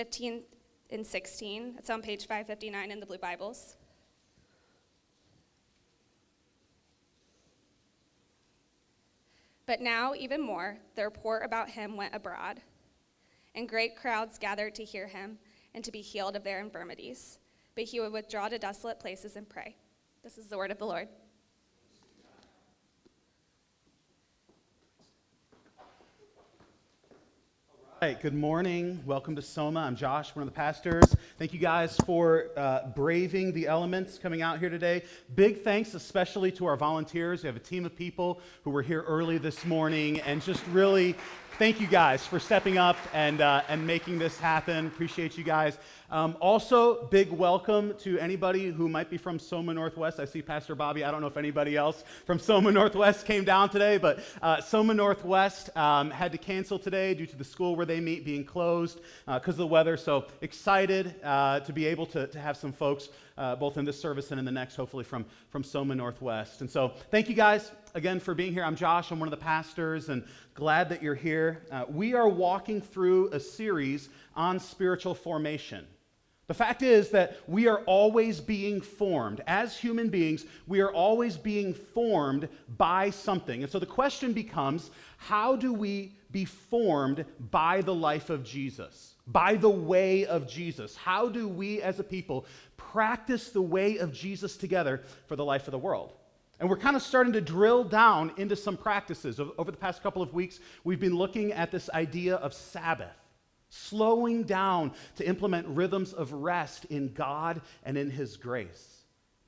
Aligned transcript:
15 0.00 0.44
and 0.88 1.06
16. 1.06 1.74
It's 1.76 1.90
on 1.90 2.00
page 2.00 2.22
559 2.22 2.90
in 2.90 3.00
the 3.00 3.04
Blue 3.04 3.18
Bibles. 3.18 3.76
But 9.66 9.82
now, 9.82 10.14
even 10.14 10.40
more, 10.40 10.78
the 10.94 11.04
report 11.04 11.44
about 11.44 11.68
him 11.68 11.98
went 11.98 12.14
abroad, 12.14 12.62
and 13.54 13.68
great 13.68 13.94
crowds 13.94 14.38
gathered 14.38 14.74
to 14.76 14.84
hear 14.84 15.06
him 15.06 15.38
and 15.74 15.84
to 15.84 15.92
be 15.92 16.00
healed 16.00 16.34
of 16.34 16.44
their 16.44 16.60
infirmities. 16.60 17.38
But 17.74 17.84
he 17.84 18.00
would 18.00 18.12
withdraw 18.12 18.48
to 18.48 18.58
desolate 18.58 19.00
places 19.00 19.36
and 19.36 19.46
pray. 19.46 19.76
This 20.24 20.38
is 20.38 20.46
the 20.46 20.56
word 20.56 20.70
of 20.70 20.78
the 20.78 20.86
Lord. 20.86 21.08
Hey, 28.02 28.16
good 28.22 28.32
morning. 28.32 28.98
Welcome 29.04 29.36
to 29.36 29.42
Soma. 29.42 29.80
I'm 29.80 29.94
Josh, 29.94 30.34
one 30.34 30.42
of 30.42 30.48
the 30.48 30.56
pastors. 30.56 31.14
Thank 31.38 31.52
you 31.52 31.58
guys 31.58 31.98
for 32.06 32.46
uh, 32.56 32.86
braving 32.96 33.52
the 33.52 33.66
elements 33.66 34.16
coming 34.16 34.40
out 34.40 34.58
here 34.58 34.70
today. 34.70 35.02
Big 35.34 35.60
thanks, 35.60 35.92
especially 35.92 36.50
to 36.52 36.64
our 36.64 36.78
volunteers. 36.78 37.42
We 37.42 37.48
have 37.48 37.56
a 37.56 37.58
team 37.58 37.84
of 37.84 37.94
people 37.94 38.40
who 38.64 38.70
were 38.70 38.80
here 38.80 39.02
early 39.02 39.36
this 39.36 39.66
morning, 39.66 40.18
and 40.22 40.40
just 40.40 40.66
really 40.68 41.14
thank 41.60 41.78
you 41.78 41.86
guys 41.86 42.26
for 42.26 42.40
stepping 42.40 42.78
up 42.78 42.96
and, 43.12 43.42
uh, 43.42 43.60
and 43.68 43.86
making 43.86 44.18
this 44.18 44.40
happen. 44.40 44.86
Appreciate 44.86 45.36
you 45.36 45.44
guys. 45.44 45.76
Um, 46.10 46.34
also, 46.40 47.06
big 47.08 47.30
welcome 47.30 47.92
to 47.98 48.18
anybody 48.18 48.70
who 48.70 48.88
might 48.88 49.10
be 49.10 49.18
from 49.18 49.38
Soma 49.38 49.74
Northwest. 49.74 50.18
I 50.18 50.24
see 50.24 50.40
Pastor 50.40 50.74
Bobby. 50.74 51.04
I 51.04 51.10
don't 51.10 51.20
know 51.20 51.26
if 51.26 51.36
anybody 51.36 51.76
else 51.76 52.02
from 52.24 52.38
Soma 52.38 52.72
Northwest 52.72 53.26
came 53.26 53.44
down 53.44 53.68
today, 53.68 53.98
but 53.98 54.20
uh, 54.40 54.62
Soma 54.62 54.94
Northwest 54.94 55.68
um, 55.76 56.10
had 56.10 56.32
to 56.32 56.38
cancel 56.38 56.78
today 56.78 57.12
due 57.12 57.26
to 57.26 57.36
the 57.36 57.44
school 57.44 57.76
where 57.76 57.84
they 57.84 58.00
meet 58.00 58.24
being 58.24 58.42
closed 58.42 58.98
because 59.26 59.48
uh, 59.48 59.50
of 59.50 59.56
the 59.58 59.66
weather. 59.66 59.98
So 59.98 60.28
excited 60.40 61.14
uh, 61.22 61.60
to 61.60 61.74
be 61.74 61.84
able 61.84 62.06
to, 62.06 62.26
to 62.26 62.40
have 62.40 62.56
some 62.56 62.72
folks 62.72 63.10
uh, 63.36 63.56
both 63.56 63.76
in 63.76 63.84
this 63.84 64.00
service 64.00 64.30
and 64.30 64.38
in 64.38 64.44
the 64.44 64.52
next, 64.52 64.76
hopefully 64.76 65.04
from, 65.04 65.24
from 65.50 65.62
Soma 65.62 65.94
Northwest. 65.94 66.62
And 66.62 66.70
so 66.70 66.92
thank 67.10 67.28
you 67.28 67.34
guys 67.34 67.70
again 67.94 68.20
for 68.20 68.34
being 68.34 68.52
here. 68.52 68.64
I'm 68.64 68.76
Josh, 68.76 69.10
I'm 69.10 69.18
one 69.18 69.26
of 69.26 69.30
the 69.30 69.44
pastors, 69.44 70.08
and 70.08 70.24
glad 70.54 70.88
that 70.88 71.02
you're 71.02 71.14
here. 71.14 71.62
Uh, 71.70 71.84
we 71.88 72.14
are 72.14 72.28
walking 72.28 72.80
through 72.80 73.30
a 73.32 73.40
series 73.40 74.08
on 74.34 74.58
spiritual 74.60 75.14
formation. 75.14 75.86
The 76.46 76.54
fact 76.54 76.82
is 76.82 77.10
that 77.10 77.38
we 77.46 77.68
are 77.68 77.78
always 77.86 78.40
being 78.40 78.80
formed. 78.80 79.40
As 79.46 79.76
human 79.76 80.08
beings, 80.08 80.46
we 80.66 80.80
are 80.80 80.92
always 80.92 81.36
being 81.36 81.74
formed 81.74 82.48
by 82.76 83.10
something. 83.10 83.62
And 83.62 83.70
so 83.70 83.78
the 83.78 83.86
question 83.86 84.32
becomes 84.32 84.90
how 85.16 85.54
do 85.54 85.72
we 85.72 86.16
be 86.32 86.44
formed 86.44 87.24
by 87.50 87.82
the 87.82 87.94
life 87.94 88.30
of 88.30 88.42
Jesus? 88.42 89.14
By 89.28 89.54
the 89.54 89.70
way 89.70 90.26
of 90.26 90.48
Jesus? 90.48 90.96
How 90.96 91.28
do 91.28 91.46
we 91.46 91.82
as 91.82 92.00
a 92.00 92.04
people 92.04 92.46
practice 92.92 93.50
the 93.50 93.62
way 93.62 93.98
of 93.98 94.12
Jesus 94.12 94.56
together 94.56 95.02
for 95.26 95.36
the 95.36 95.44
life 95.44 95.68
of 95.68 95.72
the 95.72 95.78
world. 95.78 96.12
And 96.60 96.68
we're 96.68 96.76
kind 96.76 96.94
of 96.94 97.02
starting 97.02 97.32
to 97.32 97.40
drill 97.40 97.84
down 97.84 98.32
into 98.36 98.54
some 98.54 98.76
practices. 98.76 99.40
Over 99.40 99.70
the 99.70 99.78
past 99.78 100.02
couple 100.02 100.20
of 100.20 100.34
weeks, 100.34 100.60
we've 100.84 101.00
been 101.00 101.16
looking 101.16 101.52
at 101.52 101.70
this 101.70 101.88
idea 101.90 102.36
of 102.36 102.52
Sabbath, 102.52 103.16
slowing 103.70 104.42
down 104.42 104.92
to 105.16 105.26
implement 105.26 105.66
rhythms 105.68 106.12
of 106.12 106.34
rest 106.34 106.84
in 106.84 107.14
God 107.14 107.62
and 107.82 107.96
in 107.96 108.10
His 108.10 108.36
grace. 108.36 109.04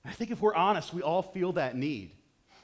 I 0.07 0.13
think 0.13 0.31
if 0.31 0.41
we're 0.41 0.55
honest, 0.55 0.95
we 0.95 1.03
all 1.03 1.23
feel 1.23 1.53
that 1.53 1.77
need. 1.77 2.13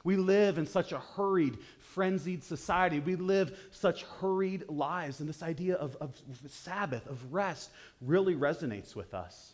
We 0.03 0.15
live 0.15 0.57
in 0.57 0.65
such 0.65 0.93
a 0.93 0.99
hurried, 0.99 1.59
frenzied 1.77 2.43
society. 2.43 2.99
We 2.99 3.17
live 3.17 3.55
such 3.69 4.03
hurried 4.03 4.67
lives, 4.67 5.19
and 5.19 5.29
this 5.29 5.43
idea 5.43 5.75
of, 5.75 5.95
of 5.97 6.19
Sabbath, 6.47 7.05
of 7.05 7.31
rest, 7.31 7.69
really 8.01 8.35
resonates 8.35 8.95
with 8.95 9.13
us. 9.13 9.53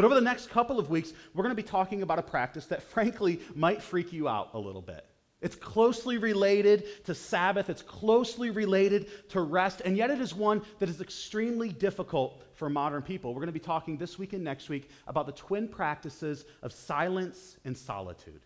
But 0.00 0.06
over 0.06 0.14
the 0.14 0.22
next 0.22 0.48
couple 0.48 0.78
of 0.78 0.88
weeks, 0.88 1.12
we're 1.34 1.42
going 1.42 1.54
to 1.54 1.62
be 1.62 1.68
talking 1.68 2.00
about 2.00 2.18
a 2.18 2.22
practice 2.22 2.64
that, 2.68 2.82
frankly, 2.82 3.38
might 3.54 3.82
freak 3.82 4.14
you 4.14 4.28
out 4.28 4.48
a 4.54 4.58
little 4.58 4.80
bit. 4.80 5.04
It's 5.42 5.54
closely 5.54 6.16
related 6.16 7.04
to 7.04 7.14
Sabbath, 7.14 7.68
it's 7.68 7.82
closely 7.82 8.48
related 8.48 9.08
to 9.28 9.42
rest, 9.42 9.82
and 9.84 9.98
yet 9.98 10.10
it 10.10 10.18
is 10.18 10.34
one 10.34 10.62
that 10.78 10.88
is 10.88 11.02
extremely 11.02 11.68
difficult 11.68 12.42
for 12.54 12.70
modern 12.70 13.02
people. 13.02 13.34
We're 13.34 13.42
going 13.42 13.48
to 13.48 13.52
be 13.52 13.58
talking 13.58 13.98
this 13.98 14.18
week 14.18 14.32
and 14.32 14.42
next 14.42 14.70
week 14.70 14.88
about 15.06 15.26
the 15.26 15.32
twin 15.32 15.68
practices 15.68 16.46
of 16.62 16.72
silence 16.72 17.58
and 17.66 17.76
solitude. 17.76 18.40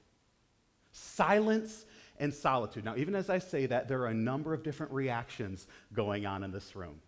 Silence 0.91 1.85
and 2.19 2.35
solitude. 2.35 2.85
Now, 2.85 2.97
even 2.97 3.15
as 3.15 3.31
I 3.31 3.39
say 3.39 3.67
that, 3.67 3.87
there 3.87 4.01
are 4.01 4.09
a 4.09 4.15
number 4.15 4.55
of 4.55 4.65
different 4.65 4.91
reactions 4.91 5.69
going 5.93 6.27
on 6.27 6.43
in 6.43 6.51
this 6.51 6.75
room. 6.75 7.01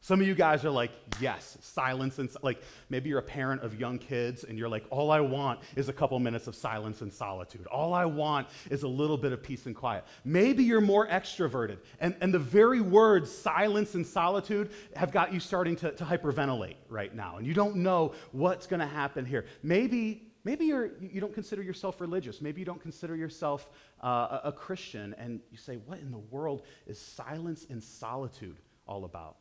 Some 0.00 0.20
of 0.20 0.26
you 0.28 0.34
guys 0.34 0.64
are 0.64 0.70
like, 0.70 0.92
yes, 1.20 1.58
silence 1.60 2.18
and 2.18 2.30
like 2.42 2.62
maybe 2.88 3.08
you're 3.08 3.18
a 3.18 3.22
parent 3.22 3.62
of 3.62 3.78
young 3.78 3.98
kids 3.98 4.44
and 4.44 4.56
you're 4.56 4.68
like, 4.68 4.86
all 4.90 5.10
I 5.10 5.20
want 5.20 5.60
is 5.74 5.88
a 5.88 5.92
couple 5.92 6.18
minutes 6.20 6.46
of 6.46 6.54
silence 6.54 7.02
and 7.02 7.12
solitude. 7.12 7.66
All 7.66 7.92
I 7.92 8.04
want 8.04 8.46
is 8.70 8.84
a 8.84 8.88
little 8.88 9.18
bit 9.18 9.32
of 9.32 9.42
peace 9.42 9.66
and 9.66 9.74
quiet. 9.74 10.04
Maybe 10.24 10.62
you're 10.62 10.80
more 10.80 11.08
extroverted 11.08 11.78
and, 12.00 12.14
and 12.20 12.32
the 12.32 12.38
very 12.38 12.80
words 12.80 13.30
silence 13.30 13.96
and 13.96 14.06
solitude 14.06 14.70
have 14.94 15.10
got 15.10 15.32
you 15.32 15.40
starting 15.40 15.74
to, 15.76 15.90
to 15.90 16.04
hyperventilate 16.04 16.76
right 16.88 17.14
now 17.14 17.38
and 17.38 17.46
you 17.46 17.52
don't 17.52 17.76
know 17.76 18.14
what's 18.30 18.68
going 18.68 18.80
to 18.80 18.86
happen 18.86 19.26
here. 19.26 19.46
Maybe 19.62 20.24
Maybe 20.44 20.64
you're, 20.66 20.92
you 20.98 21.20
don't 21.20 21.34
consider 21.34 21.62
yourself 21.62 22.00
religious. 22.00 22.40
Maybe 22.40 22.60
you 22.60 22.64
don't 22.64 22.80
consider 22.80 23.14
yourself 23.14 23.68
uh, 24.02 24.38
a, 24.44 24.48
a 24.48 24.52
Christian, 24.52 25.14
and 25.18 25.40
you 25.50 25.58
say, 25.58 25.76
What 25.76 25.98
in 25.98 26.10
the 26.10 26.22
world 26.30 26.62
is 26.86 26.98
silence 26.98 27.66
and 27.68 27.82
solitude 27.82 28.56
all 28.86 29.04
about? 29.04 29.36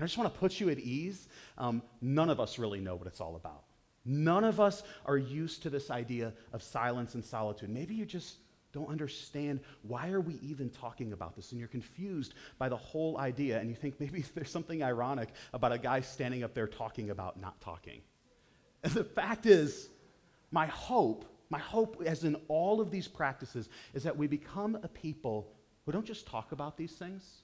And 0.00 0.04
I 0.04 0.06
just 0.06 0.16
want 0.16 0.32
to 0.32 0.40
put 0.40 0.58
you 0.58 0.70
at 0.70 0.78
ease. 0.78 1.28
Um, 1.58 1.82
none 2.00 2.30
of 2.30 2.40
us 2.40 2.58
really 2.58 2.80
know 2.80 2.94
what 2.94 3.06
it's 3.06 3.20
all 3.20 3.36
about. 3.36 3.64
None 4.06 4.44
of 4.44 4.58
us 4.58 4.82
are 5.04 5.18
used 5.18 5.62
to 5.64 5.68
this 5.68 5.90
idea 5.90 6.32
of 6.54 6.62
silence 6.62 7.16
and 7.16 7.22
solitude. 7.22 7.68
Maybe 7.68 7.94
you 7.94 8.06
just 8.06 8.36
don't 8.72 8.88
understand 8.88 9.60
why 9.82 10.08
are 10.08 10.22
we 10.22 10.38
even 10.40 10.70
talking 10.70 11.12
about 11.12 11.36
this 11.36 11.50
and 11.50 11.58
you're 11.58 11.68
confused 11.68 12.32
by 12.56 12.70
the 12.70 12.78
whole 12.78 13.18
idea 13.18 13.60
and 13.60 13.68
you 13.68 13.76
think 13.76 14.00
maybe 14.00 14.24
there's 14.34 14.50
something 14.50 14.82
ironic 14.82 15.28
about 15.52 15.70
a 15.70 15.76
guy 15.76 16.00
standing 16.00 16.44
up 16.44 16.54
there 16.54 16.66
talking 16.66 17.10
about 17.10 17.38
not 17.38 17.60
talking 17.60 18.00
and 18.82 18.94
the 18.94 19.04
fact 19.04 19.44
is 19.44 19.90
my 20.50 20.66
hope 20.66 21.26
my 21.50 21.58
hope 21.58 22.02
as 22.06 22.24
in 22.24 22.36
all 22.48 22.80
of 22.80 22.90
these 22.90 23.06
practices 23.06 23.68
is 23.92 24.04
that 24.04 24.16
we 24.16 24.26
become 24.26 24.78
a 24.82 24.88
people 24.88 25.52
who 25.84 25.92
don't 25.92 26.06
just 26.06 26.26
talk 26.26 26.52
about 26.52 26.78
these 26.78 26.92
things 26.92 27.42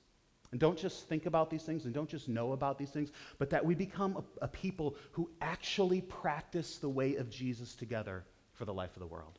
and 0.51 0.61
don't 0.61 0.79
just 0.79 1.09
think 1.09 1.27
about 1.27 1.51
these 1.51 1.63
things 1.63 1.85
and 1.85 1.95
don't 1.95 2.09
just 2.09 2.29
know 2.29 2.53
about 2.53 2.79
these 2.79 2.91
things, 2.91 3.11
but 3.39 3.51
that 3.51 3.65
we 3.65 3.75
become 3.75 4.17
a, 4.17 4.45
a, 4.45 4.49
people 4.49 4.97
who 5.13 5.31
actually 5.41 6.01
practice 6.03 6.79
the 6.79 6.89
way 6.89 7.17
of 7.17 7.31
Jesus 7.31 7.75
together 7.75 8.25
for 8.53 8.65
the 8.65 8.75
life 8.75 8.95
of 8.97 9.01
the 9.01 9.07
world. 9.07 9.39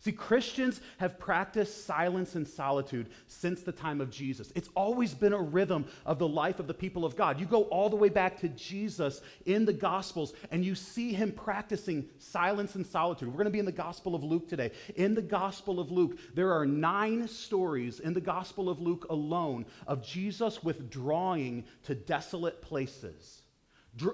See, 0.00 0.12
Christians 0.12 0.80
have 0.98 1.18
practiced 1.18 1.84
silence 1.84 2.36
and 2.36 2.46
solitude 2.46 3.08
since 3.26 3.62
the 3.62 3.72
time 3.72 4.00
of 4.00 4.10
Jesus. 4.10 4.52
It's 4.54 4.68
always 4.76 5.12
been 5.12 5.32
a 5.32 5.42
rhythm 5.42 5.86
of 6.06 6.20
the 6.20 6.28
life 6.28 6.60
of 6.60 6.68
the 6.68 6.74
people 6.74 7.04
of 7.04 7.16
God. 7.16 7.40
You 7.40 7.46
go 7.46 7.62
all 7.64 7.90
the 7.90 7.96
way 7.96 8.08
back 8.08 8.38
to 8.40 8.48
Jesus 8.50 9.20
in 9.44 9.64
the 9.64 9.72
Gospels, 9.72 10.34
and 10.52 10.64
you 10.64 10.76
see 10.76 11.12
him 11.12 11.32
practicing 11.32 12.08
silence 12.20 12.76
and 12.76 12.86
solitude. 12.86 13.28
We're 13.28 13.34
going 13.34 13.46
to 13.46 13.50
be 13.50 13.58
in 13.58 13.64
the 13.64 13.72
Gospel 13.72 14.14
of 14.14 14.22
Luke 14.22 14.48
today. 14.48 14.70
In 14.94 15.14
the 15.14 15.22
Gospel 15.22 15.80
of 15.80 15.90
Luke, 15.90 16.18
there 16.32 16.52
are 16.52 16.64
nine 16.64 17.26
stories 17.26 17.98
in 17.98 18.12
the 18.12 18.20
Gospel 18.20 18.68
of 18.68 18.80
Luke 18.80 19.06
alone 19.10 19.66
of 19.88 20.06
Jesus 20.06 20.62
withdrawing 20.62 21.64
to 21.84 21.96
desolate 21.96 22.62
places 22.62 23.37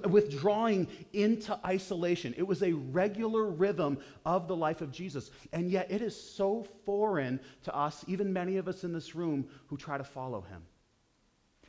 withdrawing 0.08 0.88
into 1.12 1.58
isolation. 1.64 2.34
It 2.36 2.46
was 2.46 2.62
a 2.62 2.72
regular 2.72 3.44
rhythm 3.44 3.98
of 4.24 4.48
the 4.48 4.56
life 4.56 4.80
of 4.80 4.92
Jesus. 4.92 5.30
And 5.52 5.70
yet 5.70 5.90
it 5.90 6.02
is 6.02 6.18
so 6.18 6.66
foreign 6.84 7.40
to 7.64 7.74
us, 7.74 8.04
even 8.06 8.32
many 8.32 8.56
of 8.56 8.68
us 8.68 8.84
in 8.84 8.92
this 8.92 9.14
room 9.14 9.46
who 9.66 9.76
try 9.76 9.98
to 9.98 10.04
follow 10.04 10.40
him. 10.42 10.62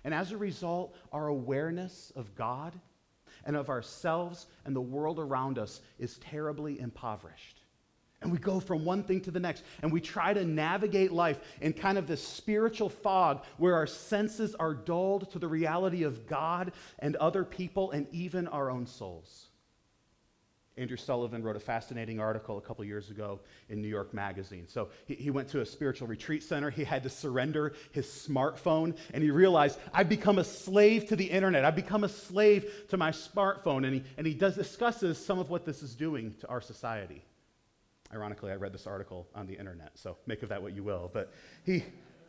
And 0.03 0.13
as 0.13 0.31
a 0.31 0.37
result, 0.37 0.95
our 1.11 1.27
awareness 1.27 2.11
of 2.15 2.35
God 2.35 2.79
and 3.45 3.55
of 3.55 3.69
ourselves 3.69 4.47
and 4.65 4.75
the 4.75 4.81
world 4.81 5.19
around 5.19 5.57
us 5.57 5.81
is 5.99 6.17
terribly 6.19 6.79
impoverished. 6.79 7.54
And 8.25 8.31
we 8.31 8.39
go 8.39 8.59
from 8.59 8.83
one 8.83 9.03
thing 9.03 9.21
to 9.21 9.29
the 9.29 9.39
next, 9.39 9.63
and 9.83 9.91
we 9.91 10.01
try 10.01 10.33
to 10.33 10.43
navigate 10.43 11.11
life 11.11 11.39
in 11.61 11.73
kind 11.73 11.95
of 11.95 12.07
this 12.07 12.27
spiritual 12.27 12.89
fog 12.89 13.43
where 13.57 13.75
our 13.75 13.85
senses 13.85 14.55
are 14.55 14.73
dulled 14.73 15.29
to 15.33 15.37
the 15.37 15.47
reality 15.47 16.01
of 16.01 16.25
God 16.25 16.71
and 16.97 17.15
other 17.17 17.45
people 17.45 17.91
and 17.91 18.07
even 18.11 18.47
our 18.47 18.71
own 18.71 18.87
souls. 18.87 19.49
Andrew 20.75 20.97
Sullivan 20.97 21.43
wrote 21.43 21.55
a 21.55 21.59
fascinating 21.59 22.19
article 22.19 22.57
a 22.57 22.61
couple 22.61 22.83
years 22.83 23.11
ago 23.11 23.41
in 23.69 23.79
New 23.79 23.87
York 23.87 24.11
Magazine. 24.11 24.67
So 24.67 24.89
he, 25.05 25.13
he, 25.13 25.29
went 25.29 25.47
to 25.49 25.61
a 25.61 25.65
spiritual 25.65 26.07
retreat 26.07 26.41
center. 26.41 26.71
He 26.71 26.83
had 26.83 27.03
to 27.03 27.09
surrender 27.09 27.73
his 27.91 28.07
smartphone, 28.07 28.97
and 29.13 29.21
he 29.21 29.29
realized, 29.29 29.77
I've 29.93 30.09
become 30.09 30.39
a 30.39 30.43
slave 30.43 31.09
to 31.09 31.15
the 31.15 31.25
internet. 31.25 31.63
I've 31.63 31.75
become 31.75 32.03
a 32.03 32.09
slave 32.09 32.87
to 32.89 32.97
my 32.97 33.11
smartphone. 33.11 33.85
And 33.85 33.93
he, 33.93 34.03
and 34.17 34.25
he 34.25 34.33
does, 34.33 34.55
discusses 34.55 35.23
some 35.23 35.37
of 35.37 35.51
what 35.51 35.63
this 35.63 35.83
is 35.83 35.93
doing 35.93 36.33
to 36.39 36.47
our 36.47 36.59
society. 36.59 37.23
Ironically, 38.13 38.51
I 38.51 38.55
read 38.55 38.73
this 38.73 38.87
article 38.87 39.27
on 39.33 39.47
the 39.47 39.55
internet, 39.55 39.91
so 39.95 40.17
make 40.25 40.43
of 40.43 40.49
that 40.49 40.61
what 40.61 40.75
you 40.75 40.83
will. 40.83 41.09
But 41.11 41.33
he, 41.63 41.83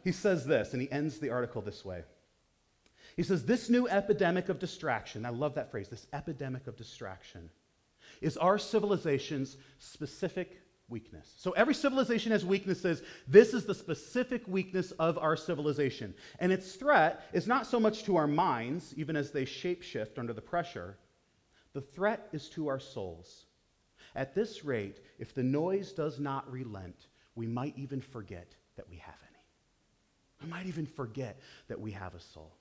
he 0.04 0.12
says 0.12 0.46
this, 0.46 0.72
and 0.72 0.80
he 0.80 0.90
ends 0.90 1.18
the 1.18 1.30
article 1.30 1.60
this 1.60 1.84
way. 1.84 2.02
He 3.16 3.22
says, 3.22 3.44
This 3.44 3.68
new 3.68 3.88
epidemic 3.88 4.48
of 4.48 4.58
distraction, 4.58 5.26
I 5.26 5.30
love 5.30 5.54
that 5.54 5.70
phrase, 5.70 5.88
this 5.88 6.06
epidemic 6.12 6.66
of 6.66 6.76
distraction, 6.76 7.50
is 8.20 8.36
our 8.36 8.58
civilization's 8.58 9.56
specific 9.78 10.60
weakness. 10.88 11.34
So 11.36 11.50
every 11.52 11.74
civilization 11.74 12.32
has 12.32 12.44
weaknesses. 12.44 13.02
This 13.26 13.52
is 13.52 13.66
the 13.66 13.74
specific 13.74 14.46
weakness 14.46 14.92
of 14.92 15.18
our 15.18 15.36
civilization. 15.36 16.14
And 16.38 16.52
its 16.52 16.74
threat 16.74 17.26
is 17.32 17.46
not 17.46 17.66
so 17.66 17.80
much 17.80 18.04
to 18.04 18.16
our 18.16 18.26
minds, 18.26 18.94
even 18.96 19.16
as 19.16 19.30
they 19.30 19.44
shapeshift 19.44 20.18
under 20.18 20.32
the 20.32 20.40
pressure, 20.40 20.96
the 21.72 21.80
threat 21.80 22.28
is 22.32 22.48
to 22.50 22.68
our 22.68 22.80
souls. 22.80 23.46
At 24.14 24.34
this 24.34 24.64
rate, 24.64 25.00
if 25.18 25.34
the 25.34 25.42
noise 25.42 25.92
does 25.92 26.18
not 26.18 26.50
relent, 26.50 27.08
we 27.34 27.46
might 27.46 27.76
even 27.76 28.00
forget 28.00 28.54
that 28.76 28.88
we 28.88 28.96
have 28.96 29.14
any. 29.28 29.42
We 30.42 30.48
might 30.48 30.66
even 30.66 30.86
forget 30.86 31.38
that 31.68 31.80
we 31.80 31.92
have 31.92 32.14
a 32.14 32.20
soul. 32.20 32.52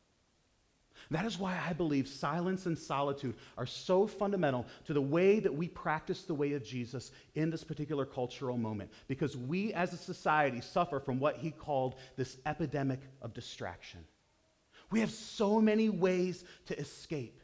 That 1.12 1.26
is 1.26 1.38
why 1.38 1.60
I 1.68 1.74
believe 1.74 2.08
silence 2.08 2.66
and 2.66 2.78
solitude 2.78 3.36
are 3.58 3.66
so 3.66 4.08
fundamental 4.08 4.66
to 4.86 4.94
the 4.94 5.02
way 5.02 5.40
that 5.40 5.54
we 5.54 5.68
practice 5.68 6.24
the 6.24 6.34
way 6.34 6.54
of 6.54 6.64
Jesus 6.64 7.12
in 7.36 7.50
this 7.50 7.64
particular 7.64 8.06
cultural 8.06 8.58
moment. 8.58 8.90
Because 9.08 9.38
we 9.38 9.74
as 9.74 9.94
a 9.94 9.98
society 9.98 10.62
suffer 10.62 11.00
from 11.00 11.20
what 11.20 11.38
he 11.38 11.52
called 11.52 11.96
this 12.16 12.38
epidemic 12.46 13.02
of 13.22 13.34
distraction. 13.34 14.00
We 14.90 15.00
have 15.02 15.12
so 15.12 15.62
many 15.62 15.90
ways 15.90 16.44
to 16.68 16.80
escape. 16.80 17.40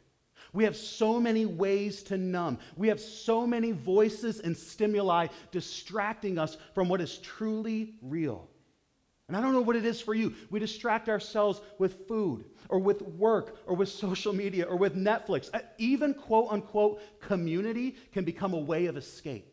We 0.52 0.64
have 0.64 0.76
so 0.76 1.18
many 1.18 1.46
ways 1.46 2.02
to 2.04 2.18
numb. 2.18 2.58
We 2.76 2.88
have 2.88 3.00
so 3.00 3.46
many 3.46 3.72
voices 3.72 4.40
and 4.40 4.56
stimuli 4.56 5.28
distracting 5.50 6.38
us 6.38 6.58
from 6.74 6.88
what 6.88 7.00
is 7.00 7.18
truly 7.18 7.94
real. 8.02 8.48
And 9.28 9.36
I 9.36 9.40
don't 9.40 9.54
know 9.54 9.62
what 9.62 9.76
it 9.76 9.86
is 9.86 10.00
for 10.00 10.14
you. 10.14 10.34
We 10.50 10.60
distract 10.60 11.08
ourselves 11.08 11.62
with 11.78 12.06
food 12.06 12.44
or 12.68 12.78
with 12.78 13.00
work 13.00 13.56
or 13.66 13.74
with 13.74 13.88
social 13.88 14.34
media 14.34 14.64
or 14.64 14.76
with 14.76 14.94
Netflix. 14.94 15.48
Uh, 15.54 15.60
even 15.78 16.12
quote 16.12 16.48
unquote 16.50 17.00
community 17.20 17.96
can 18.12 18.24
become 18.24 18.52
a 18.52 18.58
way 18.58 18.86
of 18.86 18.98
escape. 18.98 19.51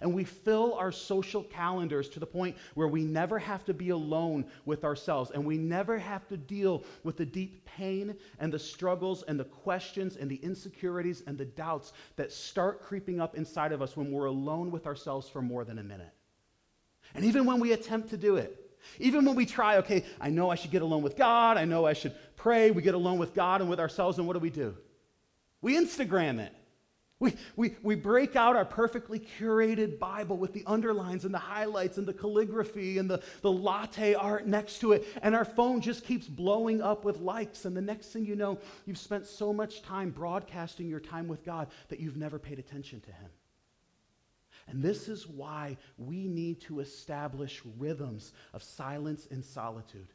And 0.00 0.14
we 0.14 0.24
fill 0.24 0.74
our 0.74 0.92
social 0.92 1.42
calendars 1.42 2.08
to 2.10 2.20
the 2.20 2.26
point 2.26 2.56
where 2.74 2.88
we 2.88 3.02
never 3.02 3.38
have 3.38 3.64
to 3.64 3.74
be 3.74 3.90
alone 3.90 4.44
with 4.64 4.84
ourselves 4.84 5.30
and 5.32 5.44
we 5.44 5.58
never 5.58 5.98
have 5.98 6.26
to 6.28 6.36
deal 6.36 6.84
with 7.02 7.16
the 7.16 7.26
deep 7.26 7.64
pain 7.64 8.14
and 8.38 8.52
the 8.52 8.58
struggles 8.58 9.22
and 9.24 9.38
the 9.38 9.44
questions 9.44 10.16
and 10.16 10.30
the 10.30 10.36
insecurities 10.36 11.22
and 11.26 11.36
the 11.36 11.44
doubts 11.44 11.92
that 12.16 12.32
start 12.32 12.82
creeping 12.82 13.20
up 13.20 13.36
inside 13.36 13.72
of 13.72 13.82
us 13.82 13.96
when 13.96 14.12
we're 14.12 14.26
alone 14.26 14.70
with 14.70 14.86
ourselves 14.86 15.28
for 15.28 15.42
more 15.42 15.64
than 15.64 15.78
a 15.78 15.82
minute. 15.82 16.12
And 17.14 17.24
even 17.24 17.44
when 17.44 17.58
we 17.58 17.72
attempt 17.72 18.10
to 18.10 18.16
do 18.16 18.36
it, 18.36 18.64
even 18.98 19.24
when 19.24 19.34
we 19.34 19.46
try, 19.46 19.78
okay, 19.78 20.04
I 20.20 20.30
know 20.30 20.50
I 20.50 20.54
should 20.54 20.70
get 20.70 20.82
alone 20.82 21.02
with 21.02 21.16
God, 21.16 21.56
I 21.56 21.64
know 21.64 21.86
I 21.86 21.92
should 21.92 22.14
pray, 22.36 22.70
we 22.70 22.82
get 22.82 22.94
alone 22.94 23.18
with 23.18 23.34
God 23.34 23.60
and 23.60 23.68
with 23.68 23.80
ourselves, 23.80 24.18
and 24.18 24.26
what 24.26 24.34
do 24.34 24.38
we 24.38 24.50
do? 24.50 24.76
We 25.60 25.76
Instagram 25.76 26.38
it. 26.38 26.54
We, 27.20 27.34
we, 27.56 27.74
we 27.82 27.96
break 27.96 28.36
out 28.36 28.54
our 28.54 28.64
perfectly 28.64 29.18
curated 29.18 29.98
Bible 29.98 30.36
with 30.36 30.52
the 30.52 30.62
underlines 30.66 31.24
and 31.24 31.34
the 31.34 31.38
highlights 31.38 31.98
and 31.98 32.06
the 32.06 32.12
calligraphy 32.12 32.98
and 32.98 33.10
the, 33.10 33.20
the 33.42 33.50
latte 33.50 34.14
art 34.14 34.46
next 34.46 34.78
to 34.80 34.92
it, 34.92 35.04
and 35.22 35.34
our 35.34 35.44
phone 35.44 35.80
just 35.80 36.04
keeps 36.04 36.28
blowing 36.28 36.80
up 36.80 37.04
with 37.04 37.18
likes. 37.18 37.64
And 37.64 37.76
the 37.76 37.80
next 37.80 38.12
thing 38.12 38.24
you 38.24 38.36
know, 38.36 38.58
you've 38.86 38.98
spent 38.98 39.26
so 39.26 39.52
much 39.52 39.82
time 39.82 40.10
broadcasting 40.10 40.88
your 40.88 41.00
time 41.00 41.26
with 41.26 41.44
God 41.44 41.68
that 41.88 41.98
you've 41.98 42.16
never 42.16 42.38
paid 42.38 42.60
attention 42.60 43.00
to 43.00 43.10
Him. 43.10 43.30
And 44.68 44.80
this 44.80 45.08
is 45.08 45.26
why 45.26 45.76
we 45.96 46.28
need 46.28 46.60
to 46.62 46.78
establish 46.78 47.62
rhythms 47.78 48.32
of 48.52 48.62
silence 48.62 49.26
and 49.30 49.44
solitude. 49.44 50.08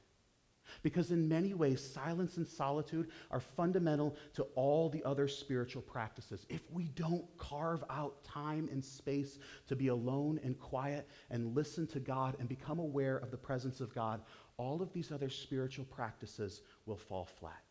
Because 0.82 1.12
in 1.12 1.28
many 1.28 1.54
ways, 1.54 1.82
silence 1.82 2.38
and 2.38 2.48
solitude 2.48 3.10
are 3.32 3.40
fundamental 3.40 4.16
to 4.34 4.44
all 4.56 4.90
the 4.90 5.04
other 5.04 5.28
spiritual 5.28 5.82
practices. 5.82 6.46
If 6.50 6.62
we 6.72 6.86
don't 6.96 7.26
carve 7.38 7.84
out 7.90 8.24
time 8.24 8.70
and 8.72 8.84
space 8.84 9.40
to 9.68 9.76
be 9.76 9.90
alone 9.90 10.40
and 10.44 10.60
quiet 10.60 11.08
and 11.30 11.56
listen 11.56 11.86
to 11.88 12.00
God 12.00 12.36
and 12.40 12.50
become 12.50 12.80
aware 12.80 13.18
of 13.18 13.32
the 13.32 13.38
presence 13.38 13.82
of 13.82 13.94
God, 13.94 14.22
all 14.58 14.82
of 14.82 14.92
these 14.94 15.12
other 15.12 15.30
spiritual 15.30 15.86
practices 15.86 16.62
will 16.86 16.98
fall 16.98 17.26
flat. 17.26 17.62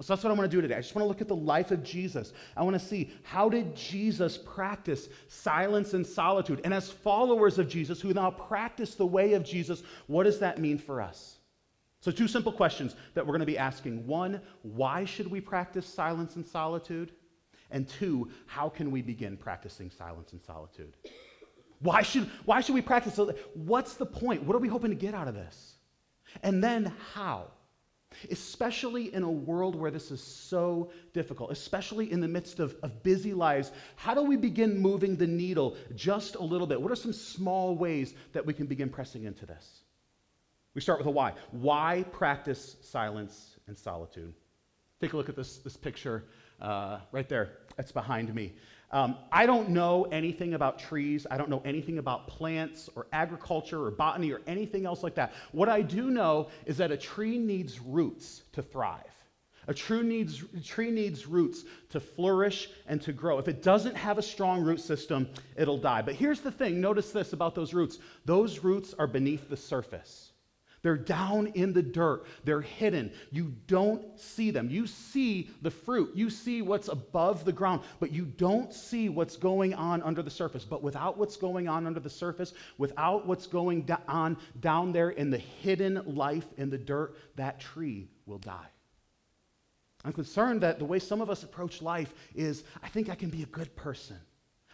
So 0.00 0.14
that's 0.14 0.24
what 0.24 0.30
I 0.30 0.34
want 0.34 0.50
to 0.50 0.56
do 0.56 0.62
today. 0.62 0.76
I 0.76 0.80
just 0.80 0.94
want 0.94 1.04
to 1.04 1.08
look 1.08 1.20
at 1.20 1.28
the 1.28 1.36
life 1.36 1.72
of 1.72 1.82
Jesus. 1.82 2.32
I 2.56 2.62
want 2.62 2.80
to 2.80 2.84
see 2.84 3.12
how 3.22 3.50
did 3.50 3.76
Jesus 3.76 4.38
practice 4.38 5.10
silence 5.28 5.92
and 5.92 6.06
solitude? 6.06 6.62
And 6.64 6.72
as 6.72 6.90
followers 6.90 7.58
of 7.58 7.68
Jesus 7.68 8.00
who 8.00 8.14
now 8.14 8.30
practice 8.30 8.94
the 8.94 9.04
way 9.04 9.34
of 9.34 9.44
Jesus, 9.44 9.82
what 10.06 10.24
does 10.24 10.38
that 10.38 10.58
mean 10.58 10.78
for 10.78 11.02
us? 11.02 11.39
So 12.00 12.10
two 12.10 12.28
simple 12.28 12.52
questions 12.52 12.96
that 13.14 13.26
we're 13.26 13.32
going 13.32 13.40
to 13.40 13.46
be 13.46 13.58
asking. 13.58 14.06
One, 14.06 14.40
why 14.62 15.04
should 15.04 15.30
we 15.30 15.40
practice 15.40 15.86
silence 15.86 16.36
and 16.36 16.46
solitude? 16.46 17.12
And 17.70 17.88
two, 17.88 18.30
how 18.46 18.68
can 18.68 18.90
we 18.90 19.02
begin 19.02 19.36
practicing 19.36 19.90
silence 19.90 20.32
and 20.32 20.42
solitude? 20.42 20.96
Why 21.80 22.02
should, 22.02 22.28
why 22.44 22.62
should 22.62 22.74
we 22.74 22.82
practice? 22.82 23.18
What's 23.54 23.94
the 23.94 24.06
point? 24.06 24.42
What 24.42 24.56
are 24.56 24.60
we 24.60 24.68
hoping 24.68 24.90
to 24.90 24.96
get 24.96 25.14
out 25.14 25.28
of 25.28 25.34
this? 25.34 25.74
And 26.42 26.64
then 26.64 26.92
how? 27.12 27.48
Especially 28.30 29.14
in 29.14 29.22
a 29.22 29.30
world 29.30 29.76
where 29.76 29.90
this 29.90 30.10
is 30.10 30.22
so 30.22 30.90
difficult, 31.12 31.52
especially 31.52 32.10
in 32.10 32.20
the 32.20 32.28
midst 32.28 32.60
of, 32.60 32.76
of 32.82 33.02
busy 33.02 33.34
lives, 33.34 33.72
how 33.96 34.14
do 34.14 34.22
we 34.22 34.36
begin 34.36 34.78
moving 34.78 35.16
the 35.16 35.26
needle 35.26 35.76
just 35.94 36.34
a 36.34 36.42
little 36.42 36.66
bit? 36.66 36.80
What 36.80 36.90
are 36.90 36.96
some 36.96 37.12
small 37.12 37.76
ways 37.76 38.14
that 38.32 38.44
we 38.44 38.52
can 38.52 38.66
begin 38.66 38.88
pressing 38.88 39.24
into 39.24 39.46
this? 39.46 39.79
We 40.74 40.80
start 40.80 40.98
with 40.98 41.06
a 41.06 41.10
why. 41.10 41.34
Why 41.50 42.04
practice 42.12 42.76
silence 42.80 43.56
and 43.66 43.76
solitude? 43.76 44.32
Take 45.00 45.14
a 45.14 45.16
look 45.16 45.28
at 45.28 45.36
this, 45.36 45.58
this 45.58 45.76
picture 45.76 46.24
uh, 46.60 47.00
right 47.10 47.28
there. 47.28 47.58
That's 47.76 47.92
behind 47.92 48.32
me. 48.34 48.52
Um, 48.92 49.16
I 49.32 49.46
don't 49.46 49.70
know 49.70 50.04
anything 50.10 50.54
about 50.54 50.78
trees. 50.78 51.26
I 51.30 51.36
don't 51.36 51.48
know 51.48 51.62
anything 51.64 51.98
about 51.98 52.26
plants 52.26 52.88
or 52.96 53.06
agriculture 53.12 53.84
or 53.84 53.90
botany 53.90 54.32
or 54.32 54.40
anything 54.46 54.84
else 54.84 55.02
like 55.02 55.14
that. 55.14 55.32
What 55.52 55.68
I 55.68 55.82
do 55.82 56.10
know 56.10 56.48
is 56.66 56.76
that 56.78 56.90
a 56.90 56.96
tree 56.96 57.38
needs 57.38 57.80
roots 57.80 58.42
to 58.52 58.62
thrive. 58.62 59.04
A 59.68 59.74
tree 59.74 60.02
needs, 60.02 60.42
a 60.56 60.60
tree 60.60 60.90
needs 60.90 61.26
roots 61.26 61.64
to 61.90 62.00
flourish 62.00 62.68
and 62.88 63.00
to 63.02 63.12
grow. 63.12 63.38
If 63.38 63.46
it 63.46 63.62
doesn't 63.62 63.96
have 63.96 64.18
a 64.18 64.22
strong 64.22 64.62
root 64.62 64.80
system, 64.80 65.28
it'll 65.56 65.78
die. 65.78 66.02
But 66.02 66.14
here's 66.14 66.40
the 66.40 66.50
thing 66.50 66.80
notice 66.80 67.12
this 67.12 67.32
about 67.32 67.54
those 67.54 67.72
roots 67.72 67.98
those 68.24 68.60
roots 68.60 68.94
are 68.98 69.06
beneath 69.06 69.48
the 69.48 69.56
surface. 69.56 70.29
They're 70.82 70.96
down 70.96 71.48
in 71.48 71.72
the 71.72 71.82
dirt. 71.82 72.24
They're 72.44 72.62
hidden. 72.62 73.12
You 73.30 73.54
don't 73.66 74.18
see 74.18 74.50
them. 74.50 74.70
You 74.70 74.86
see 74.86 75.50
the 75.62 75.70
fruit. 75.70 76.12
You 76.14 76.30
see 76.30 76.62
what's 76.62 76.88
above 76.88 77.44
the 77.44 77.52
ground, 77.52 77.82
but 77.98 78.12
you 78.12 78.24
don't 78.24 78.72
see 78.72 79.08
what's 79.08 79.36
going 79.36 79.74
on 79.74 80.02
under 80.02 80.22
the 80.22 80.30
surface. 80.30 80.64
But 80.64 80.82
without 80.82 81.18
what's 81.18 81.36
going 81.36 81.68
on 81.68 81.86
under 81.86 82.00
the 82.00 82.10
surface, 82.10 82.54
without 82.78 83.26
what's 83.26 83.46
going 83.46 83.88
on 84.08 84.38
down 84.60 84.92
there 84.92 85.10
in 85.10 85.30
the 85.30 85.38
hidden 85.38 86.02
life 86.06 86.46
in 86.56 86.70
the 86.70 86.78
dirt, 86.78 87.16
that 87.36 87.60
tree 87.60 88.08
will 88.24 88.38
die. 88.38 88.68
I'm 90.04 90.14
concerned 90.14 90.62
that 90.62 90.78
the 90.78 90.86
way 90.86 90.98
some 90.98 91.20
of 91.20 91.28
us 91.28 91.42
approach 91.42 91.82
life 91.82 92.14
is 92.34 92.64
I 92.82 92.88
think 92.88 93.10
I 93.10 93.14
can 93.14 93.28
be 93.28 93.42
a 93.42 93.46
good 93.46 93.74
person. 93.76 94.16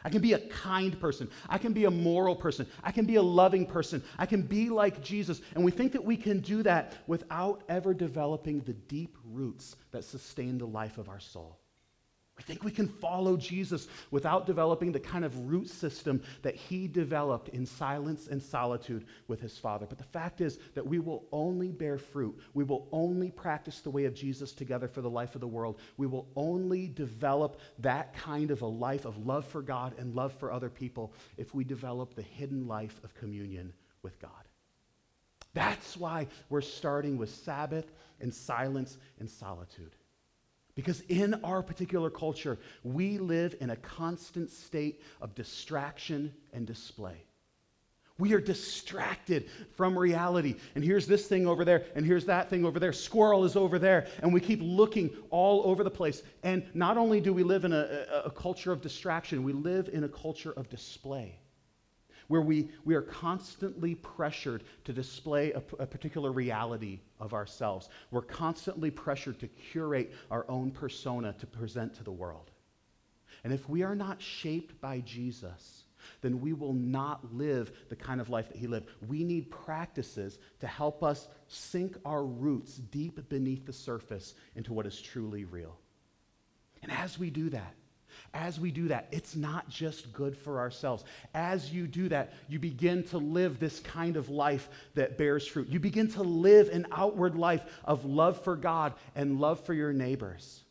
I 0.06 0.08
can 0.08 0.20
be 0.20 0.34
a 0.34 0.38
kind 0.38 0.98
person. 1.00 1.28
I 1.48 1.58
can 1.58 1.72
be 1.72 1.86
a 1.86 1.90
moral 1.90 2.36
person. 2.36 2.64
I 2.84 2.92
can 2.92 3.06
be 3.06 3.16
a 3.16 3.22
loving 3.22 3.66
person. 3.66 4.04
I 4.20 4.24
can 4.24 4.40
be 4.40 4.70
like 4.70 5.02
Jesus. 5.02 5.40
And 5.56 5.64
we 5.64 5.72
think 5.72 5.90
that 5.90 6.04
we 6.04 6.16
can 6.16 6.38
do 6.38 6.62
that 6.62 6.94
without 7.08 7.64
ever 7.68 7.92
developing 7.92 8.60
the 8.60 8.74
deep 8.74 9.18
roots 9.24 9.74
that 9.90 10.04
sustain 10.04 10.58
the 10.58 10.66
life 10.66 10.98
of 10.98 11.08
our 11.08 11.18
soul. 11.18 11.58
We 12.36 12.42
think 12.42 12.62
we 12.62 12.70
can 12.70 12.86
follow 12.86 13.38
Jesus 13.38 13.88
without 14.10 14.44
developing 14.44 14.92
the 14.92 15.00
kind 15.00 15.24
of 15.24 15.48
root 15.48 15.70
system 15.70 16.22
that 16.42 16.54
he 16.54 16.86
developed 16.86 17.48
in 17.48 17.64
silence 17.64 18.28
and 18.28 18.42
solitude 18.42 19.06
with 19.26 19.40
his 19.40 19.56
Father. 19.56 19.86
But 19.86 19.96
the 19.96 20.04
fact 20.04 20.42
is 20.42 20.58
that 20.74 20.86
we 20.86 20.98
will 20.98 21.24
only 21.32 21.72
bear 21.72 21.96
fruit. 21.96 22.38
We 22.52 22.64
will 22.64 22.88
only 22.92 23.30
practice 23.30 23.80
the 23.80 23.90
way 23.90 24.04
of 24.04 24.12
Jesus 24.14 24.52
together 24.52 24.86
for 24.86 25.00
the 25.00 25.08
life 25.08 25.34
of 25.34 25.40
the 25.40 25.48
world. 25.48 25.80
We 25.96 26.06
will 26.06 26.28
only 26.36 26.88
develop 26.88 27.58
that 27.78 28.14
kind 28.14 28.50
of 28.50 28.60
a 28.60 28.66
life 28.66 29.06
of 29.06 29.26
love 29.26 29.46
for 29.46 29.62
God 29.62 29.94
and 29.98 30.14
love 30.14 30.34
for 30.34 30.52
other 30.52 30.68
people 30.68 31.14
if 31.38 31.54
we 31.54 31.64
develop 31.64 32.14
the 32.14 32.22
hidden 32.22 32.68
life 32.68 33.00
of 33.02 33.14
communion 33.14 33.72
with 34.02 34.20
God. 34.20 34.30
That's 35.54 35.96
why 35.96 36.26
we're 36.50 36.60
starting 36.60 37.16
with 37.16 37.30
Sabbath 37.34 37.90
and 38.20 38.32
silence 38.32 38.98
and 39.18 39.30
solitude. 39.30 39.95
Because 40.76 41.00
in 41.08 41.34
our 41.42 41.62
particular 41.62 42.10
culture, 42.10 42.58
we 42.84 43.18
live 43.18 43.56
in 43.60 43.70
a 43.70 43.76
constant 43.76 44.50
state 44.50 45.00
of 45.20 45.34
distraction 45.34 46.32
and 46.52 46.66
display. 46.66 47.24
We 48.18 48.32
are 48.34 48.40
distracted 48.40 49.48
from 49.74 49.98
reality. 49.98 50.56
And 50.74 50.84
here's 50.84 51.06
this 51.06 51.26
thing 51.26 51.46
over 51.46 51.64
there, 51.64 51.84
and 51.94 52.04
here's 52.04 52.26
that 52.26 52.48
thing 52.48 52.64
over 52.64 52.78
there. 52.78 52.92
Squirrel 52.92 53.44
is 53.44 53.56
over 53.56 53.78
there. 53.78 54.06
And 54.22 54.32
we 54.32 54.40
keep 54.40 54.60
looking 54.62 55.10
all 55.30 55.62
over 55.66 55.82
the 55.82 55.90
place. 55.90 56.22
And 56.42 56.64
not 56.74 56.96
only 56.96 57.20
do 57.20 57.32
we 57.32 57.42
live 57.42 57.64
in 57.64 57.72
a, 57.72 58.06
a, 58.10 58.20
a 58.26 58.30
culture 58.30 58.72
of 58.72 58.80
distraction, 58.80 59.42
we 59.42 59.52
live 59.52 59.90
in 59.92 60.04
a 60.04 60.08
culture 60.08 60.52
of 60.52 60.68
display. 60.68 61.38
Where 62.28 62.40
we, 62.40 62.70
we 62.84 62.94
are 62.94 63.02
constantly 63.02 63.94
pressured 63.94 64.64
to 64.84 64.92
display 64.92 65.52
a, 65.52 65.62
a 65.78 65.86
particular 65.86 66.32
reality 66.32 67.00
of 67.20 67.34
ourselves. 67.34 67.88
We're 68.10 68.22
constantly 68.22 68.90
pressured 68.90 69.38
to 69.40 69.48
curate 69.48 70.12
our 70.30 70.44
own 70.48 70.70
persona 70.70 71.34
to 71.38 71.46
present 71.46 71.94
to 71.94 72.04
the 72.04 72.12
world. 72.12 72.50
And 73.44 73.52
if 73.52 73.68
we 73.68 73.82
are 73.82 73.94
not 73.94 74.20
shaped 74.20 74.80
by 74.80 75.00
Jesus, 75.00 75.84
then 76.20 76.40
we 76.40 76.52
will 76.52 76.72
not 76.72 77.34
live 77.34 77.72
the 77.88 77.96
kind 77.96 78.20
of 78.20 78.30
life 78.30 78.48
that 78.48 78.56
he 78.56 78.66
lived. 78.66 78.88
We 79.06 79.24
need 79.24 79.50
practices 79.50 80.38
to 80.60 80.66
help 80.66 81.02
us 81.02 81.28
sink 81.48 81.96
our 82.04 82.24
roots 82.24 82.76
deep 82.76 83.28
beneath 83.28 83.66
the 83.66 83.72
surface 83.72 84.34
into 84.54 84.72
what 84.72 84.86
is 84.86 85.00
truly 85.00 85.44
real. 85.44 85.76
And 86.82 86.92
as 86.92 87.18
we 87.18 87.30
do 87.30 87.50
that, 87.50 87.74
as 88.34 88.60
we 88.60 88.70
do 88.70 88.88
that, 88.88 89.08
it's 89.10 89.36
not 89.36 89.68
just 89.68 90.12
good 90.12 90.36
for 90.36 90.58
ourselves. 90.58 91.04
As 91.34 91.72
you 91.72 91.86
do 91.86 92.08
that, 92.08 92.32
you 92.48 92.58
begin 92.58 93.02
to 93.04 93.18
live 93.18 93.58
this 93.58 93.80
kind 93.80 94.16
of 94.16 94.28
life 94.28 94.68
that 94.94 95.18
bears 95.18 95.46
fruit. 95.46 95.68
You 95.68 95.80
begin 95.80 96.10
to 96.12 96.22
live 96.22 96.68
an 96.68 96.86
outward 96.92 97.36
life 97.36 97.64
of 97.84 98.04
love 98.04 98.42
for 98.42 98.56
God 98.56 98.94
and 99.14 99.40
love 99.40 99.60
for 99.60 99.74
your 99.74 99.92
neighbors. 99.92 100.62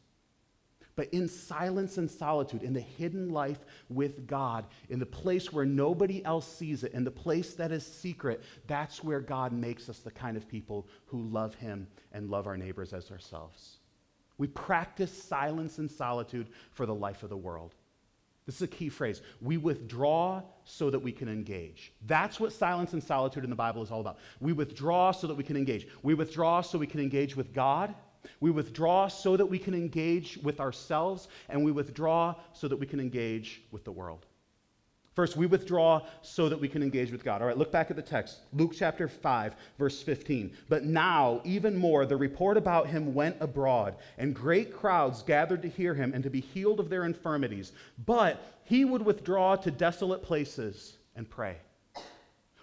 But 0.95 1.09
in 1.09 1.27
silence 1.27 1.97
and 1.97 2.09
solitude, 2.09 2.63
in 2.63 2.73
the 2.73 2.79
hidden 2.79 3.29
life 3.29 3.59
with 3.89 4.27
God, 4.27 4.65
in 4.89 4.99
the 4.99 5.05
place 5.05 5.51
where 5.51 5.65
nobody 5.65 6.23
else 6.23 6.47
sees 6.47 6.83
it, 6.83 6.93
in 6.93 7.03
the 7.03 7.11
place 7.11 7.53
that 7.55 7.71
is 7.71 7.85
secret, 7.85 8.41
that's 8.67 9.03
where 9.03 9.19
God 9.19 9.51
makes 9.51 9.89
us 9.89 9.99
the 9.99 10.11
kind 10.11 10.37
of 10.37 10.47
people 10.47 10.87
who 11.07 11.21
love 11.23 11.53
Him 11.55 11.87
and 12.13 12.29
love 12.29 12.47
our 12.47 12.57
neighbors 12.57 12.93
as 12.93 13.11
ourselves. 13.11 13.74
We 14.37 14.47
practice 14.47 15.11
silence 15.23 15.77
and 15.77 15.89
solitude 15.89 16.47
for 16.71 16.85
the 16.85 16.95
life 16.95 17.23
of 17.23 17.29
the 17.29 17.37
world. 17.37 17.73
This 18.45 18.55
is 18.55 18.61
a 18.61 18.67
key 18.67 18.89
phrase. 18.89 19.21
We 19.41 19.57
withdraw 19.57 20.43
so 20.65 20.89
that 20.91 20.99
we 20.99 21.11
can 21.11 21.27
engage. 21.27 21.93
That's 22.05 22.39
what 22.39 22.53
silence 22.53 22.93
and 22.93 23.03
solitude 23.03 23.43
in 23.43 23.49
the 23.49 23.55
Bible 23.55 23.81
is 23.81 23.89
all 23.89 24.01
about. 24.01 24.19
We 24.39 24.53
withdraw 24.53 25.11
so 25.11 25.25
that 25.27 25.35
we 25.35 25.43
can 25.43 25.57
engage. 25.57 25.87
We 26.03 26.13
withdraw 26.13 26.61
so 26.61 26.77
we 26.77 26.85
can 26.85 26.99
engage 26.99 27.35
with 27.35 27.53
God. 27.53 27.95
We 28.39 28.51
withdraw 28.51 29.07
so 29.07 29.35
that 29.37 29.45
we 29.45 29.57
can 29.57 29.73
engage 29.73 30.37
with 30.37 30.59
ourselves, 30.59 31.27
and 31.49 31.63
we 31.63 31.71
withdraw 31.71 32.35
so 32.53 32.67
that 32.67 32.77
we 32.77 32.85
can 32.85 32.99
engage 32.99 33.61
with 33.71 33.83
the 33.83 33.91
world. 33.91 34.25
First, 35.15 35.37
we 35.37 35.45
withdraw 35.45 36.01
so 36.21 36.49
that 36.49 36.59
we 36.59 36.67
can 36.67 36.83
engage 36.83 37.09
with 37.09 37.23
God. 37.23 37.41
All 37.41 37.47
right, 37.47 37.57
look 37.57 37.71
back 37.71 37.89
at 37.89 37.95
the 37.95 38.01
text. 38.01 38.39
Luke 38.51 38.73
chapter 38.75 39.07
5, 39.07 39.55
verse 39.79 40.03
15. 40.03 40.51
But 40.67 40.83
now, 40.83 41.39
even 41.45 41.77
more, 41.77 42.05
the 42.05 42.17
report 42.17 42.57
about 42.57 42.87
him 42.87 43.13
went 43.13 43.37
abroad, 43.39 43.95
and 44.17 44.35
great 44.35 44.75
crowds 44.75 45.23
gathered 45.23 45.61
to 45.61 45.69
hear 45.69 45.93
him 45.93 46.13
and 46.13 46.21
to 46.25 46.29
be 46.29 46.41
healed 46.41 46.81
of 46.81 46.89
their 46.89 47.05
infirmities. 47.05 47.71
But 48.05 48.43
he 48.65 48.83
would 48.83 49.01
withdraw 49.03 49.55
to 49.55 49.71
desolate 49.71 50.21
places 50.21 50.97
and 51.15 51.29
pray. 51.29 51.55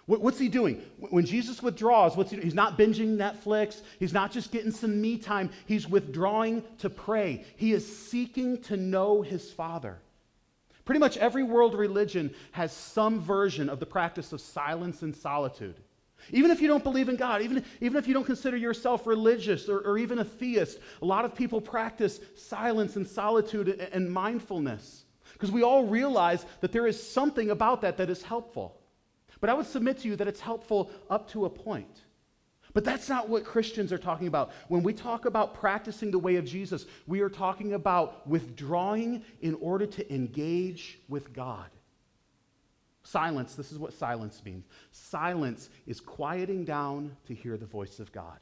What's 0.05 0.37
he 0.37 0.49
doing? 0.49 0.83
When 0.99 1.25
Jesus 1.25 1.63
withdraws, 1.63 2.15
what's 2.15 2.29
he 2.29 2.35
doing? 2.35 2.45
He's 2.45 2.53
not 2.53 2.77
binging 2.77 3.15
Netflix. 3.15 3.81
He's 3.99 4.13
not 4.13 4.31
just 4.31 4.51
getting 4.51 4.71
some 4.71 5.01
me 5.01 5.17
time. 5.17 5.49
He's 5.65 5.87
withdrawing 5.87 6.61
to 6.79 6.89
pray. 6.89 7.45
He 7.55 7.71
is 7.71 7.97
seeking 7.97 8.61
to 8.63 8.75
know 8.75 9.21
his 9.23 9.51
Father. 9.51 9.97
Pretty 10.85 10.99
much 10.99 11.17
every 11.17 11.43
world 11.43 11.75
religion 11.75 12.33
has 12.51 12.71
some 12.71 13.21
version 13.21 13.69
of 13.69 13.79
the 13.79 13.85
practice 13.85 14.33
of 14.33 14.41
silence 14.41 15.01
and 15.01 15.15
solitude. 15.15 15.79
Even 16.31 16.51
if 16.51 16.61
you 16.61 16.67
don't 16.67 16.83
believe 16.83 17.09
in 17.09 17.15
God, 17.15 17.41
even, 17.41 17.63
even 17.81 17.97
if 17.97 18.07
you 18.07 18.13
don't 18.13 18.25
consider 18.25 18.57
yourself 18.57 19.05
religious 19.05 19.67
or, 19.67 19.79
or 19.79 19.97
even 19.97 20.19
a 20.19 20.25
theist, 20.25 20.79
a 21.01 21.05
lot 21.05 21.25
of 21.25 21.35
people 21.35 21.59
practice 21.59 22.19
silence 22.35 22.95
and 22.95 23.07
solitude 23.07 23.67
and, 23.67 23.81
and 23.81 24.11
mindfulness 24.11 25.05
because 25.33 25.51
we 25.51 25.63
all 25.63 25.85
realize 25.85 26.45
that 26.61 26.71
there 26.71 26.87
is 26.87 27.01
something 27.01 27.49
about 27.49 27.81
that 27.81 27.97
that 27.97 28.09
is 28.09 28.23
helpful. 28.23 28.79
But 29.41 29.49
I 29.49 29.53
would 29.53 29.65
submit 29.65 29.99
to 29.99 30.07
you 30.07 30.15
that 30.15 30.27
it's 30.27 30.39
helpful 30.39 30.89
up 31.09 31.29
to 31.31 31.45
a 31.45 31.49
point. 31.49 32.01
But 32.73 32.83
that's 32.83 33.07
not 33.07 33.29
what 33.29 33.45
Christians 33.45 33.93
are 33.93 33.97
talking 33.97 34.27
about. 34.27 34.51
When 34.67 34.81
we 34.81 34.93
talk 34.93 35.25
about 35.25 35.53
practicing 35.53 36.09
the 36.09 36.19
way 36.19 36.37
of 36.37 36.45
Jesus, 36.45 36.85
we 37.05 37.21
are 37.21 37.29
talking 37.29 37.73
about 37.73 38.27
withdrawing 38.27 39.23
in 39.41 39.55
order 39.55 39.85
to 39.85 40.13
engage 40.13 40.99
with 41.07 41.33
God. 41.33 41.69
Silence, 43.03 43.55
this 43.55 43.71
is 43.71 43.77
what 43.77 43.93
silence 43.93 44.41
means. 44.43 44.65
Silence 44.91 45.69
is 45.85 45.99
quieting 45.99 46.63
down 46.65 47.15
to 47.27 47.35
hear 47.35 47.57
the 47.57 47.65
voice 47.65 47.99
of 47.99 48.11
God 48.11 48.39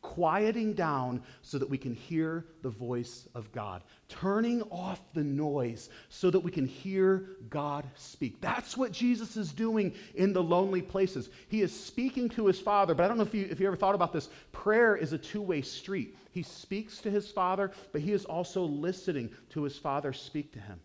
quieting 0.00 0.74
down 0.74 1.22
so 1.42 1.58
that 1.58 1.68
we 1.68 1.78
can 1.78 1.94
hear 1.94 2.44
the 2.62 2.70
voice 2.70 3.26
of 3.34 3.50
God, 3.52 3.82
turning 4.08 4.62
off 4.64 5.00
the 5.12 5.24
noise 5.24 5.90
so 6.08 6.30
that 6.30 6.40
we 6.40 6.50
can 6.50 6.66
hear 6.66 7.30
God 7.50 7.84
speak. 7.94 8.40
That's 8.40 8.76
what 8.76 8.92
Jesus 8.92 9.36
is 9.36 9.52
doing 9.52 9.92
in 10.14 10.32
the 10.32 10.42
lonely 10.42 10.82
places. 10.82 11.30
He 11.48 11.62
is 11.62 11.78
speaking 11.78 12.28
to 12.30 12.46
his 12.46 12.60
Father, 12.60 12.94
but 12.94 13.04
I 13.04 13.08
don't 13.08 13.16
know 13.16 13.24
if 13.24 13.34
you, 13.34 13.48
if 13.50 13.60
you 13.60 13.66
ever 13.66 13.76
thought 13.76 13.94
about 13.94 14.12
this. 14.12 14.28
Prayer 14.52 14.96
is 14.96 15.12
a 15.12 15.18
two 15.18 15.42
way 15.42 15.62
street. 15.62 16.16
He 16.30 16.42
speaks 16.42 16.98
to 17.00 17.10
his 17.10 17.30
Father, 17.30 17.72
but 17.92 18.00
he 18.00 18.12
is 18.12 18.24
also 18.24 18.62
listening 18.62 19.30
to 19.50 19.64
his 19.64 19.76
Father 19.76 20.12
speak 20.12 20.52
to 20.52 20.60
him. 20.60 20.80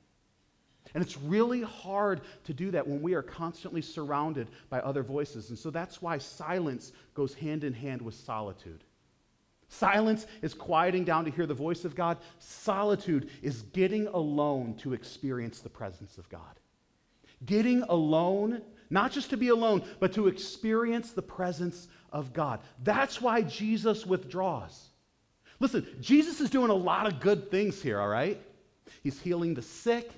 And 0.96 1.04
it's 1.04 1.18
really 1.18 1.62
hard 1.62 2.22
to 2.44 2.54
do 2.54 2.72
that 2.72 2.88
when 2.88 3.02
we 3.02 3.14
are 3.14 3.24
constantly 3.24 3.82
surrounded 3.82 4.48
by 4.70 4.80
other 4.80 5.02
voices. 5.02 5.50
And 5.50 5.58
so 5.58 5.70
that's 5.70 6.02
why 6.02 6.18
silence 6.18 6.92
goes 7.14 7.34
hand 7.34 7.64
in 7.64 7.74
hand 7.74 8.02
with 8.02 8.16
solitude. 8.16 8.84
Silence 9.74 10.28
is 10.44 10.54
quieting 10.54 11.04
down 11.04 11.26
to 11.26 11.32
hear 11.32 11.48
the 11.48 11.54
voice 11.54 11.84
of 11.84 11.96
God. 11.96 12.20
Solitude 12.38 13.30
is 13.42 13.64
getting 13.74 14.08
alone 14.08 14.76
to 14.76 14.94
experience 14.94 15.62
the 15.62 15.70
presence 15.70 16.20
of 16.20 16.30
God. 16.30 16.60
Getting 17.46 17.82
alone, 17.84 18.62
not 18.92 19.12
just 19.12 19.32
to 19.32 19.38
be 19.38 19.48
alone, 19.48 19.84
but 20.00 20.14
to 20.14 20.28
experience 20.28 21.12
the 21.12 21.24
presence 21.24 21.88
of 22.12 22.34
God. 22.34 22.60
That's 22.84 23.20
why 23.20 23.42
Jesus 23.42 24.06
withdraws. 24.06 24.90
Listen, 25.60 25.88
Jesus 26.00 26.40
is 26.40 26.52
doing 26.52 26.70
a 26.70 26.76
lot 26.76 27.08
of 27.08 27.20
good 27.20 27.50
things 27.50 27.82
here, 27.82 28.00
all 28.00 28.08
right? 28.08 28.40
He's 29.02 29.20
healing 29.20 29.56
the 29.56 29.62
sick, 29.64 30.12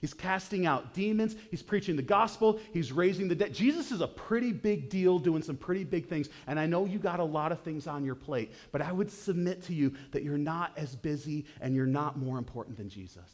He's 0.00 0.14
casting 0.14 0.66
out 0.66 0.94
demons. 0.94 1.36
He's 1.50 1.62
preaching 1.62 1.96
the 1.96 2.02
gospel. 2.02 2.58
He's 2.72 2.90
raising 2.90 3.28
the 3.28 3.34
dead. 3.34 3.52
Jesus 3.52 3.92
is 3.92 4.00
a 4.00 4.08
pretty 4.08 4.52
big 4.52 4.88
deal 4.88 5.18
doing 5.18 5.42
some 5.42 5.56
pretty 5.56 5.84
big 5.84 6.08
things. 6.08 6.28
And 6.46 6.58
I 6.58 6.66
know 6.66 6.86
you 6.86 6.98
got 6.98 7.20
a 7.20 7.24
lot 7.24 7.52
of 7.52 7.60
things 7.60 7.86
on 7.86 8.04
your 8.04 8.14
plate, 8.14 8.52
but 8.72 8.80
I 8.80 8.92
would 8.92 9.10
submit 9.10 9.62
to 9.64 9.74
you 9.74 9.92
that 10.12 10.22
you're 10.22 10.38
not 10.38 10.72
as 10.76 10.96
busy 10.96 11.44
and 11.60 11.74
you're 11.74 11.86
not 11.86 12.18
more 12.18 12.38
important 12.38 12.76
than 12.78 12.88
Jesus. 12.88 13.28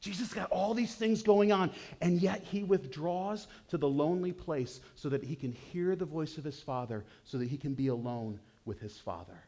Jesus 0.00 0.34
got 0.34 0.50
all 0.50 0.74
these 0.74 0.96
things 0.96 1.22
going 1.22 1.52
on, 1.52 1.70
and 2.00 2.20
yet 2.20 2.42
he 2.42 2.64
withdraws 2.64 3.46
to 3.68 3.78
the 3.78 3.88
lonely 3.88 4.32
place 4.32 4.80
so 4.96 5.08
that 5.08 5.22
he 5.22 5.36
can 5.36 5.52
hear 5.52 5.94
the 5.94 6.04
voice 6.04 6.38
of 6.38 6.44
his 6.44 6.60
Father, 6.60 7.04
so 7.22 7.38
that 7.38 7.48
he 7.48 7.56
can 7.56 7.72
be 7.72 7.86
alone 7.86 8.40
with 8.64 8.80
his 8.80 8.98
Father. 8.98 9.40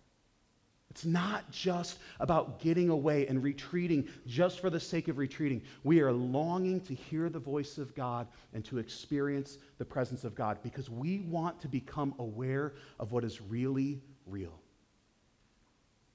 It's 0.95 1.05
not 1.05 1.51
just 1.51 1.99
about 2.21 2.61
getting 2.61 2.89
away 2.89 3.27
and 3.27 3.43
retreating 3.43 4.09
just 4.29 4.61
for 4.61 4.71
the 4.71 4.79
sake 4.79 5.09
of 5.09 5.19
retreating. 5.19 5.61
We 5.83 5.99
are 5.99 6.13
longing 6.13 6.81
to 6.83 6.95
hear 6.95 7.29
the 7.29 7.41
voice 7.41 7.79
of 7.79 7.97
God 7.97 8.29
and 8.53 8.65
to 8.67 8.79
experience 8.79 9.59
the 9.79 9.85
presence 9.85 10.23
of 10.23 10.37
God 10.37 10.59
because 10.63 10.89
we 10.89 11.19
want 11.19 11.61
to 11.63 11.69
become 11.69 12.15
aware 12.21 12.75
of 13.01 13.11
what 13.11 13.25
is 13.25 13.43
really 13.43 14.03
real. 14.25 14.61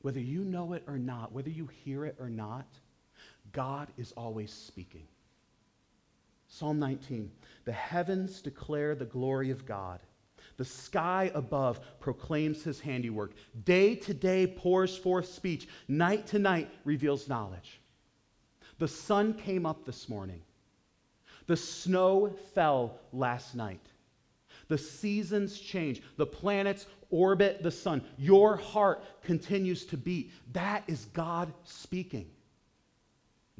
Whether 0.01 0.21
you 0.21 0.45
know 0.45 0.71
it 0.71 0.83
or 0.87 0.97
not, 0.97 1.33
whether 1.33 1.49
you 1.49 1.67
hear 1.83 2.05
it 2.05 2.15
or 2.17 2.29
not, 2.29 2.67
God 3.51 3.89
is 3.97 4.13
always 4.13 4.53
speaking. 4.53 5.09
Psalm 6.47 6.79
19 6.79 7.29
The 7.65 7.73
heavens 7.73 8.41
declare 8.41 8.95
the 8.95 9.03
glory 9.03 9.51
of 9.51 9.65
God 9.65 9.99
the 10.59 10.65
sky 10.65 11.31
above 11.35 11.79
proclaims 12.01 12.63
his 12.63 12.81
handiwork. 12.81 13.31
Day 13.63 13.95
to 13.95 14.13
day 14.13 14.45
pours 14.45 14.97
forth 14.97 15.29
speech. 15.29 15.69
Night 15.87 16.27
to 16.27 16.37
night 16.37 16.69
reveals 16.83 17.29
knowledge. 17.29 17.79
The 18.77 18.87
sun 18.89 19.35
came 19.35 19.65
up 19.65 19.85
this 19.85 20.09
morning. 20.09 20.41
The 21.47 21.55
snow 21.55 22.35
fell 22.53 22.99
last 23.13 23.55
night. 23.55 23.79
The 24.67 24.77
seasons 24.77 25.57
change. 25.57 26.01
The 26.17 26.25
planets 26.25 26.87
orbit 27.09 27.63
the 27.63 27.71
sun. 27.71 28.03
Your 28.17 28.57
heart 28.57 29.01
continues 29.23 29.85
to 29.85 29.95
beat. 29.95 30.33
That 30.51 30.83
is 30.87 31.05
God 31.13 31.53
speaking. 31.63 32.29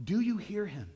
Do 0.03 0.20
you 0.20 0.36
hear 0.36 0.65
him? 0.65 0.89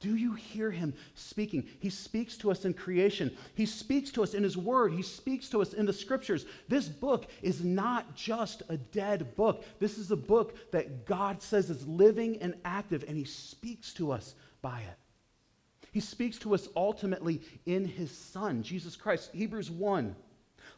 Do 0.00 0.14
you 0.14 0.34
hear 0.34 0.70
him 0.70 0.94
speaking? 1.14 1.66
He 1.80 1.90
speaks 1.90 2.36
to 2.38 2.50
us 2.50 2.64
in 2.64 2.72
creation. 2.74 3.36
He 3.54 3.66
speaks 3.66 4.10
to 4.12 4.22
us 4.22 4.34
in 4.34 4.44
his 4.44 4.56
word. 4.56 4.92
He 4.92 5.02
speaks 5.02 5.48
to 5.50 5.60
us 5.60 5.72
in 5.72 5.86
the 5.86 5.92
scriptures. 5.92 6.46
This 6.68 6.88
book 6.88 7.26
is 7.42 7.64
not 7.64 8.14
just 8.14 8.62
a 8.68 8.76
dead 8.76 9.34
book. 9.34 9.64
This 9.80 9.98
is 9.98 10.12
a 10.12 10.16
book 10.16 10.70
that 10.70 11.04
God 11.04 11.42
says 11.42 11.68
is 11.68 11.86
living 11.86 12.40
and 12.40 12.54
active, 12.64 13.04
and 13.08 13.16
he 13.16 13.24
speaks 13.24 13.92
to 13.94 14.12
us 14.12 14.36
by 14.62 14.80
it. 14.80 14.96
He 15.90 16.00
speaks 16.00 16.38
to 16.38 16.54
us 16.54 16.68
ultimately 16.76 17.40
in 17.66 17.84
his 17.84 18.12
son, 18.12 18.62
Jesus 18.62 18.94
Christ. 18.94 19.30
Hebrews 19.32 19.70
1. 19.70 20.14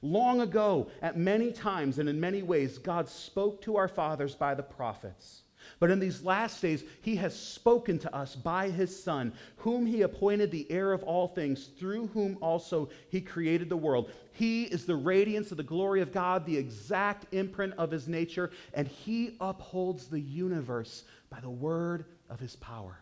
Long 0.02 0.40
ago, 0.40 0.88
at 1.02 1.18
many 1.18 1.52
times 1.52 1.98
and 1.98 2.08
in 2.08 2.18
many 2.18 2.42
ways, 2.42 2.78
God 2.78 3.06
spoke 3.06 3.60
to 3.62 3.76
our 3.76 3.88
fathers 3.88 4.34
by 4.34 4.54
the 4.54 4.62
prophets. 4.62 5.42
But 5.78 5.90
in 5.90 5.98
these 5.98 6.22
last 6.22 6.60
days, 6.60 6.84
he 7.00 7.16
has 7.16 7.38
spoken 7.38 7.98
to 8.00 8.14
us 8.14 8.36
by 8.36 8.70
his 8.70 9.02
Son, 9.02 9.32
whom 9.56 9.86
he 9.86 10.02
appointed 10.02 10.50
the 10.50 10.70
heir 10.70 10.92
of 10.92 11.02
all 11.02 11.28
things, 11.28 11.66
through 11.78 12.08
whom 12.08 12.38
also 12.40 12.90
he 13.08 13.20
created 13.20 13.68
the 13.68 13.76
world. 13.76 14.10
He 14.32 14.64
is 14.64 14.86
the 14.86 14.96
radiance 14.96 15.50
of 15.50 15.56
the 15.56 15.62
glory 15.62 16.00
of 16.00 16.12
God, 16.12 16.44
the 16.44 16.56
exact 16.56 17.32
imprint 17.32 17.74
of 17.78 17.90
his 17.90 18.08
nature, 18.08 18.50
and 18.74 18.86
he 18.86 19.36
upholds 19.40 20.06
the 20.06 20.20
universe 20.20 21.04
by 21.30 21.40
the 21.40 21.50
word 21.50 22.04
of 22.28 22.40
his 22.40 22.56
power. 22.56 22.98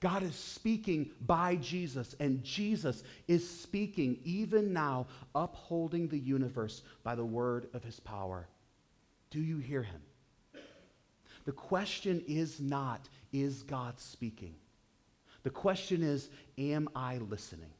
God 0.00 0.22
is 0.22 0.34
speaking 0.34 1.10
by 1.22 1.56
Jesus, 1.56 2.14
and 2.20 2.44
Jesus 2.44 3.02
is 3.28 3.48
speaking 3.48 4.18
even 4.24 4.72
now, 4.72 5.06
upholding 5.34 6.08
the 6.08 6.18
universe 6.18 6.82
by 7.02 7.14
the 7.14 7.24
word 7.24 7.68
of 7.72 7.82
his 7.82 7.98
power. 8.00 8.46
Do 9.30 9.40
you 9.40 9.58
hear 9.58 9.82
him? 9.82 10.00
The 11.46 11.52
question 11.52 12.22
is 12.26 12.60
not, 12.60 13.08
is 13.32 13.62
God 13.62 13.98
speaking? 13.98 14.54
The 15.44 15.50
question 15.50 16.02
is, 16.02 16.28
am 16.58 16.88
I 16.94 17.18
listening? 17.18 17.70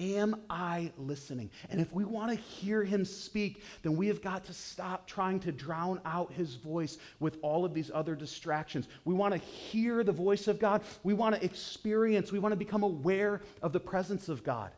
Am 0.00 0.42
I 0.48 0.92
listening? 0.96 1.50
And 1.70 1.80
if 1.80 1.92
we 1.92 2.04
want 2.04 2.30
to 2.30 2.36
hear 2.36 2.84
him 2.84 3.04
speak, 3.04 3.64
then 3.82 3.96
we 3.96 4.06
have 4.06 4.22
got 4.22 4.44
to 4.44 4.54
stop 4.54 5.06
trying 5.06 5.40
to 5.40 5.52
drown 5.52 6.00
out 6.04 6.32
his 6.32 6.54
voice 6.54 6.98
with 7.18 7.36
all 7.42 7.64
of 7.64 7.74
these 7.74 7.90
other 7.92 8.14
distractions. 8.14 8.88
We 9.04 9.12
want 9.12 9.34
to 9.34 9.40
hear 9.40 10.04
the 10.04 10.12
voice 10.12 10.48
of 10.48 10.58
God. 10.58 10.82
We 11.02 11.14
want 11.14 11.34
to 11.34 11.44
experience, 11.44 12.32
we 12.32 12.38
want 12.38 12.52
to 12.52 12.56
become 12.56 12.84
aware 12.84 13.42
of 13.60 13.72
the 13.72 13.80
presence 13.80 14.28
of 14.28 14.44
God. 14.44 14.70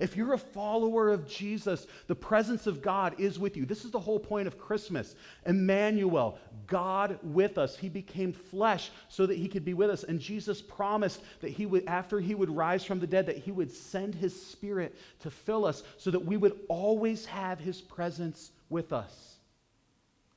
If 0.00 0.16
you're 0.16 0.32
a 0.32 0.38
follower 0.38 1.10
of 1.10 1.28
Jesus, 1.28 1.86
the 2.08 2.14
presence 2.14 2.66
of 2.66 2.82
God 2.82 3.14
is 3.18 3.38
with 3.38 3.56
you. 3.56 3.64
This 3.64 3.84
is 3.84 3.90
the 3.90 4.00
whole 4.00 4.18
point 4.18 4.48
of 4.48 4.58
Christmas. 4.58 5.14
Emmanuel, 5.46 6.38
God 6.66 7.18
with 7.22 7.58
us. 7.58 7.76
He 7.76 7.88
became 7.88 8.32
flesh 8.32 8.90
so 9.08 9.26
that 9.26 9.38
he 9.38 9.46
could 9.46 9.64
be 9.64 9.74
with 9.74 9.90
us. 9.90 10.02
And 10.02 10.18
Jesus 10.18 10.60
promised 10.60 11.20
that 11.40 11.50
he 11.50 11.66
would, 11.66 11.86
after 11.86 12.18
he 12.18 12.34
would 12.34 12.50
rise 12.50 12.84
from 12.84 12.98
the 12.98 13.06
dead, 13.06 13.26
that 13.26 13.38
he 13.38 13.52
would 13.52 13.70
send 13.70 14.14
his 14.14 14.40
spirit 14.40 14.96
to 15.20 15.30
fill 15.30 15.64
us 15.64 15.82
so 15.96 16.10
that 16.10 16.24
we 16.24 16.36
would 16.36 16.58
always 16.68 17.24
have 17.26 17.60
his 17.60 17.80
presence 17.80 18.50
with 18.68 18.92
us. 18.92 19.36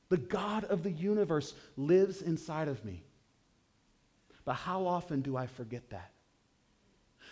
The 0.08 0.18
God 0.18 0.64
of 0.64 0.82
the 0.82 0.92
universe 0.92 1.54
lives 1.76 2.22
inside 2.22 2.68
of 2.68 2.84
me. 2.84 3.02
But 4.44 4.54
how 4.54 4.86
often 4.86 5.20
do 5.20 5.36
I 5.36 5.46
forget 5.46 5.90
that? 5.90 6.12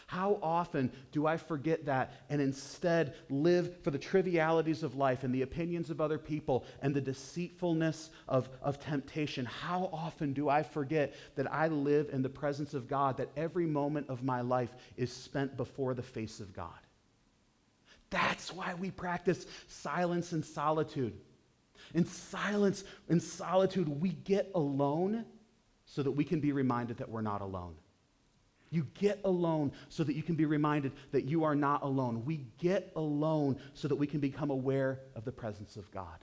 How 0.06 0.38
often 0.40 0.92
do 1.10 1.26
I 1.26 1.36
forget 1.36 1.86
that 1.86 2.12
and 2.30 2.40
instead 2.40 3.14
live 3.28 3.82
for 3.82 3.90
the 3.90 3.98
trivialities 3.98 4.84
of 4.84 4.94
life 4.94 5.24
and 5.24 5.34
the 5.34 5.42
opinions 5.42 5.90
of 5.90 6.00
other 6.00 6.16
people 6.16 6.64
and 6.80 6.94
the 6.94 7.00
deceitfulness 7.00 8.10
of, 8.28 8.48
of 8.62 8.78
temptation? 8.78 9.44
How 9.44 9.90
often 9.92 10.32
do 10.32 10.48
I 10.48 10.62
forget 10.62 11.14
that 11.34 11.52
I 11.52 11.66
live 11.66 12.10
in 12.12 12.22
the 12.22 12.28
presence 12.28 12.72
of 12.72 12.86
God, 12.86 13.16
that 13.16 13.30
every 13.36 13.66
moment 13.66 14.08
of 14.08 14.22
my 14.22 14.42
life 14.42 14.76
is 14.96 15.12
spent 15.12 15.56
before 15.56 15.92
the 15.92 16.02
face 16.02 16.38
of 16.38 16.52
God? 16.52 16.70
That's 18.10 18.52
why 18.52 18.74
we 18.74 18.92
practice 18.92 19.46
silence 19.66 20.30
and 20.30 20.44
solitude. 20.44 21.18
In 21.94 22.06
silence 22.06 22.84
and 23.08 23.20
solitude, 23.20 23.88
we 23.88 24.10
get 24.10 24.52
alone 24.54 25.24
so 25.84 26.04
that 26.04 26.12
we 26.12 26.22
can 26.22 26.38
be 26.38 26.52
reminded 26.52 26.98
that 26.98 27.08
we're 27.08 27.22
not 27.22 27.40
alone. 27.40 27.74
You 28.76 28.86
get 28.92 29.22
alone 29.24 29.72
so 29.88 30.04
that 30.04 30.14
you 30.14 30.22
can 30.22 30.34
be 30.34 30.44
reminded 30.44 30.92
that 31.10 31.24
you 31.24 31.44
are 31.44 31.54
not 31.54 31.82
alone. 31.82 32.26
We 32.26 32.44
get 32.58 32.92
alone 32.94 33.56
so 33.72 33.88
that 33.88 33.96
we 33.96 34.06
can 34.06 34.20
become 34.20 34.50
aware 34.50 35.00
of 35.14 35.24
the 35.24 35.32
presence 35.32 35.76
of 35.76 35.90
God. 35.90 36.18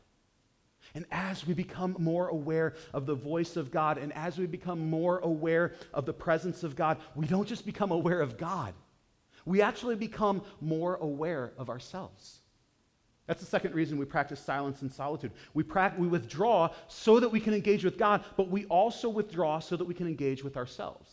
And 0.93 1.05
as 1.11 1.47
we 1.47 1.55
become 1.55 1.95
more 1.97 2.27
aware 2.27 2.75
of 2.93 3.07
the 3.07 3.15
voice 3.15 3.55
of 3.55 3.71
God 3.71 3.97
and 3.97 4.13
as 4.13 4.37
we 4.37 4.45
become 4.45 4.87
more 4.87 5.17
aware 5.21 5.73
of 5.95 6.05
the 6.05 6.13
presence 6.13 6.63
of 6.63 6.75
God, 6.75 6.99
we 7.15 7.25
don't 7.25 7.47
just 7.47 7.65
become 7.65 7.89
aware 7.89 8.21
of 8.21 8.37
God, 8.37 8.75
we 9.45 9.63
actually 9.63 9.95
become 9.95 10.43
more 10.61 10.97
aware 10.97 11.53
of 11.57 11.71
ourselves. 11.71 12.41
That's 13.25 13.39
the 13.39 13.47
second 13.47 13.73
reason 13.73 13.97
we 13.97 14.05
practice 14.05 14.39
silence 14.39 14.83
and 14.83 14.91
solitude. 14.91 15.31
We, 15.55 15.63
pra- 15.63 15.95
we 15.97 16.07
withdraw 16.07 16.69
so 16.87 17.19
that 17.19 17.29
we 17.29 17.39
can 17.39 17.55
engage 17.55 17.83
with 17.83 17.97
God, 17.97 18.23
but 18.37 18.49
we 18.49 18.65
also 18.65 19.09
withdraw 19.09 19.57
so 19.57 19.75
that 19.75 19.85
we 19.85 19.95
can 19.95 20.07
engage 20.07 20.43
with 20.43 20.55
ourselves. 20.55 21.12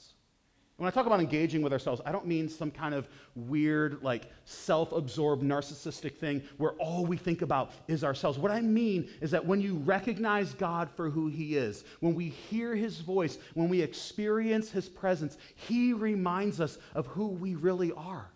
When 0.80 0.88
I 0.88 0.90
talk 0.90 1.04
about 1.04 1.20
engaging 1.20 1.60
with 1.60 1.74
ourselves, 1.74 2.00
I 2.06 2.10
don't 2.10 2.26
mean 2.26 2.48
some 2.48 2.70
kind 2.70 2.94
of 2.94 3.06
weird, 3.34 4.02
like 4.02 4.30
self 4.46 4.92
absorbed, 4.92 5.42
narcissistic 5.42 6.16
thing 6.16 6.40
where 6.56 6.70
all 6.78 7.04
we 7.04 7.18
think 7.18 7.42
about 7.42 7.72
is 7.86 8.02
ourselves. 8.02 8.38
What 8.38 8.50
I 8.50 8.62
mean 8.62 9.10
is 9.20 9.30
that 9.32 9.44
when 9.44 9.60
you 9.60 9.74
recognize 9.74 10.54
God 10.54 10.88
for 10.96 11.10
who 11.10 11.28
He 11.28 11.54
is, 11.54 11.84
when 12.00 12.14
we 12.14 12.30
hear 12.30 12.74
His 12.74 13.00
voice, 13.00 13.36
when 13.52 13.68
we 13.68 13.82
experience 13.82 14.70
His 14.70 14.88
presence, 14.88 15.36
He 15.54 15.92
reminds 15.92 16.62
us 16.62 16.78
of 16.94 17.06
who 17.08 17.26
we 17.26 17.56
really 17.56 17.92
are. 17.92 18.30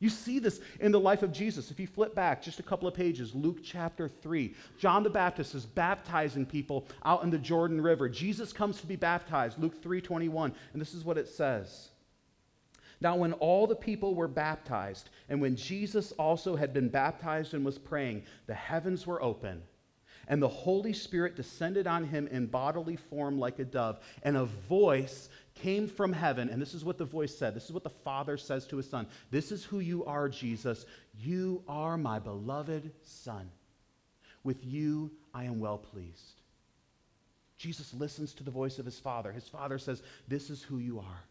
You 0.00 0.08
see 0.08 0.38
this 0.38 0.60
in 0.80 0.92
the 0.92 0.98
life 0.98 1.22
of 1.22 1.30
Jesus. 1.30 1.70
If 1.70 1.78
you 1.78 1.86
flip 1.86 2.14
back 2.14 2.42
just 2.42 2.58
a 2.58 2.62
couple 2.62 2.88
of 2.88 2.94
pages, 2.94 3.34
Luke 3.34 3.58
chapter 3.62 4.08
3, 4.08 4.54
John 4.78 5.02
the 5.02 5.10
Baptist 5.10 5.54
is 5.54 5.66
baptizing 5.66 6.46
people 6.46 6.86
out 7.04 7.22
in 7.22 7.30
the 7.30 7.38
Jordan 7.38 7.80
River. 7.82 8.08
Jesus 8.08 8.50
comes 8.50 8.80
to 8.80 8.86
be 8.86 8.96
baptized, 8.96 9.58
Luke 9.58 9.80
3:21, 9.82 10.54
and 10.72 10.80
this 10.80 10.94
is 10.94 11.04
what 11.04 11.18
it 11.18 11.28
says. 11.28 11.90
Now 13.02 13.16
when 13.16 13.34
all 13.34 13.66
the 13.66 13.76
people 13.76 14.14
were 14.14 14.28
baptized, 14.28 15.10
and 15.28 15.38
when 15.38 15.54
Jesus 15.54 16.12
also 16.12 16.56
had 16.56 16.72
been 16.72 16.88
baptized 16.88 17.52
and 17.52 17.64
was 17.64 17.78
praying, 17.78 18.24
the 18.46 18.54
heavens 18.54 19.06
were 19.06 19.22
open, 19.22 19.62
and 20.28 20.42
the 20.42 20.48
Holy 20.48 20.94
Spirit 20.94 21.36
descended 21.36 21.86
on 21.86 22.04
him 22.04 22.26
in 22.28 22.46
bodily 22.46 22.96
form 22.96 23.38
like 23.38 23.58
a 23.58 23.64
dove, 23.64 24.00
and 24.22 24.36
a 24.36 24.44
voice 24.44 25.28
came 25.62 25.88
from 25.88 26.12
heaven, 26.12 26.48
and 26.48 26.60
this 26.60 26.74
is 26.74 26.84
what 26.84 26.98
the 26.98 27.04
voice 27.04 27.36
said. 27.36 27.54
This 27.54 27.66
is 27.66 27.72
what 27.72 27.84
the 27.84 27.90
Father 27.90 28.36
says 28.36 28.66
to 28.66 28.76
his 28.76 28.88
Son. 28.88 29.06
This 29.30 29.52
is 29.52 29.64
who 29.64 29.80
you 29.80 30.04
are, 30.04 30.28
Jesus. 30.28 30.86
You 31.18 31.62
are 31.68 31.96
my 31.96 32.18
beloved 32.18 32.90
Son. 33.02 33.50
With 34.42 34.64
you 34.64 35.10
I 35.34 35.44
am 35.44 35.60
well 35.60 35.78
pleased. 35.78 36.40
Jesus 37.58 37.92
listens 37.92 38.32
to 38.34 38.42
the 38.42 38.50
voice 38.50 38.78
of 38.78 38.86
his 38.86 38.98
Father. 38.98 39.32
His 39.32 39.48
Father 39.48 39.78
says, 39.78 40.02
This 40.28 40.48
is 40.48 40.62
who 40.62 40.78
you 40.78 40.98
are. 40.98 41.24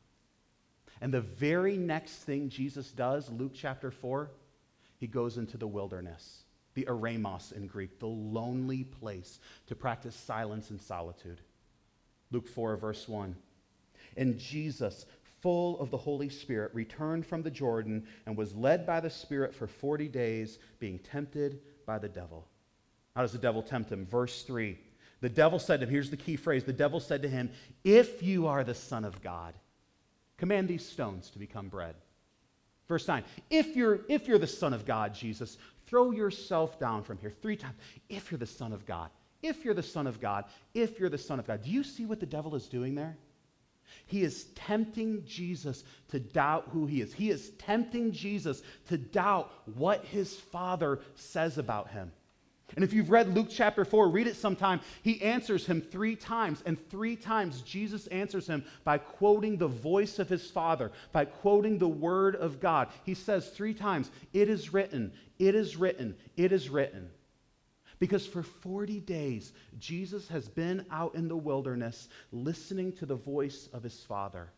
And 1.02 1.14
the 1.14 1.22
very 1.22 1.78
next 1.78 2.18
thing 2.18 2.50
Jesus 2.50 2.92
does, 2.92 3.30
Luke 3.32 3.54
chapter 3.56 3.90
4, 3.90 4.30
he 5.00 5.08
goes 5.08 5.38
into 5.38 5.58
the 5.58 5.68
wilderness, 5.68 6.44
the 6.76 6.86
eremos 6.86 7.52
in 7.54 7.68
Greek, 7.68 8.00
the 8.00 8.06
lonely 8.06 8.84
place 8.84 9.40
to 9.68 9.76
practice 9.76 10.16
silence 10.16 10.70
and 10.70 10.82
solitude. 10.82 11.40
Luke 12.32 12.48
4, 12.48 12.78
verse 12.78 13.08
1. 13.08 13.36
And 14.18 14.38
Jesus, 14.38 15.06
full 15.42 15.80
of 15.80 15.90
the 15.90 15.98
Holy 15.98 16.30
Spirit, 16.30 16.74
returned 16.74 17.26
from 17.26 17.42
the 17.42 17.52
Jordan 17.52 18.06
and 18.26 18.38
was 18.38 18.56
led 18.56 18.86
by 18.86 19.00
the 19.00 19.10
Spirit 19.10 19.54
for 19.54 19.68
40 19.68 20.08
days, 20.08 20.60
being 20.80 21.00
tempted 21.00 21.60
by 21.86 21.98
the 21.98 22.10
devil. 22.10 22.48
How 23.16 23.22
does 23.22 23.32
the 23.32 23.38
devil 23.38 23.62
tempt 23.62 23.92
him? 23.92 24.06
Verse 24.06 24.44
3. 24.44 24.78
The 25.22 25.30
devil 25.30 25.60
said 25.60 25.82
to 25.82 25.86
him, 25.86 25.92
here's 25.92 26.10
the 26.10 26.18
key 26.18 26.36
phrase 26.36 26.64
the 26.64 26.74
devil 26.74 27.00
said 27.00 27.22
to 27.24 27.30
him, 27.30 27.52
If 27.84 28.24
you 28.24 28.48
are 28.48 28.64
the 28.64 28.74
Son 28.74 29.04
of 29.04 29.22
God, 29.22 29.54
command 30.38 30.68
these 30.68 30.86
stones 30.86 31.30
to 31.32 31.40
become 31.40 31.68
bread. 31.68 31.96
Verse 32.88 33.08
9, 33.08 33.24
if 33.50 33.76
you're, 33.76 34.00
if 34.08 34.28
you're 34.28 34.40
the 34.40 34.48
Son 34.48 34.74
of 34.74 34.86
God, 34.86 35.14
Jesus, 35.14 35.58
throw 35.86 36.12
yourself 36.12 36.80
down 36.80 37.04
from 37.04 37.18
here 37.18 37.30
three 37.30 37.56
times. 37.56 37.76
If 38.10 38.32
you're 38.32 38.40
the 38.40 38.46
Son 38.48 38.74
of 38.74 38.86
God, 38.86 39.10
if 39.44 39.64
you're 39.64 39.74
the 39.74 39.84
Son 39.84 40.08
of 40.08 40.20
God, 40.20 40.46
if 40.74 41.00
you're 41.00 41.10
the 41.10 41.18
Son 41.18 41.40
of 41.40 41.48
God. 41.48 41.64
Do 41.64 41.70
you 41.70 41.84
see 41.84 42.06
what 42.06 42.20
the 42.20 42.26
devil 42.26 42.56
is 42.56 42.68
doing 42.68 42.96
there? 42.96 43.18
He 44.06 44.24
is 44.24 44.46
tempting 44.56 45.24
Jesus 45.26 45.84
to 46.10 46.20
doubt 46.20 46.70
who 46.72 46.86
he 46.86 47.02
is. 47.02 47.14
He 47.14 47.30
is 47.30 47.52
tempting 47.52 48.12
Jesus 48.12 48.64
to 48.88 48.98
doubt 48.98 49.52
what 49.76 50.06
his 50.06 50.36
father 50.36 51.00
says 51.16 51.58
about 51.58 51.90
him. 51.90 52.12
And 52.76 52.84
if 52.84 52.94
you've 52.94 53.10
read 53.10 53.34
Luke 53.34 53.48
chapter 53.50 53.84
4, 53.84 54.10
read 54.10 54.28
it 54.28 54.36
sometime. 54.36 54.80
He 55.02 55.22
answers 55.22 55.66
him 55.66 55.82
three 55.82 56.16
times, 56.16 56.62
and 56.66 56.78
three 56.90 57.16
times 57.16 57.62
Jesus 57.62 58.08
answers 58.08 58.48
him 58.48 58.64
by 58.84 59.00
quoting 59.00 59.58
the 59.58 59.68
voice 59.68 60.20
of 60.20 60.30
his 60.30 60.50
Father, 60.50 60.92
by 61.12 61.26
quoting 61.26 61.78
the 61.78 61.88
word 61.88 62.36
of 62.36 62.60
God. 62.60 62.90
He 63.06 63.16
says 63.16 63.50
three 63.50 63.74
times, 63.74 64.12
It 64.34 64.50
is 64.50 64.72
written, 64.72 65.12
it 65.40 65.56
is 65.56 65.78
written, 65.78 66.16
it 66.38 66.52
is 66.52 66.70
written. 66.70 67.10
Because 68.00 68.26
for 68.26 68.44
40 68.44 69.02
days, 69.02 69.52
Jesus 69.78 70.28
has 70.30 70.48
been 70.48 70.86
out 70.90 71.16
in 71.16 71.28
the 71.28 71.36
wilderness 71.36 72.08
listening 72.32 72.94
to 72.94 73.06
the 73.06 73.16
voice 73.16 73.68
of 73.74 73.84
his 73.84 74.00
Father. 74.00 74.50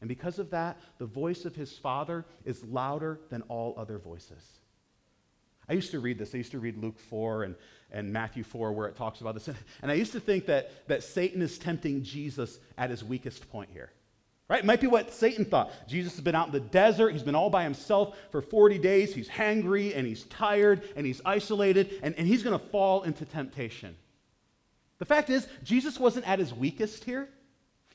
And 0.00 0.08
because 0.08 0.38
of 0.38 0.50
that, 0.50 0.80
the 0.98 1.06
voice 1.06 1.44
of 1.44 1.54
his 1.54 1.76
Father 1.76 2.24
is 2.44 2.64
louder 2.64 3.20
than 3.28 3.42
all 3.42 3.74
other 3.76 3.98
voices. 3.98 4.42
I 5.68 5.74
used 5.74 5.92
to 5.92 6.00
read 6.00 6.18
this. 6.18 6.34
I 6.34 6.38
used 6.38 6.52
to 6.52 6.58
read 6.58 6.76
Luke 6.76 6.98
4 6.98 7.44
and, 7.44 7.54
and 7.90 8.12
Matthew 8.12 8.44
4, 8.44 8.72
where 8.72 8.86
it 8.86 8.96
talks 8.96 9.20
about 9.20 9.34
this. 9.34 9.48
And 9.82 9.90
I 9.90 9.94
used 9.94 10.12
to 10.12 10.20
think 10.20 10.46
that, 10.46 10.88
that 10.88 11.02
Satan 11.02 11.42
is 11.42 11.58
tempting 11.58 12.02
Jesus 12.02 12.58
at 12.76 12.90
his 12.90 13.04
weakest 13.04 13.50
point 13.50 13.70
here. 13.72 13.90
Right? 14.48 14.60
It 14.60 14.66
might 14.66 14.80
be 14.80 14.86
what 14.86 15.12
Satan 15.12 15.46
thought. 15.46 15.72
Jesus 15.88 16.12
has 16.14 16.20
been 16.20 16.34
out 16.34 16.48
in 16.48 16.52
the 16.52 16.60
desert. 16.60 17.12
He's 17.12 17.22
been 17.22 17.34
all 17.34 17.48
by 17.48 17.64
himself 17.64 18.16
for 18.30 18.42
40 18.42 18.78
days. 18.78 19.14
He's 19.14 19.28
hangry 19.28 19.96
and 19.96 20.06
he's 20.06 20.24
tired 20.24 20.82
and 20.96 21.06
he's 21.06 21.22
isolated 21.24 21.98
and, 22.02 22.14
and 22.16 22.26
he's 22.26 22.42
going 22.42 22.58
to 22.58 22.66
fall 22.66 23.02
into 23.04 23.24
temptation. 23.24 23.96
The 24.98 25.06
fact 25.06 25.30
is, 25.30 25.48
Jesus 25.62 25.98
wasn't 25.98 26.28
at 26.28 26.38
his 26.38 26.52
weakest 26.52 27.04
here, 27.04 27.28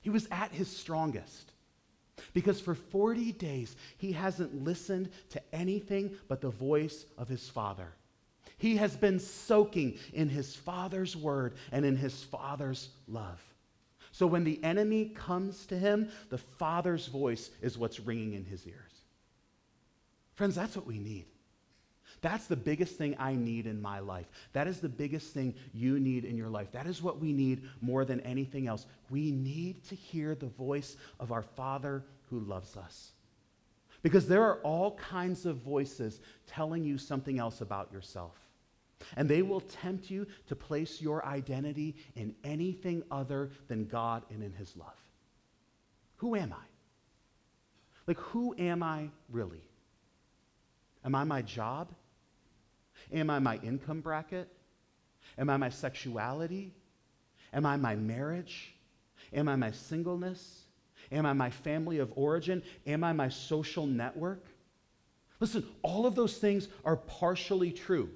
he 0.01 0.09
was 0.09 0.27
at 0.31 0.51
his 0.51 0.67
strongest. 0.75 1.53
Because 2.33 2.59
for 2.59 2.75
40 2.75 3.31
days, 3.33 3.75
he 3.97 4.12
hasn't 4.12 4.63
listened 4.63 5.09
to 5.29 5.41
anything 5.53 6.17
but 6.27 6.41
the 6.41 6.49
voice 6.49 7.05
of 7.17 7.27
his 7.27 7.47
Father. 7.47 7.93
He 8.57 8.75
has 8.75 8.95
been 8.95 9.19
soaking 9.19 9.97
in 10.13 10.27
his 10.27 10.55
Father's 10.55 11.15
word 11.15 11.55
and 11.71 11.85
in 11.85 11.95
his 11.95 12.21
Father's 12.23 12.89
love. 13.07 13.41
So 14.19 14.27
when 14.27 14.43
the 14.43 14.62
enemy 14.65 15.05
comes 15.15 15.65
to 15.67 15.77
him, 15.77 16.10
the 16.29 16.38
Father's 16.38 17.08
voice 17.08 17.51
is 17.62 17.77
what's 17.77 18.01
ringing 18.01 18.34
in 18.34 18.43
his 18.43 18.67
ears. 18.67 18.91
Friends, 20.36 20.55
that's 20.55 20.75
what 20.75 20.86
we 20.86 20.99
need. 20.99 21.23
That's 22.19 22.47
the 22.47 22.58
biggest 22.58 22.97
thing 22.97 23.15
I 23.17 23.36
need 23.36 23.65
in 23.65 23.82
my 23.82 23.99
life. 23.99 24.25
That 24.51 24.67
is 24.67 24.82
the 24.82 24.89
biggest 24.89 25.34
thing 25.34 25.55
you 25.73 26.01
need 26.01 26.25
in 26.25 26.36
your 26.36 26.49
life. 26.49 26.69
That 26.73 26.86
is 26.86 27.01
what 27.01 27.21
we 27.21 27.32
need 27.32 27.63
more 27.79 28.03
than 28.03 28.19
anything 28.19 28.67
else. 28.67 28.88
We 29.10 29.32
need 29.32 29.86
to 29.86 29.95
hear 29.95 30.36
the 30.36 30.47
voice 30.47 30.97
of 31.21 31.32
our 31.32 31.43
Father 31.43 32.03
who 32.29 32.41
loves 32.41 32.75
us. 32.75 33.13
Because 34.03 34.27
there 34.27 34.43
are 34.43 34.60
all 34.63 34.97
kinds 34.97 35.45
of 35.45 35.60
voices 35.60 36.19
telling 36.45 36.84
you 36.84 36.97
something 36.97 37.39
else 37.39 37.62
about 37.62 37.89
yourself. 37.93 38.48
And 39.15 39.29
they 39.29 39.41
will 39.41 39.62
tempt 39.62 40.09
you 40.12 40.27
to 40.47 40.55
place 40.55 41.01
your 41.01 41.25
identity 41.25 41.95
in 42.15 42.35
anything 42.43 43.03
other 43.09 43.51
than 43.67 43.85
God 43.85 44.23
and 44.29 44.43
in 44.43 44.51
His 44.53 44.75
love. 44.75 44.95
Who 46.17 46.35
am 46.35 46.53
I? 46.53 46.65
Like, 48.07 48.17
who 48.17 48.55
am 48.57 48.83
I 48.83 49.09
really? 49.29 49.62
Am 51.05 51.15
I 51.15 51.23
my 51.23 51.41
job? 51.41 51.89
Am 53.13 53.29
I 53.29 53.39
my 53.39 53.57
income 53.63 54.01
bracket? 54.01 54.49
Am 55.38 55.49
I 55.49 55.57
my 55.57 55.69
sexuality? 55.69 56.73
Am 57.53 57.65
I 57.65 57.77
my 57.77 57.95
marriage? 57.95 58.73
Am 59.33 59.47
I 59.47 59.55
my 59.55 59.71
singleness? 59.71 60.63
Am 61.12 61.25
I 61.25 61.33
my 61.33 61.49
family 61.49 61.99
of 61.99 62.12
origin? 62.15 62.62
Am 62.85 63.03
I 63.03 63.13
my 63.13 63.29
social 63.29 63.85
network? 63.85 64.45
Listen, 65.39 65.65
all 65.81 66.05
of 66.05 66.15
those 66.15 66.38
things 66.38 66.67
are 66.83 66.97
partially 66.97 67.71
true. 67.71 68.09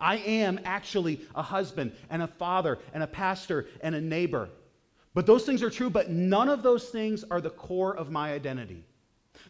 I 0.00 0.16
am 0.16 0.60
actually 0.64 1.20
a 1.34 1.42
husband 1.42 1.92
and 2.10 2.22
a 2.22 2.26
father 2.26 2.78
and 2.92 3.02
a 3.02 3.06
pastor 3.06 3.66
and 3.80 3.94
a 3.94 4.00
neighbor. 4.00 4.48
But 5.14 5.26
those 5.26 5.44
things 5.44 5.62
are 5.62 5.70
true, 5.70 5.88
but 5.88 6.10
none 6.10 6.48
of 6.48 6.62
those 6.62 6.90
things 6.90 7.24
are 7.30 7.40
the 7.40 7.50
core 7.50 7.96
of 7.96 8.10
my 8.10 8.32
identity. 8.32 8.84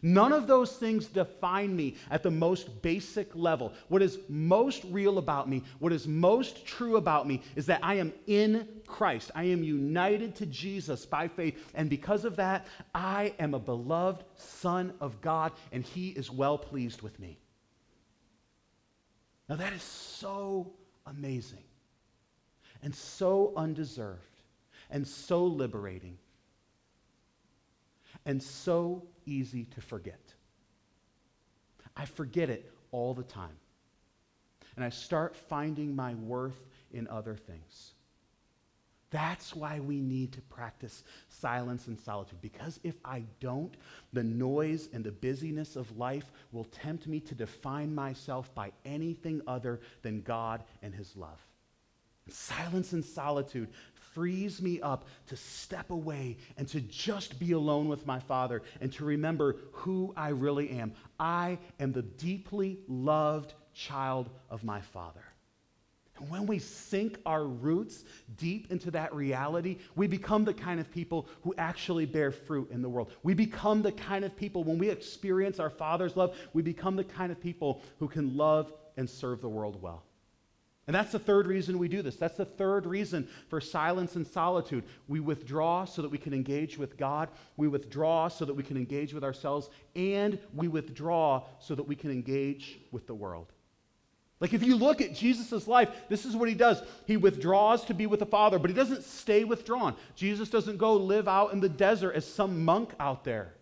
None 0.01 0.33
of 0.33 0.47
those 0.47 0.77
things 0.77 1.07
define 1.07 1.75
me 1.75 1.95
at 2.11 2.23
the 2.23 2.31
most 2.31 2.81
basic 2.81 3.35
level. 3.35 3.73
What 3.87 4.01
is 4.01 4.19
most 4.29 4.83
real 4.85 5.17
about 5.17 5.49
me, 5.49 5.63
what 5.79 5.93
is 5.93 6.07
most 6.07 6.65
true 6.65 6.97
about 6.97 7.27
me, 7.27 7.41
is 7.55 7.65
that 7.67 7.79
I 7.83 7.95
am 7.95 8.13
in 8.27 8.67
Christ. 8.85 9.31
I 9.35 9.45
am 9.45 9.63
united 9.63 10.35
to 10.35 10.45
Jesus 10.45 11.05
by 11.05 11.27
faith. 11.27 11.71
And 11.73 11.89
because 11.89 12.25
of 12.25 12.35
that, 12.35 12.67
I 12.93 13.33
am 13.39 13.53
a 13.53 13.59
beloved 13.59 14.23
Son 14.35 14.93
of 15.01 15.19
God, 15.21 15.51
and 15.71 15.83
He 15.83 16.09
is 16.09 16.31
well 16.31 16.57
pleased 16.57 17.01
with 17.01 17.19
me. 17.19 17.39
Now, 19.49 19.55
that 19.55 19.73
is 19.73 19.81
so 19.81 20.73
amazing 21.05 21.63
and 22.83 22.93
so 22.93 23.53
undeserved 23.55 24.41
and 24.89 25.07
so 25.07 25.45
liberating 25.45 26.17
and 28.25 28.41
so 28.41 29.03
easy 29.25 29.65
to 29.65 29.81
forget. 29.81 30.33
I 31.95 32.05
forget 32.05 32.49
it 32.49 32.71
all 32.91 33.13
the 33.13 33.23
time. 33.23 33.57
And 34.75 34.83
I 34.85 34.89
start 34.89 35.35
finding 35.35 35.95
my 35.95 36.13
worth 36.13 36.67
in 36.91 37.07
other 37.07 37.35
things. 37.35 37.93
That's 39.09 39.55
why 39.55 39.79
we 39.79 40.01
need 40.01 40.33
to 40.33 40.41
practice 40.41 41.03
silence 41.29 41.87
and 41.87 41.97
solitude. 41.97 42.41
Because 42.41 42.79
if 42.83 42.95
I 43.05 43.23
don't, 43.39 43.73
the 44.11 44.23
noise 44.23 44.89
and 44.91 45.03
the 45.03 45.11
busyness 45.11 45.75
of 45.77 45.97
life 45.97 46.31
will 46.51 46.65
tempt 46.65 47.07
me 47.07 47.21
to 47.21 47.35
define 47.35 47.95
myself 47.95 48.53
by 48.53 48.71
anything 48.83 49.41
other 49.47 49.79
than 50.01 50.21
God 50.21 50.63
and 50.81 50.93
His 50.93 51.15
love. 51.15 51.39
Silence 52.29 52.91
and 52.91 53.05
solitude 53.05 53.69
frees 53.93 54.61
me 54.61 54.81
up 54.81 55.07
to 55.27 55.37
step 55.37 55.91
away 55.91 56.37
and 56.57 56.67
to 56.67 56.81
just 56.81 57.39
be 57.39 57.53
alone 57.53 57.87
with 57.87 58.05
my 58.05 58.19
Father 58.19 58.61
and 58.81 58.91
to 58.93 59.05
remember 59.05 59.57
who 59.71 60.13
I 60.17 60.29
really 60.29 60.71
am. 60.71 60.93
I 61.17 61.59
am 61.79 61.93
the 61.93 62.01
deeply 62.01 62.79
loved 62.89 63.53
child 63.73 64.29
of 64.49 64.65
my 64.65 64.81
Father. 64.81 65.23
And 66.19 66.29
when 66.29 66.45
we 66.45 66.59
sink 66.59 67.19
our 67.25 67.45
roots 67.45 68.03
deep 68.37 68.71
into 68.71 68.91
that 68.91 69.13
reality, 69.13 69.77
we 69.95 70.07
become 70.07 70.45
the 70.45 70.53
kind 70.53 70.79
of 70.79 70.91
people 70.91 71.27
who 71.43 71.53
actually 71.57 72.05
bear 72.05 72.31
fruit 72.31 72.71
in 72.71 72.81
the 72.81 72.89
world. 72.89 73.11
We 73.23 73.33
become 73.33 73.81
the 73.81 73.91
kind 73.91 74.25
of 74.25 74.35
people, 74.35 74.63
when 74.63 74.77
we 74.77 74.89
experience 74.89 75.59
our 75.59 75.69
Father's 75.69 76.15
love, 76.15 76.35
we 76.53 76.61
become 76.61 76.95
the 76.95 77.03
kind 77.03 77.31
of 77.31 77.39
people 77.39 77.81
who 77.99 78.07
can 78.07 78.35
love 78.35 78.73
and 78.97 79.09
serve 79.09 79.41
the 79.41 79.49
world 79.49 79.81
well. 79.81 80.03
And 80.87 80.95
that's 80.95 81.11
the 81.11 81.19
third 81.19 81.47
reason 81.47 81.77
we 81.77 81.89
do 81.89 82.01
this. 82.01 82.15
That's 82.15 82.37
the 82.37 82.45
third 82.45 82.85
reason 82.85 83.27
for 83.49 83.59
silence 83.59 84.15
and 84.15 84.25
solitude. 84.25 84.85
We 85.09 85.19
withdraw 85.19 85.83
so 85.83 86.01
that 86.01 86.09
we 86.09 86.17
can 86.17 86.33
engage 86.33 86.77
with 86.77 86.97
God, 86.97 87.27
we 87.57 87.67
withdraw 87.67 88.29
so 88.29 88.45
that 88.45 88.53
we 88.53 88.63
can 88.63 88.77
engage 88.77 89.13
with 89.13 89.23
ourselves, 89.23 89.69
and 89.97 90.39
we 90.55 90.69
withdraw 90.69 91.43
so 91.59 91.75
that 91.75 91.83
we 91.83 91.95
can 91.95 92.09
engage 92.09 92.79
with 92.91 93.05
the 93.05 93.13
world. 93.13 93.51
Like 94.39 94.53
if 94.53 94.63
you 94.63 94.75
look 94.75 95.01
at 95.01 95.15
Jesus' 95.15 95.67
life, 95.67 95.89
this 96.09 96.25
is 96.25 96.35
what 96.35 96.47
he 96.47 96.55
does. 96.55 96.81
He 97.05 97.17
withdraws 97.17 97.83
to 97.85 97.93
be 97.93 98.05
with 98.05 98.19
the 98.19 98.25
Father, 98.25 98.59
but 98.59 98.69
he 98.69 98.75
doesn't 98.75 99.03
stay 99.03 99.43
withdrawn. 99.43 99.95
Jesus 100.15 100.49
doesn't 100.49 100.77
go 100.77 100.93
live 100.93 101.27
out 101.27 101.53
in 101.53 101.59
the 101.59 101.69
desert 101.69 102.13
as 102.13 102.25
some 102.25 102.63
monk 102.63 102.93
out 102.99 103.23
there. 103.23 103.53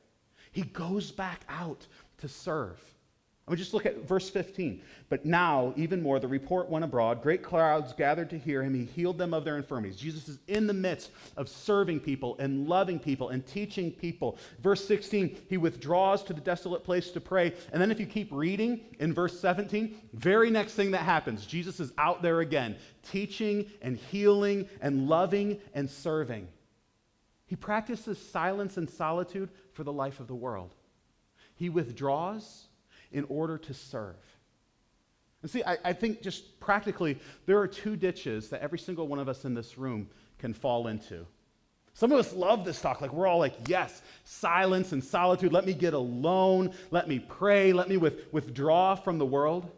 He 0.51 0.63
goes 0.63 1.11
back 1.11 1.41
out 1.47 1.88
to 2.17 2.27
serve. 2.27 2.79
I 3.47 3.51
mean, 3.51 3.60
just 3.60 3.75
look 3.75 3.86
at 3.86 4.08
verse 4.08 4.27
15. 4.27 4.81
But 5.08 5.23
now, 5.23 5.71
even 5.75 6.01
more, 6.01 6.19
the 6.19 6.27
report 6.27 6.67
went 6.67 6.84
abroad. 6.84 7.21
Great 7.21 7.43
crowds 7.43 7.93
gathered 7.93 8.31
to 8.31 8.39
hear 8.39 8.63
him. 8.63 8.73
He 8.73 8.86
healed 8.86 9.19
them 9.19 9.36
of 9.36 9.45
their 9.45 9.55
infirmities. 9.55 9.97
Jesus 9.97 10.27
is 10.27 10.39
in 10.47 10.65
the 10.65 10.73
midst 10.73 11.12
of 11.38 11.47
serving 11.47 11.99
people 11.99 12.36
and 12.39 12.67
loving 12.67 12.97
people 12.97 13.29
and 13.29 13.45
teaching 13.45 13.91
people. 13.91 14.39
Verse 14.63 14.84
16, 14.88 15.38
he 15.47 15.58
withdraws 15.58 16.23
to 16.23 16.34
the 16.34 16.41
desolate 16.41 16.84
place 16.84 17.12
to 17.12 17.21
pray. 17.21 17.53
And 17.71 17.79
then, 17.79 17.91
if 17.91 17.99
you 17.99 18.08
keep 18.08 18.31
reading 18.31 18.81
in 18.99 19.13
verse 19.13 19.39
17, 19.39 19.95
very 20.13 20.49
next 20.49 20.73
thing 20.73 20.89
that 20.91 21.03
happens, 21.03 21.45
Jesus 21.45 21.79
is 21.79 21.93
out 21.99 22.23
there 22.23 22.39
again, 22.39 22.75
teaching 23.12 23.69
and 23.84 23.95
healing 23.95 24.67
and 24.81 25.08
loving 25.08 25.60
and 25.75 25.88
serving. 25.88 26.47
He 27.45 27.55
practices 27.55 28.17
silence 28.17 28.77
and 28.77 28.89
solitude 28.89 29.51
for 29.73 29.84
the 29.84 29.93
life 29.93 30.19
of 30.19 30.25
the 30.25 30.34
world. 30.34 30.73
He 31.53 31.69
withdraws 31.69 32.69
in 33.11 33.25
order 33.29 33.57
to 33.57 33.73
serve. 33.73 34.15
And 35.41 35.51
see, 35.51 35.63
I, 35.63 35.77
I, 35.85 35.93
think 35.93 36.23
just 36.23 36.59
practically, 36.59 37.19
there 37.45 37.59
are 37.59 37.67
two 37.67 37.95
ditches 37.95 38.49
that 38.49 38.61
every 38.61 38.79
single 38.79 39.07
one 39.07 39.19
of 39.19 39.29
us 39.29 39.45
in 39.45 39.53
this 39.53 39.77
room 39.77 40.09
can 40.39 40.53
fall 40.53 40.87
into. 40.87 41.25
Some 41.93 42.11
of 42.11 42.17
us 42.17 42.33
love 42.33 42.65
this 42.65 42.81
talk. 42.81 42.99
Like, 42.99 43.13
we're 43.13 43.27
all 43.27 43.37
like, 43.37 43.53
yes, 43.67 44.01
silence 44.23 44.91
and 44.91 45.03
solitude. 45.03 45.53
Let 45.53 45.65
me 45.65 45.73
get 45.73 45.93
alone. 45.93 46.73
Let 46.89 47.07
me 47.07 47.19
pray. 47.19 47.73
Let 47.73 47.89
me 47.89 47.97
with, 47.97 48.33
withdraw 48.33 48.95
from 48.95 49.19
the 49.19 49.25
world. 49.25 49.69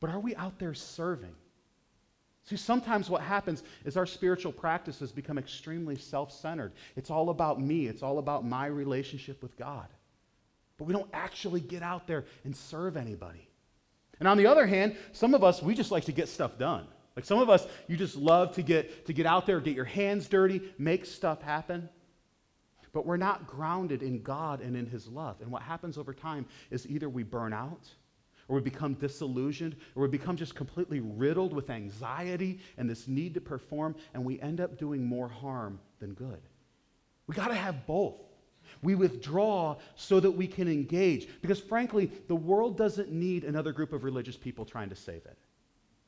But 0.00 0.10
are 0.10 0.20
we 0.20 0.36
out 0.36 0.58
there 0.58 0.74
serving? 0.74 1.34
See, 2.44 2.56
sometimes 2.56 3.08
what 3.08 3.22
happens 3.22 3.62
is 3.86 3.96
our 3.96 4.04
spiritual 4.04 4.52
practices 4.52 5.12
become 5.12 5.38
extremely 5.38 5.96
self 5.96 6.30
centered. 6.30 6.72
It's 6.94 7.10
all 7.10 7.30
about 7.30 7.58
me, 7.58 7.86
it's 7.86 8.02
all 8.02 8.18
about 8.18 8.44
my 8.44 8.66
relationship 8.66 9.42
with 9.42 9.56
God 9.56 9.88
but 10.82 10.88
we 10.88 10.94
don't 10.94 11.10
actually 11.12 11.60
get 11.60 11.80
out 11.80 12.08
there 12.08 12.24
and 12.42 12.56
serve 12.56 12.96
anybody. 12.96 13.48
And 14.18 14.26
on 14.26 14.36
the 14.36 14.48
other 14.48 14.66
hand, 14.66 14.96
some 15.12 15.32
of 15.32 15.44
us, 15.44 15.62
we 15.62 15.76
just 15.76 15.92
like 15.92 16.06
to 16.06 16.12
get 16.12 16.28
stuff 16.28 16.58
done. 16.58 16.88
Like 17.14 17.24
some 17.24 17.38
of 17.38 17.48
us, 17.48 17.68
you 17.86 17.96
just 17.96 18.16
love 18.16 18.56
to 18.56 18.62
get, 18.62 19.06
to 19.06 19.12
get 19.12 19.24
out 19.24 19.46
there, 19.46 19.60
get 19.60 19.76
your 19.76 19.84
hands 19.84 20.26
dirty, 20.26 20.60
make 20.78 21.06
stuff 21.06 21.40
happen. 21.40 21.88
But 22.92 23.06
we're 23.06 23.16
not 23.16 23.46
grounded 23.46 24.02
in 24.02 24.22
God 24.22 24.60
and 24.60 24.76
in 24.76 24.86
His 24.86 25.06
love. 25.06 25.36
And 25.40 25.52
what 25.52 25.62
happens 25.62 25.96
over 25.96 26.12
time 26.12 26.46
is 26.72 26.84
either 26.88 27.08
we 27.08 27.22
burn 27.22 27.52
out, 27.52 27.88
or 28.48 28.56
we 28.56 28.60
become 28.60 28.94
disillusioned, 28.94 29.76
or 29.94 30.02
we 30.02 30.08
become 30.08 30.36
just 30.36 30.56
completely 30.56 30.98
riddled 30.98 31.52
with 31.52 31.70
anxiety 31.70 32.58
and 32.76 32.90
this 32.90 33.06
need 33.06 33.34
to 33.34 33.40
perform, 33.40 33.94
and 34.14 34.24
we 34.24 34.40
end 34.40 34.60
up 34.60 34.78
doing 34.78 35.06
more 35.06 35.28
harm 35.28 35.78
than 36.00 36.12
good. 36.12 36.40
We 37.28 37.36
got 37.36 37.48
to 37.48 37.54
have 37.54 37.86
both. 37.86 38.20
We 38.82 38.94
withdraw 38.94 39.76
so 39.94 40.20
that 40.20 40.30
we 40.30 40.46
can 40.46 40.68
engage. 40.68 41.28
Because 41.40 41.60
frankly, 41.60 42.10
the 42.28 42.36
world 42.36 42.76
doesn't 42.76 43.12
need 43.12 43.44
another 43.44 43.72
group 43.72 43.92
of 43.92 44.04
religious 44.04 44.36
people 44.36 44.64
trying 44.64 44.88
to 44.88 44.96
save 44.96 45.24
it. 45.26 45.38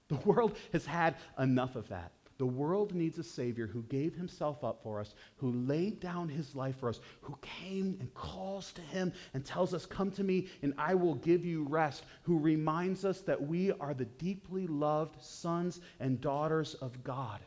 The 0.08 0.16
world 0.16 0.56
has 0.72 0.84
had 0.84 1.16
enough 1.38 1.76
of 1.76 1.88
that. 1.88 2.12
The 2.36 2.46
world 2.46 2.94
needs 2.94 3.18
a 3.18 3.24
Savior 3.24 3.66
who 3.66 3.82
gave 3.84 4.14
himself 4.14 4.64
up 4.64 4.82
for 4.82 4.98
us, 4.98 5.14
who 5.36 5.52
laid 5.52 6.00
down 6.00 6.28
his 6.28 6.56
life 6.56 6.76
for 6.78 6.88
us, 6.88 7.00
who 7.20 7.38
came 7.40 7.96
and 8.00 8.12
calls 8.12 8.72
to 8.72 8.80
him 8.80 9.12
and 9.34 9.44
tells 9.44 9.72
us, 9.72 9.86
Come 9.86 10.10
to 10.12 10.24
me 10.24 10.48
and 10.62 10.74
I 10.76 10.94
will 10.94 11.14
give 11.14 11.44
you 11.44 11.64
rest, 11.68 12.04
who 12.22 12.38
reminds 12.38 13.04
us 13.04 13.20
that 13.20 13.40
we 13.40 13.70
are 13.72 13.94
the 13.94 14.04
deeply 14.04 14.66
loved 14.66 15.22
sons 15.22 15.80
and 16.00 16.20
daughters 16.20 16.74
of 16.74 17.04
God. 17.04 17.40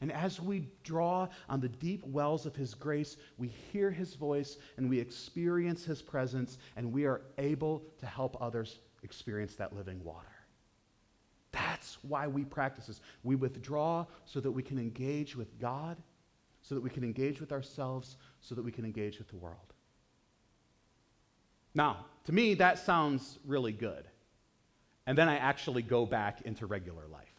And 0.00 0.12
as 0.12 0.40
we 0.40 0.68
draw 0.84 1.28
on 1.48 1.60
the 1.60 1.68
deep 1.68 2.04
wells 2.04 2.46
of 2.46 2.54
his 2.54 2.74
grace, 2.74 3.16
we 3.38 3.48
hear 3.48 3.90
his 3.90 4.14
voice 4.14 4.58
and 4.76 4.90
we 4.90 4.98
experience 5.00 5.84
his 5.84 6.02
presence, 6.02 6.58
and 6.76 6.92
we 6.92 7.06
are 7.06 7.22
able 7.38 7.82
to 7.98 8.06
help 8.06 8.36
others 8.40 8.78
experience 9.02 9.54
that 9.56 9.74
living 9.74 10.02
water. 10.04 10.26
That's 11.52 11.98
why 12.02 12.26
we 12.26 12.44
practice 12.44 12.86
this. 12.86 13.00
We 13.22 13.36
withdraw 13.36 14.04
so 14.26 14.40
that 14.40 14.50
we 14.50 14.62
can 14.62 14.78
engage 14.78 15.34
with 15.34 15.58
God, 15.58 15.96
so 16.60 16.74
that 16.74 16.82
we 16.82 16.90
can 16.90 17.04
engage 17.04 17.40
with 17.40 17.52
ourselves, 17.52 18.16
so 18.40 18.54
that 18.54 18.64
we 18.64 18.72
can 18.72 18.84
engage 18.84 19.18
with 19.18 19.28
the 19.28 19.36
world. 19.36 19.72
Now, 21.74 22.06
to 22.24 22.32
me, 22.32 22.54
that 22.54 22.78
sounds 22.78 23.38
really 23.46 23.72
good. 23.72 24.04
And 25.06 25.16
then 25.16 25.28
I 25.28 25.36
actually 25.36 25.82
go 25.82 26.04
back 26.04 26.42
into 26.42 26.66
regular 26.66 27.06
life. 27.06 27.35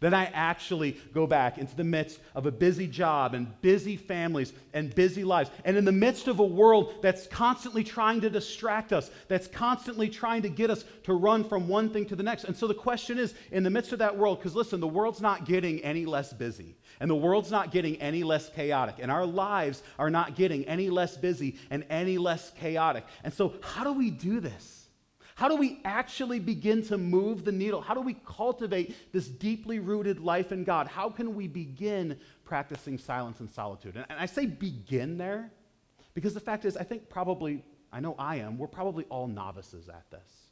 Then 0.00 0.14
I 0.14 0.26
actually 0.26 0.92
go 1.12 1.26
back 1.26 1.58
into 1.58 1.74
the 1.74 1.84
midst 1.84 2.20
of 2.34 2.46
a 2.46 2.52
busy 2.52 2.86
job 2.86 3.34
and 3.34 3.60
busy 3.62 3.96
families 3.96 4.52
and 4.72 4.94
busy 4.94 5.24
lives. 5.24 5.50
And 5.64 5.76
in 5.76 5.84
the 5.84 5.92
midst 5.92 6.28
of 6.28 6.38
a 6.38 6.44
world 6.44 6.94
that's 7.02 7.26
constantly 7.26 7.82
trying 7.82 8.20
to 8.20 8.30
distract 8.30 8.92
us, 8.92 9.10
that's 9.26 9.48
constantly 9.48 10.08
trying 10.08 10.42
to 10.42 10.48
get 10.48 10.70
us 10.70 10.84
to 11.04 11.14
run 11.14 11.42
from 11.42 11.68
one 11.68 11.90
thing 11.90 12.06
to 12.06 12.16
the 12.16 12.22
next. 12.22 12.44
And 12.44 12.56
so 12.56 12.66
the 12.66 12.74
question 12.74 13.18
is 13.18 13.34
in 13.50 13.62
the 13.62 13.70
midst 13.70 13.92
of 13.92 13.98
that 13.98 14.16
world, 14.16 14.38
because 14.38 14.54
listen, 14.54 14.80
the 14.80 14.86
world's 14.86 15.20
not 15.20 15.44
getting 15.44 15.80
any 15.80 16.06
less 16.06 16.32
busy, 16.32 16.76
and 17.00 17.10
the 17.10 17.16
world's 17.16 17.50
not 17.50 17.72
getting 17.72 18.00
any 18.00 18.22
less 18.22 18.48
chaotic, 18.50 18.96
and 19.00 19.10
our 19.10 19.26
lives 19.26 19.82
are 19.98 20.10
not 20.10 20.36
getting 20.36 20.64
any 20.66 20.90
less 20.90 21.16
busy 21.16 21.56
and 21.70 21.84
any 21.90 22.18
less 22.18 22.50
chaotic. 22.60 23.04
And 23.24 23.32
so, 23.32 23.54
how 23.62 23.84
do 23.84 23.92
we 23.92 24.10
do 24.10 24.40
this? 24.40 24.77
How 25.38 25.46
do 25.46 25.54
we 25.54 25.80
actually 25.84 26.40
begin 26.40 26.82
to 26.86 26.98
move 26.98 27.44
the 27.44 27.52
needle? 27.52 27.80
How 27.80 27.94
do 27.94 28.00
we 28.00 28.16
cultivate 28.26 29.12
this 29.12 29.28
deeply 29.28 29.78
rooted 29.78 30.18
life 30.18 30.50
in 30.50 30.64
God? 30.64 30.88
How 30.88 31.10
can 31.10 31.36
we 31.36 31.46
begin 31.46 32.18
practicing 32.44 32.98
silence 32.98 33.38
and 33.38 33.48
solitude? 33.48 33.94
And, 33.94 34.18
I 34.18 34.26
say 34.26 34.46
begin 34.46 35.16
there 35.16 35.52
because 36.12 36.34
the 36.34 36.40
fact 36.40 36.64
is, 36.64 36.76
I 36.76 36.82
think 36.82 37.08
probably, 37.08 37.62
I 37.92 38.00
know 38.00 38.16
I 38.18 38.38
am, 38.38 38.58
we're 38.58 38.66
probably 38.66 39.04
all 39.10 39.28
novices 39.28 39.88
at 39.88 40.10
this. 40.10 40.48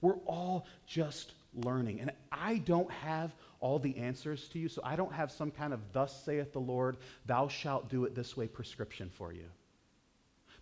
We're 0.00 0.18
all 0.26 0.66
just 0.84 1.34
learning. 1.54 2.00
And 2.00 2.10
I 2.32 2.56
don't 2.56 2.90
have 2.90 3.32
all 3.60 3.78
the 3.78 3.96
answers 3.98 4.48
to 4.48 4.58
you, 4.58 4.68
so 4.68 4.82
I 4.84 4.96
don't 4.96 5.12
have 5.12 5.30
some 5.30 5.52
kind 5.52 5.72
of 5.72 5.78
thus 5.92 6.24
saith 6.24 6.52
the 6.52 6.58
Lord, 6.58 6.96
thou 7.24 7.46
shalt 7.46 7.88
do 7.88 8.04
it 8.04 8.16
this 8.16 8.36
way 8.36 8.48
prescription 8.48 9.12
for 9.16 9.32
you. 9.32 9.46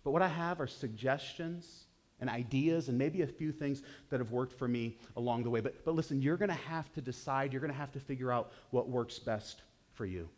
But 0.03 0.11
what 0.11 0.21
I 0.21 0.27
have 0.27 0.61
are 0.61 0.67
suggestions 0.67 1.85
and 2.23 2.29
ideas 2.29 2.87
and 2.87 2.97
maybe 2.97 3.21
a 3.21 3.27
few 3.27 3.51
things 3.51 3.83
that 4.09 4.21
have 4.21 4.31
worked 4.31 4.57
for 4.57 4.65
me 4.65 4.95
along 5.17 5.43
the 5.43 5.49
way. 5.49 5.59
But, 5.59 5.83
but 5.83 5.93
listen, 5.93 6.21
you're 6.21 6.37
going 6.37 6.47
to 6.47 6.55
have 6.55 6.91
to 6.93 7.01
decide, 7.01 7.51
you're 7.51 7.59
going 7.59 7.73
to 7.73 7.77
have 7.77 7.91
to 7.91 7.99
figure 7.99 8.31
out 8.31 8.53
what 8.71 8.87
works 8.87 9.19
best 9.19 9.61
for 9.91 10.05
you. 10.05 10.29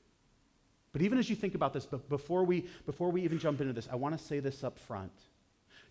But 0.93 1.03
even 1.03 1.19
as 1.19 1.29
you 1.29 1.35
think 1.35 1.53
about 1.53 1.73
this, 1.73 1.85
but 1.85 2.09
before 2.09 2.43
we, 2.43 2.65
before 2.87 3.11
we 3.11 3.21
even 3.21 3.37
jump 3.37 3.61
into 3.61 3.71
this, 3.71 3.87
I 3.91 3.97
want 3.97 4.17
to 4.17 4.23
say 4.23 4.39
this 4.39 4.63
up 4.63 4.79
front. 4.79 5.11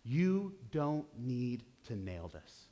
You 0.04 0.52
don't 0.72 1.06
need 1.16 1.62
to 1.86 1.94
nail 1.94 2.28
this. 2.34 2.64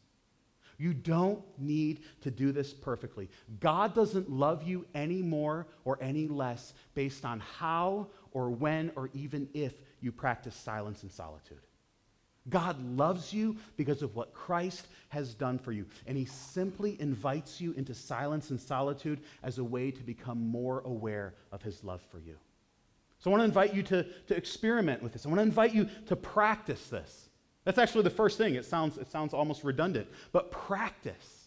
You 0.78 0.92
don't 0.92 1.44
need 1.58 2.00
to 2.22 2.30
do 2.32 2.50
this 2.50 2.72
perfectly. 2.74 3.30
God 3.60 3.94
doesn't 3.94 4.28
love 4.28 4.64
you 4.64 4.84
any 4.96 5.22
more 5.22 5.68
or 5.84 5.96
any 6.00 6.26
less 6.26 6.72
based 6.94 7.24
on 7.24 7.38
how 7.38 8.08
or 8.32 8.50
when 8.50 8.90
or 8.96 9.10
even 9.14 9.48
if 9.54 9.74
you 10.00 10.10
practice 10.10 10.56
silence 10.56 11.04
and 11.04 11.12
solitude. 11.12 11.60
God 12.48 12.82
loves 12.96 13.32
you 13.32 13.56
because 13.76 14.02
of 14.02 14.16
what 14.16 14.34
Christ 14.34 14.86
has 15.10 15.34
done 15.34 15.58
for 15.58 15.72
you. 15.72 15.86
And 16.06 16.16
he 16.16 16.24
simply 16.24 16.96
invites 17.00 17.60
you 17.60 17.72
into 17.74 17.94
silence 17.94 18.50
and 18.50 18.60
solitude 18.60 19.20
as 19.42 19.58
a 19.58 19.64
way 19.64 19.90
to 19.90 20.02
become 20.02 20.40
more 20.48 20.80
aware 20.80 21.34
of 21.52 21.62
his 21.62 21.84
love 21.84 22.00
for 22.10 22.18
you. 22.18 22.36
So 23.20 23.30
I 23.30 23.32
want 23.32 23.42
to 23.42 23.44
invite 23.44 23.74
you 23.74 23.84
to, 23.84 24.04
to 24.26 24.36
experiment 24.36 25.02
with 25.02 25.12
this. 25.12 25.24
I 25.24 25.28
want 25.28 25.38
to 25.38 25.44
invite 25.44 25.72
you 25.72 25.88
to 26.06 26.16
practice 26.16 26.88
this. 26.88 27.28
That's 27.64 27.78
actually 27.78 28.02
the 28.02 28.10
first 28.10 28.36
thing. 28.38 28.56
It 28.56 28.64
sounds, 28.64 28.98
it 28.98 29.08
sounds 29.08 29.32
almost 29.32 29.62
redundant, 29.62 30.08
but 30.32 30.50
practice. 30.50 31.46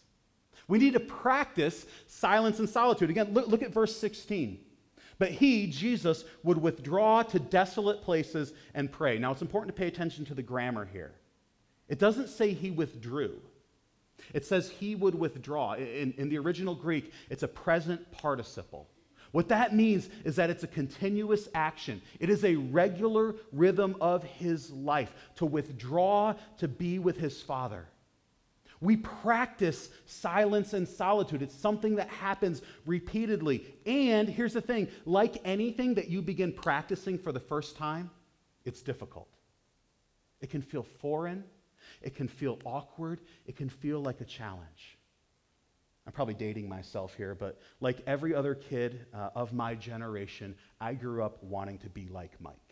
We 0.70 0.80
need 0.80 0.94
to 0.94 1.02
practice 1.02 1.86
silence 2.08 2.60
and 2.60 2.70
solitude. 2.70 3.10
Again, 3.10 3.34
look, 3.34 3.48
look 3.48 3.62
at 3.62 3.74
verse 3.74 3.96
16. 3.98 4.60
But 5.18 5.32
he, 5.32 5.68
Jesus, 5.68 6.26
would 6.44 6.58
withdraw 6.58 7.24
to 7.24 7.40
desolate 7.40 8.02
places 8.02 8.54
and 8.74 8.92
pray. 8.92 9.18
Now, 9.18 9.32
it's 9.32 9.42
important 9.42 9.76
to 9.76 9.80
pay 9.80 9.88
attention 9.88 10.26
to 10.26 10.34
the 10.34 10.44
grammar 10.44 10.86
here. 10.86 11.14
It 11.88 12.00
doesn't 12.00 12.30
say 12.30 12.54
he 12.54 12.72
withdrew, 12.72 13.40
it 14.34 14.46
says 14.46 14.70
he 14.70 14.96
would 14.96 15.16
withdraw. 15.16 15.74
In, 15.74 16.14
in 16.18 16.30
the 16.30 16.38
original 16.40 16.76
Greek, 16.76 17.12
it's 17.30 17.44
a 17.44 17.48
present 17.48 18.12
participle. 18.12 18.88
What 19.32 19.50
that 19.50 19.76
means 19.76 20.10
is 20.24 20.38
that 20.38 20.50
it's 20.50 20.64
a 20.64 20.68
continuous 20.68 21.50
action. 21.54 22.02
It 22.22 22.30
is 22.30 22.46
a 22.46 22.56
regular 22.56 23.36
rhythm 23.52 23.98
of 24.00 24.24
his 24.24 24.72
life 24.72 25.14
to 25.36 25.46
withdraw 25.46 26.36
to 26.58 26.68
be 26.70 27.00
with 27.00 27.18
his 27.18 27.42
Father. 27.42 27.86
We 28.86 28.98
practice 28.98 29.90
silence 30.06 30.74
and 30.74 30.88
solitude. 30.88 31.42
It's 31.42 31.56
something 31.56 31.96
that 31.96 32.08
happens 32.08 32.62
repeatedly. 32.86 33.66
And 33.88 34.30
here's 34.30 34.54
the 34.54 34.62
thing 34.62 34.88
like 35.06 35.38
anything 35.44 35.96
that 35.96 36.08
you 36.08 36.22
begin 36.22 36.54
practicing 36.54 37.18
for 37.18 37.32
the 37.32 37.40
first 37.40 37.76
time, 37.76 38.12
it's 38.64 38.84
difficult. 38.84 39.28
It 40.40 40.52
can 40.52 40.62
feel 40.62 40.84
foreign, 40.84 41.44
it 42.04 42.16
can 42.16 42.28
feel 42.28 42.60
awkward, 42.64 43.22
it 43.48 43.56
can 43.56 43.70
feel 43.70 44.02
like 44.02 44.22
a 44.22 44.26
challenge. 44.26 45.00
I'm 46.06 46.14
probably 46.14 46.36
dating 46.36 46.70
myself 46.70 47.16
here, 47.16 47.34
but 47.34 47.60
like 47.82 47.98
every 48.06 48.36
other 48.36 48.54
kid 48.54 49.08
uh, 49.16 49.30
of 49.34 49.52
my 49.52 49.74
generation, 49.74 50.54
I 50.80 50.94
grew 50.94 51.24
up 51.24 51.44
wanting 51.44 51.80
to 51.80 51.90
be 51.90 52.08
like 52.08 52.40
Mike. 52.40 52.65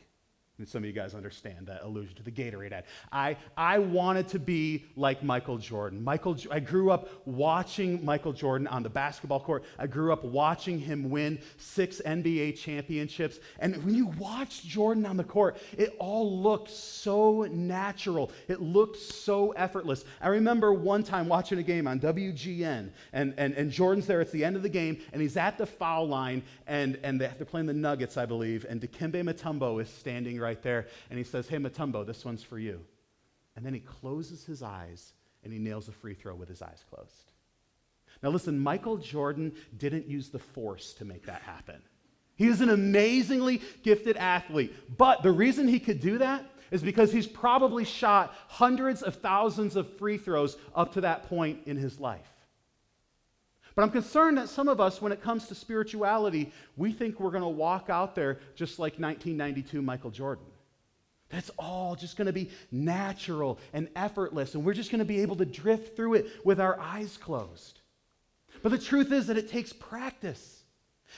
And 0.60 0.70
some 0.70 0.84
of 0.84 0.86
you 0.86 0.94
guys 0.94 1.16
understand 1.16 1.66
that 1.66 1.82
allusion 1.82 2.16
to 2.16 2.22
the 2.22 2.32
Gatorade 2.32 2.74
ad. 2.74 2.84
I, 3.12 3.38
I 3.58 3.80
wanted 3.80 4.28
to 4.30 4.40
be 4.40 4.86
like 4.96 5.24
Michael 5.24 5.58
Jordan. 5.58 6.04
Michael, 6.04 6.38
I 6.52 6.60
grew 6.60 6.92
up 6.92 7.10
watching 7.26 8.06
Michael 8.06 8.34
Jordan 8.34 8.68
on 8.68 8.84
the 8.84 8.90
basketball 8.90 9.40
court. 9.40 9.64
I 9.80 9.88
grew 9.88 10.14
up 10.14 10.24
watching 10.24 10.78
him 10.78 11.10
win 11.10 11.40
six 11.58 12.04
NBA 12.06 12.60
championships. 12.60 13.40
And 13.58 13.84
when 13.84 13.96
you 13.96 14.06
watch 14.20 14.64
Jordan 14.64 15.08
on 15.08 15.18
the 15.18 15.24
court, 15.24 15.58
it 15.76 15.96
all 15.98 16.40
looked 16.40 16.70
so 16.70 17.48
natural. 17.50 18.30
It 18.48 18.62
looked 18.62 18.98
so 18.98 19.54
effortless. 19.54 20.06
I 20.22 20.28
remember 20.28 20.72
one 20.72 21.02
time 21.02 21.28
watching 21.28 21.58
a 21.58 21.64
game 21.64 21.88
on 21.88 22.00
WGN, 22.00 22.92
and, 23.12 23.34
and, 23.38 23.56
and 23.56 23.72
Jordan's 23.72 24.06
there. 24.06 24.22
It's 24.22 24.32
the 24.32 24.46
end 24.46 24.56
of 24.56 24.62
the 24.62 24.70
game, 24.70 25.02
and 25.14 25.22
he's 25.22 25.36
at 25.36 25.58
the 25.58 25.66
foul 25.66 26.08
line, 26.08 26.44
and, 26.68 27.00
and 27.02 27.20
they're 27.20 27.34
playing 27.44 27.66
the 27.66 27.74
Nuggets, 27.74 28.18
I 28.18 28.28
believe, 28.28 28.68
and 28.70 28.80
Dikembe 28.80 29.24
Mutombo 29.24 29.82
is 29.82 29.90
standing 29.90 30.43
right 30.44 30.62
there, 30.62 30.88
and 31.10 31.18
he 31.18 31.24
says, 31.24 31.48
Hey, 31.48 31.58
Mutombo, 31.58 32.06
this 32.06 32.24
one's 32.24 32.44
for 32.44 32.60
you. 32.60 32.82
And 33.56 33.66
then 33.66 33.74
he 33.74 33.80
closes 33.80 34.46
his 34.46 34.62
eyes 34.62 35.14
and 35.44 35.52
he 35.52 35.60
nails 35.60 35.88
a 35.88 35.92
free 35.92 36.14
throw 36.14 36.36
with 36.36 36.50
his 36.50 36.62
eyes 36.62 36.84
closed. 36.90 37.32
Now, 38.22 38.30
listen, 38.30 38.60
Michael 38.60 38.98
Jordan 38.98 39.54
didn't 39.78 40.08
use 40.08 40.30
the 40.30 40.40
force 40.40 40.94
to 40.94 41.06
make 41.06 41.26
that 41.26 41.42
happen. 41.42 41.82
He 42.36 42.48
is 42.48 42.62
an 42.62 42.70
amazingly 42.70 43.62
gifted 43.84 44.18
athlete. 44.18 44.74
But 44.98 45.24
the 45.24 45.32
reason 45.32 45.68
he 45.68 45.80
could 45.80 46.00
do 46.00 46.18
that 46.20 46.46
is 46.72 46.82
because 46.82 47.12
he's 47.12 47.28
probably 47.28 47.86
shot 47.86 48.34
hundreds 48.48 49.04
of 49.04 49.16
thousands 49.16 49.76
of 49.76 49.98
free 49.98 50.18
throws 50.18 50.58
up 50.74 50.94
to 50.94 51.02
that 51.02 51.30
point 51.30 51.60
in 51.66 51.78
his 51.78 52.00
life. 52.00 52.33
But 53.76 53.84
I'm 53.84 53.92
concerned 53.92 54.38
that 54.38 54.50
some 54.50 54.68
of 54.68 54.80
us, 54.80 55.02
when 55.02 55.12
it 55.12 55.22
comes 55.22 55.48
to 55.48 55.56
spirituality, 55.56 56.52
we 56.78 56.92
think 56.92 57.20
we're 57.20 57.32
going 57.32 57.44
to 57.44 57.48
walk 57.48 57.90
out 57.90 58.14
there 58.16 58.40
just 58.56 58.78
like 58.78 58.94
1992 59.00 59.82
Michael 59.82 60.12
Jordan. 60.12 60.46
That's 61.30 61.50
all 61.58 61.96
just 61.96 62.16
going 62.16 62.28
to 62.28 62.34
be 62.34 62.52
natural 62.72 63.58
and 63.74 63.90
effortless, 63.96 64.54
and 64.54 64.64
we're 64.64 64.74
just 64.74 64.92
going 64.92 65.00
to 65.00 65.06
be 65.06 65.22
able 65.22 65.36
to 65.38 65.46
drift 65.46 65.96
through 65.96 66.14
it 66.16 66.28
with 66.46 66.62
our 66.62 66.80
eyes 66.80 67.18
closed. 67.18 67.80
But 68.62 68.70
the 68.72 68.78
truth 68.78 69.12
is 69.12 69.28
that 69.28 69.38
it 69.38 69.50
takes 69.50 69.74
practice. 69.74 70.62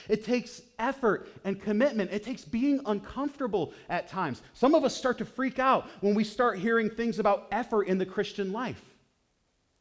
It 0.08 0.24
takes 0.24 0.62
effort 0.78 1.28
and 1.44 1.60
commitment. 1.60 2.12
It 2.12 2.24
takes 2.24 2.44
being 2.44 2.80
uncomfortable 2.86 3.74
at 3.90 4.08
times. 4.08 4.40
Some 4.54 4.74
of 4.74 4.84
us 4.84 4.96
start 4.96 5.18
to 5.18 5.26
freak 5.26 5.58
out 5.58 5.86
when 6.00 6.14
we 6.14 6.24
start 6.24 6.58
hearing 6.58 6.88
things 6.88 7.18
about 7.18 7.48
effort 7.52 7.84
in 7.84 7.98
the 7.98 8.06
Christian 8.06 8.52
life. 8.52 8.82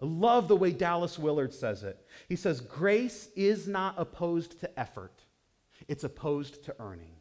I 0.02 0.06
love 0.06 0.48
the 0.48 0.56
way 0.56 0.72
Dallas 0.72 1.18
Willard 1.18 1.54
says 1.54 1.84
it. 1.84 2.06
He 2.28 2.36
says, 2.36 2.60
Grace 2.60 3.30
is 3.36 3.68
not 3.68 3.96
opposed 3.98 4.60
to 4.60 4.80
effort, 4.80 5.24
it's 5.88 6.04
opposed 6.04 6.64
to 6.66 6.76
earning. 6.80 7.16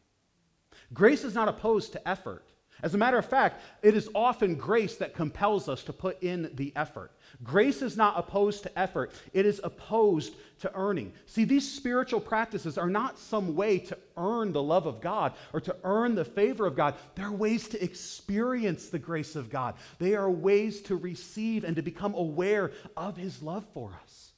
Grace 0.93 1.25
is 1.25 1.35
not 1.35 1.49
opposed 1.49 1.93
to 1.93 2.09
effort. 2.09 2.54
As 2.83 2.95
a 2.95 2.99
matter 2.99 3.17
of 3.17 3.25
fact, 3.25 3.63
it 3.83 3.95
is 3.95 4.11
often 4.15 4.57
grace 4.57 4.97
that 4.97 5.15
compels 5.15 5.69
us 5.69 5.83
to 5.85 5.93
put 5.93 6.23
in 6.23 6.51
the 6.55 6.73
effort. 6.77 7.13
Grace 7.43 7.83
is 7.83 7.97
not 7.97 8.19
opposed 8.19 8.63
to 8.65 8.79
effort, 8.79 9.13
it 9.33 9.47
is 9.47 9.61
opposed 9.65 10.35
to 10.61 10.75
earning. 10.75 11.13
See, 11.27 11.45
these 11.45 11.71
spiritual 11.71 12.21
practices 12.21 12.77
are 12.77 12.91
not 12.91 13.19
some 13.19 13.55
way 13.55 13.79
to 13.79 13.99
earn 14.17 14.53
the 14.53 14.63
love 14.63 14.87
of 14.87 15.01
God 15.01 15.33
or 15.53 15.61
to 15.61 15.77
earn 15.85 16.15
the 16.15 16.25
favor 16.25 16.67
of 16.67 16.77
God. 16.77 16.95
They're 17.15 17.33
ways 17.33 17.69
to 17.69 17.83
experience 17.83 18.89
the 18.89 18.99
grace 18.99 19.37
of 19.37 19.51
God, 19.51 19.75
they 19.99 20.15
are 20.15 20.31
ways 20.31 20.81
to 20.83 20.97
receive 20.97 21.65
and 21.65 21.77
to 21.77 21.83
become 21.83 22.15
aware 22.15 22.73
of 22.97 23.17
His 23.17 23.43
love 23.43 23.65
for 23.73 23.97
us. 24.03 24.33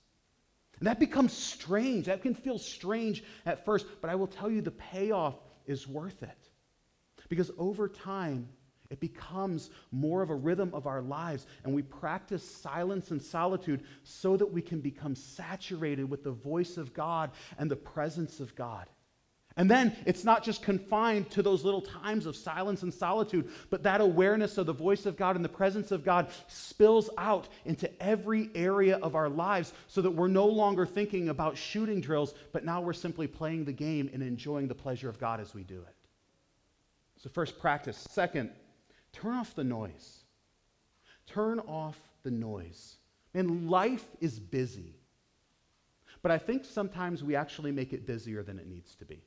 And 0.78 0.86
that 0.86 1.00
becomes 1.00 1.32
strange. 1.32 2.06
That 2.06 2.22
can 2.22 2.34
feel 2.34 2.58
strange 2.58 3.24
at 3.46 3.64
first, 3.64 3.86
but 4.00 4.10
I 4.10 4.14
will 4.14 4.26
tell 4.26 4.50
you 4.50 4.60
the 4.60 4.70
payoff 4.70 5.34
is 5.66 5.88
worth 5.88 6.22
it. 6.22 6.45
Because 7.28 7.50
over 7.58 7.88
time, 7.88 8.48
it 8.90 9.00
becomes 9.00 9.70
more 9.90 10.22
of 10.22 10.30
a 10.30 10.34
rhythm 10.34 10.70
of 10.72 10.86
our 10.86 11.02
lives, 11.02 11.46
and 11.64 11.74
we 11.74 11.82
practice 11.82 12.48
silence 12.48 13.10
and 13.10 13.20
solitude 13.20 13.82
so 14.04 14.36
that 14.36 14.52
we 14.52 14.62
can 14.62 14.80
become 14.80 15.14
saturated 15.14 16.08
with 16.08 16.22
the 16.22 16.30
voice 16.30 16.76
of 16.76 16.94
God 16.94 17.30
and 17.58 17.70
the 17.70 17.76
presence 17.76 18.40
of 18.40 18.54
God. 18.54 18.86
And 19.58 19.70
then 19.70 19.96
it's 20.04 20.22
not 20.22 20.44
just 20.44 20.62
confined 20.62 21.30
to 21.30 21.42
those 21.42 21.64
little 21.64 21.80
times 21.80 22.26
of 22.26 22.36
silence 22.36 22.82
and 22.82 22.92
solitude, 22.92 23.50
but 23.70 23.82
that 23.84 24.02
awareness 24.02 24.58
of 24.58 24.66
the 24.66 24.74
voice 24.74 25.06
of 25.06 25.16
God 25.16 25.34
and 25.34 25.42
the 25.42 25.48
presence 25.48 25.90
of 25.92 26.04
God 26.04 26.28
spills 26.46 27.08
out 27.16 27.48
into 27.64 27.90
every 28.02 28.50
area 28.54 28.98
of 28.98 29.14
our 29.14 29.30
lives 29.30 29.72
so 29.88 30.02
that 30.02 30.10
we're 30.10 30.28
no 30.28 30.46
longer 30.46 30.84
thinking 30.84 31.30
about 31.30 31.56
shooting 31.56 32.02
drills, 32.02 32.34
but 32.52 32.66
now 32.66 32.82
we're 32.82 32.92
simply 32.92 33.26
playing 33.26 33.64
the 33.64 33.72
game 33.72 34.10
and 34.12 34.22
enjoying 34.22 34.68
the 34.68 34.74
pleasure 34.74 35.08
of 35.08 35.18
God 35.18 35.40
as 35.40 35.54
we 35.54 35.62
do 35.62 35.80
it. 35.88 35.95
So, 37.26 37.30
first, 37.32 37.58
practice. 37.58 38.06
Second, 38.08 38.50
turn 39.12 39.34
off 39.34 39.52
the 39.56 39.64
noise. 39.64 40.20
Turn 41.26 41.58
off 41.58 41.98
the 42.22 42.30
noise. 42.30 42.98
And 43.34 43.68
life 43.68 44.06
is 44.20 44.38
busy. 44.38 44.94
But 46.22 46.30
I 46.30 46.38
think 46.38 46.64
sometimes 46.64 47.24
we 47.24 47.34
actually 47.34 47.72
make 47.72 47.92
it 47.92 48.06
busier 48.06 48.44
than 48.44 48.60
it 48.60 48.68
needs 48.68 48.94
to 48.94 49.04
be. 49.04 49.24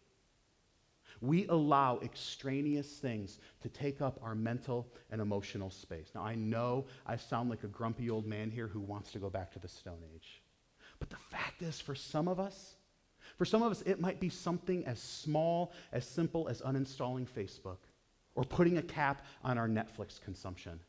We 1.19 1.45
allow 1.47 1.99
extraneous 2.01 2.87
things 2.89 3.39
to 3.59 3.67
take 3.67 3.99
up 3.99 4.17
our 4.23 4.33
mental 4.33 4.87
and 5.11 5.19
emotional 5.19 5.69
space. 5.69 6.11
Now, 6.15 6.21
I 6.21 6.35
know 6.35 6.85
I 7.05 7.17
sound 7.17 7.49
like 7.49 7.65
a 7.65 7.67
grumpy 7.67 8.09
old 8.09 8.25
man 8.25 8.49
here 8.49 8.67
who 8.67 8.79
wants 8.79 9.11
to 9.11 9.19
go 9.19 9.29
back 9.29 9.51
to 9.51 9.59
the 9.59 9.67
Stone 9.67 10.05
Age. 10.15 10.41
But 10.99 11.09
the 11.09 11.17
fact 11.17 11.61
is, 11.61 11.81
for 11.81 11.95
some 11.95 12.29
of 12.29 12.39
us, 12.39 12.75
for 13.37 13.43
some 13.43 13.61
of 13.61 13.73
us, 13.73 13.81
it 13.81 13.99
might 13.99 14.21
be 14.21 14.29
something 14.29 14.85
as 14.85 15.01
small, 15.01 15.73
as 15.91 16.05
simple 16.05 16.47
as 16.47 16.61
uninstalling 16.61 17.27
Facebook 17.27 17.79
or 18.39 18.45
putting 18.45 18.77
a 18.77 18.81
cap 18.81 19.25
on 19.43 19.57
our 19.57 19.67
Netflix 19.67 20.21
consumption. 20.21 20.79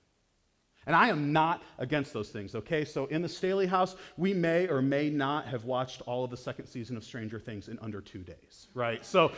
And 0.87 0.95
I 0.95 1.09
am 1.09 1.33
not 1.33 1.65
against 1.79 2.13
those 2.13 2.29
things, 2.29 2.55
okay? 2.55 2.85
So 2.85 3.07
in 3.07 3.23
the 3.23 3.29
Stahley 3.29 3.67
house, 3.67 3.97
we 4.17 4.33
may 4.33 4.69
or 4.69 4.81
may 4.81 5.11
not 5.11 5.49
have 5.49 5.65
watched 5.65 6.01
all 6.03 6.23
of 6.23 6.31
the 6.31 6.37
second 6.37 6.67
season 6.67 6.97
of 6.97 7.03
Stranger 7.03 7.41
Things 7.41 7.67
in 7.67 7.77
under 7.81 8.01
two 8.01 8.21
days, 8.21 8.69
right? 8.73 9.05
So 9.05 9.33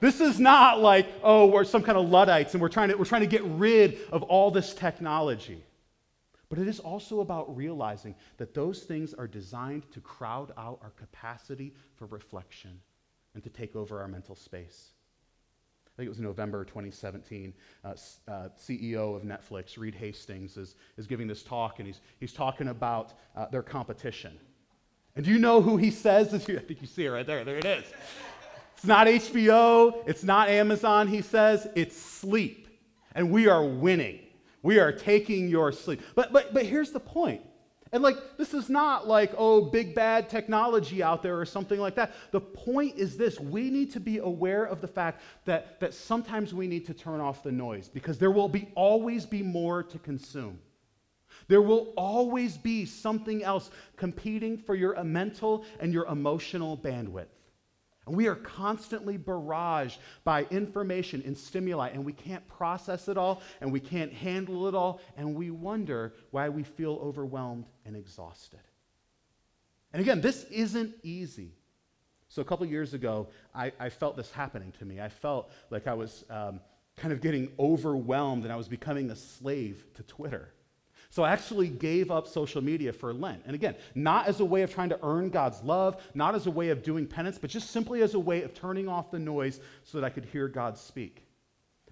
this 0.00 0.22
is 0.22 0.40
not 0.40 0.80
like, 0.80 1.06
oh, 1.22 1.48
we're 1.48 1.64
some 1.64 1.82
kind 1.82 1.98
of 1.98 2.08
Luddites 2.08 2.54
and 2.54 2.62
we're 2.62 2.70
trying 2.70 2.88
to, 2.88 2.96
we're 2.96 3.04
trying 3.04 3.20
to 3.20 3.26
get 3.26 3.44
rid 3.44 3.98
of 4.10 4.22
all 4.22 4.50
this 4.50 4.72
technology. 4.72 5.62
But 6.48 6.60
it 6.60 6.66
is 6.66 6.80
also 6.80 7.20
about 7.20 7.54
realizing 7.54 8.14
that 8.38 8.54
those 8.54 8.84
things 8.84 9.12
are 9.12 9.26
designed 9.26 9.82
to 9.92 10.00
crowd 10.00 10.54
out 10.56 10.78
our 10.82 10.92
capacity 10.96 11.74
for 11.94 12.06
reflection 12.06 12.80
and 13.34 13.44
to 13.44 13.50
take 13.50 13.76
over 13.76 14.00
our 14.00 14.08
mental 14.08 14.34
space. 14.34 14.92
I 16.00 16.02
think 16.02 16.06
it 16.06 16.16
was 16.16 16.20
November 16.20 16.64
2017. 16.64 17.52
Uh, 17.84 17.88
uh, 17.88 18.48
CEO 18.58 19.14
of 19.14 19.22
Netflix, 19.22 19.76
Reed 19.76 19.94
Hastings, 19.94 20.56
is, 20.56 20.74
is 20.96 21.06
giving 21.06 21.28
this 21.28 21.42
talk, 21.42 21.78
and 21.78 21.86
he's, 21.86 22.00
he's 22.20 22.32
talking 22.32 22.68
about 22.68 23.12
uh, 23.36 23.48
their 23.48 23.62
competition. 23.62 24.38
And 25.14 25.26
do 25.26 25.30
you 25.30 25.38
know 25.38 25.60
who 25.60 25.76
he 25.76 25.90
says? 25.90 26.32
I 26.34 26.38
think 26.38 26.80
you 26.80 26.86
see 26.86 27.04
it 27.04 27.10
right 27.10 27.26
there. 27.26 27.44
There 27.44 27.58
it 27.58 27.66
is. 27.66 27.84
It's 28.74 28.86
not 28.86 29.08
HBO, 29.08 30.02
it's 30.06 30.24
not 30.24 30.48
Amazon, 30.48 31.06
he 31.06 31.20
says, 31.20 31.68
it's 31.76 32.00
sleep. 32.00 32.68
And 33.14 33.30
we 33.30 33.46
are 33.46 33.62
winning. 33.62 34.20
We 34.62 34.78
are 34.78 34.92
taking 34.92 35.50
your 35.50 35.70
sleep. 35.70 36.00
But, 36.14 36.32
but, 36.32 36.54
but 36.54 36.64
here's 36.64 36.92
the 36.92 37.00
point. 37.00 37.42
And 37.92 38.02
like, 38.04 38.16
this 38.36 38.54
is 38.54 38.68
not 38.68 39.08
like, 39.08 39.32
oh, 39.36 39.62
big 39.62 39.94
bad 39.94 40.28
technology 40.28 41.02
out 41.02 41.22
there 41.22 41.38
or 41.40 41.44
something 41.44 41.80
like 41.80 41.96
that. 41.96 42.12
The 42.30 42.40
point 42.40 42.96
is 42.96 43.16
this 43.16 43.40
we 43.40 43.68
need 43.70 43.92
to 43.92 44.00
be 44.00 44.18
aware 44.18 44.64
of 44.64 44.80
the 44.80 44.86
fact 44.86 45.22
that, 45.44 45.80
that 45.80 45.92
sometimes 45.92 46.54
we 46.54 46.68
need 46.68 46.86
to 46.86 46.94
turn 46.94 47.20
off 47.20 47.42
the 47.42 47.50
noise 47.50 47.88
because 47.88 48.18
there 48.18 48.30
will 48.30 48.48
be 48.48 48.68
always 48.76 49.26
be 49.26 49.42
more 49.42 49.82
to 49.82 49.98
consume. 49.98 50.58
There 51.48 51.62
will 51.62 51.92
always 51.96 52.56
be 52.56 52.84
something 52.84 53.42
else 53.42 53.70
competing 53.96 54.56
for 54.56 54.76
your 54.76 55.02
mental 55.02 55.64
and 55.80 55.92
your 55.92 56.06
emotional 56.06 56.76
bandwidth. 56.76 57.26
We 58.16 58.28
are 58.28 58.34
constantly 58.34 59.18
barraged 59.18 59.98
by 60.24 60.44
information 60.50 61.22
and 61.24 61.36
stimuli, 61.36 61.90
and 61.90 62.04
we 62.04 62.12
can't 62.12 62.46
process 62.48 63.08
it 63.08 63.16
all, 63.16 63.42
and 63.60 63.72
we 63.72 63.80
can't 63.80 64.12
handle 64.12 64.68
it 64.68 64.74
all, 64.74 65.00
and 65.16 65.34
we 65.34 65.50
wonder 65.50 66.14
why 66.30 66.48
we 66.48 66.62
feel 66.62 66.98
overwhelmed 67.02 67.66
and 67.84 67.96
exhausted. 67.96 68.60
And 69.92 70.00
again, 70.00 70.20
this 70.20 70.44
isn't 70.44 70.94
easy. 71.02 71.54
So, 72.28 72.42
a 72.42 72.44
couple 72.44 72.64
years 72.66 72.94
ago, 72.94 73.28
I, 73.54 73.72
I, 73.80 73.88
felt 73.88 74.16
this 74.16 74.30
happening 74.30 74.72
to 74.78 74.84
me. 74.84 75.00
I 75.00 75.08
felt 75.08 75.50
like 75.70 75.88
I 75.88 75.94
was 75.94 76.24
um, 76.30 76.60
kind 76.96 77.12
of 77.12 77.20
getting 77.20 77.50
overwhelmed 77.58 78.44
and 78.44 78.52
I 78.52 78.56
was 78.56 78.68
becoming 78.68 79.10
a 79.10 79.16
slave 79.16 79.84
to 79.94 80.04
Twitter. 80.04 80.52
So 81.10 81.24
I 81.24 81.32
actually 81.32 81.68
gave 81.68 82.12
up 82.12 82.28
social 82.28 82.62
media 82.62 82.92
for 82.92 83.12
Lent. 83.12 83.42
And 83.44 83.54
again, 83.54 83.74
not 83.96 84.28
as 84.28 84.38
a 84.38 84.44
way 84.44 84.62
of 84.62 84.72
trying 84.72 84.90
to 84.90 84.98
earn 85.02 85.28
God's 85.28 85.60
love, 85.62 86.00
not 86.14 86.36
as 86.36 86.46
a 86.46 86.50
way 86.50 86.68
of 86.68 86.84
doing 86.84 87.04
penance, 87.04 87.36
but 87.36 87.50
just 87.50 87.70
simply 87.70 88.02
as 88.02 88.14
a 88.14 88.18
way 88.18 88.42
of 88.42 88.54
turning 88.54 88.88
off 88.88 89.10
the 89.10 89.18
noise 89.18 89.58
so 89.82 89.98
that 89.98 90.06
I 90.06 90.10
could 90.10 90.24
hear 90.24 90.46
God 90.46 90.78
speak. 90.78 91.26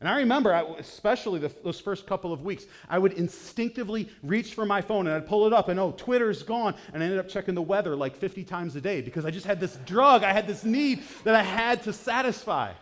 And 0.01 0.09
I 0.09 0.19
remember, 0.19 0.53
especially 0.79 1.41
the, 1.41 1.51
those 1.65 1.81
first 1.81 2.07
couple 2.07 2.33
of 2.33 2.43
weeks, 2.43 2.67
I 2.89 3.01
would 3.01 3.15
instinctively 3.15 4.09
reach 4.23 4.55
for 4.55 4.65
my 4.65 4.81
phone 4.81 5.09
and 5.09 5.17
I'd 5.17 5.27
pull 5.27 5.49
it 5.49 5.53
up 5.53 5.69
and, 5.69 5.81
oh, 5.81 5.91
Twitter's 5.91 6.45
gone. 6.45 6.77
And 6.93 7.03
I 7.03 7.07
ended 7.07 7.19
up 7.19 7.29
checking 7.29 7.57
the 7.57 7.63
weather 7.63 7.97
like 7.97 8.15
50 8.17 8.45
times 8.45 8.77
a 8.77 8.81
day 8.81 9.01
because 9.01 9.25
I 9.25 9.33
just 9.33 9.47
had 9.47 9.59
this 9.59 9.75
drug, 9.85 10.23
I 10.23 10.33
had 10.33 10.47
this 10.47 10.63
need 10.63 11.03
that 11.25 11.35
I 11.35 11.43
had 11.43 11.83
to 11.83 11.93
satisfy. 11.93 12.73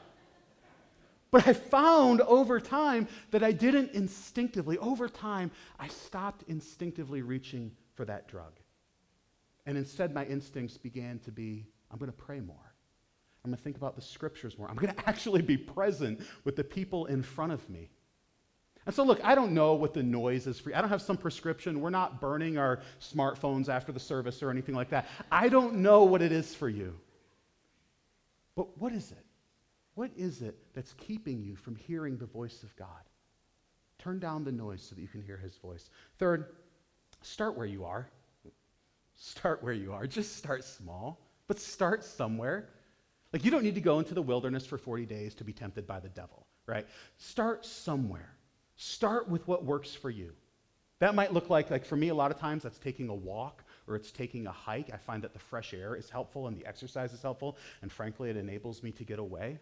But 1.37 1.49
I 1.49 1.53
found 1.53 2.23
over 2.23 2.59
time 2.59 3.09
that 3.31 3.43
I 3.43 3.53
didn't 3.53 3.91
instinctively, 3.93 4.79
over 4.79 5.07
time, 5.07 5.51
I 5.79 5.87
stopped 5.89 6.45
instinctively 6.49 7.21
reaching 7.21 7.73
for 7.93 8.07
that 8.07 8.27
drug. 8.27 8.53
And 9.67 9.77
instead, 9.77 10.15
my 10.15 10.25
instincts 10.25 10.79
began 10.79 11.19
to 11.27 11.31
be 11.31 11.67
I'm 11.91 11.99
going 11.99 12.11
to 12.11 12.17
pray 12.17 12.41
more. 12.41 12.57
I'm 13.45 13.51
going 13.51 13.59
to 13.59 13.63
think 13.63 13.77
about 13.77 13.97
the 13.97 14.01
scriptures 14.01 14.57
more. 14.57 14.67
I'm 14.71 14.77
going 14.77 14.95
to 14.95 15.07
actually 15.07 15.43
be 15.43 15.59
present 15.59 16.23
with 16.45 16.57
the 16.57 16.65
people 16.65 17.05
in 17.05 17.23
front 17.23 17.53
of 17.53 17.69
me. 17.69 17.91
And 18.87 18.95
so, 18.95 19.05
look, 19.05 19.23
I 19.23 19.35
don't 19.35 19.53
know 19.53 19.75
what 19.75 19.93
the 19.93 20.03
noise 20.03 20.47
is 20.47 20.59
for 20.59 20.71
you. 20.71 20.75
I 20.75 20.81
don't 20.81 20.89
have 20.89 21.03
some 21.03 21.19
prescription. 21.19 21.83
We're 21.83 21.91
not 21.91 22.19
burning 22.19 22.57
our 22.57 22.81
smartphones 22.99 23.69
after 23.69 23.93
the 23.93 24.01
service 24.01 24.43
or 24.43 24.49
anything 24.51 24.75
like 24.75 24.89
that. 24.89 25.07
I 25.31 25.51
don't 25.51 25.75
know 25.83 26.05
what 26.05 26.23
it 26.23 26.33
is 26.33 26.55
for 26.55 26.71
you. 26.71 26.99
But 28.55 28.79
what 28.79 28.95
is 28.95 29.11
it? 29.11 29.26
What 29.97 30.11
is 30.15 30.43
it 30.43 30.57
that's 30.75 30.93
keeping 30.93 31.43
you 31.43 31.57
from 31.57 31.75
hearing 31.75 32.19
the 32.19 32.27
voice 32.27 32.63
of 32.63 32.77
God? 32.77 32.89
Turn 33.99 34.19
down 34.19 34.45
the 34.45 34.53
noise 34.53 34.83
so 34.83 34.95
that 34.95 35.01
you 35.01 35.09
can 35.09 35.23
hear 35.23 35.39
his 35.39 35.57
voice. 35.57 35.89
Third, 36.19 36.55
start 37.23 37.57
where 37.57 37.67
you 37.67 37.87
are. 37.87 38.07
Start 39.17 39.63
where 39.63 39.73
you 39.73 39.95
are. 39.95 40.07
Just 40.07 40.37
start 40.37 40.65
small, 40.65 41.19
but 41.49 41.59
start 41.59 42.05
somewhere. 42.05 42.69
Like, 43.33 43.43
you 43.43 43.51
don't 43.51 43.63
need 43.63 43.75
to 43.75 43.81
go 43.81 43.99
into 43.99 44.13
the 44.13 44.21
wilderness 44.21 44.67
for 44.67 44.77
40 44.77 45.07
days 45.07 45.35
to 45.37 45.45
be 45.45 45.55
tempted 45.55 45.87
by 45.87 45.99
the 45.99 46.11
devil, 46.11 46.47
right? 46.67 46.87
Start 47.17 47.65
somewhere. 47.65 48.37
Start 48.77 49.31
with 49.31 49.49
what 49.49 49.65
works 49.65 49.95
for 49.95 50.11
you. 50.11 50.35
That 50.99 51.15
might 51.15 51.33
look 51.33 51.49
like, 51.49 51.71
like 51.71 51.87
for 51.87 51.97
me, 51.97 52.09
a 52.09 52.15
lot 52.15 52.31
of 52.31 52.39
times 52.39 52.63
that's 52.63 52.79
taking 52.79 53.09
a 53.09 53.15
walk 53.15 53.65
or 53.87 53.97
it's 53.97 54.13
taking 54.13 54.47
a 54.47 54.53
hike. 54.53 54.91
I 54.93 54.99
find 54.99 55.23
that 55.23 55.33
the 55.33 55.39
fresh 55.39 55.73
air 55.73 55.97
is 55.97 56.11
helpful 56.11 56.49
and 56.49 56.57
the 56.57 56.67
exercise 56.67 57.15
is 57.15 57.23
helpful, 57.23 57.57
and 57.81 57.91
frankly, 57.91 58.29
it 58.29 58.37
enables 58.37 58.83
me 58.83 58.93
to 58.93 59.05
get 59.05 59.19
away. 59.19 59.59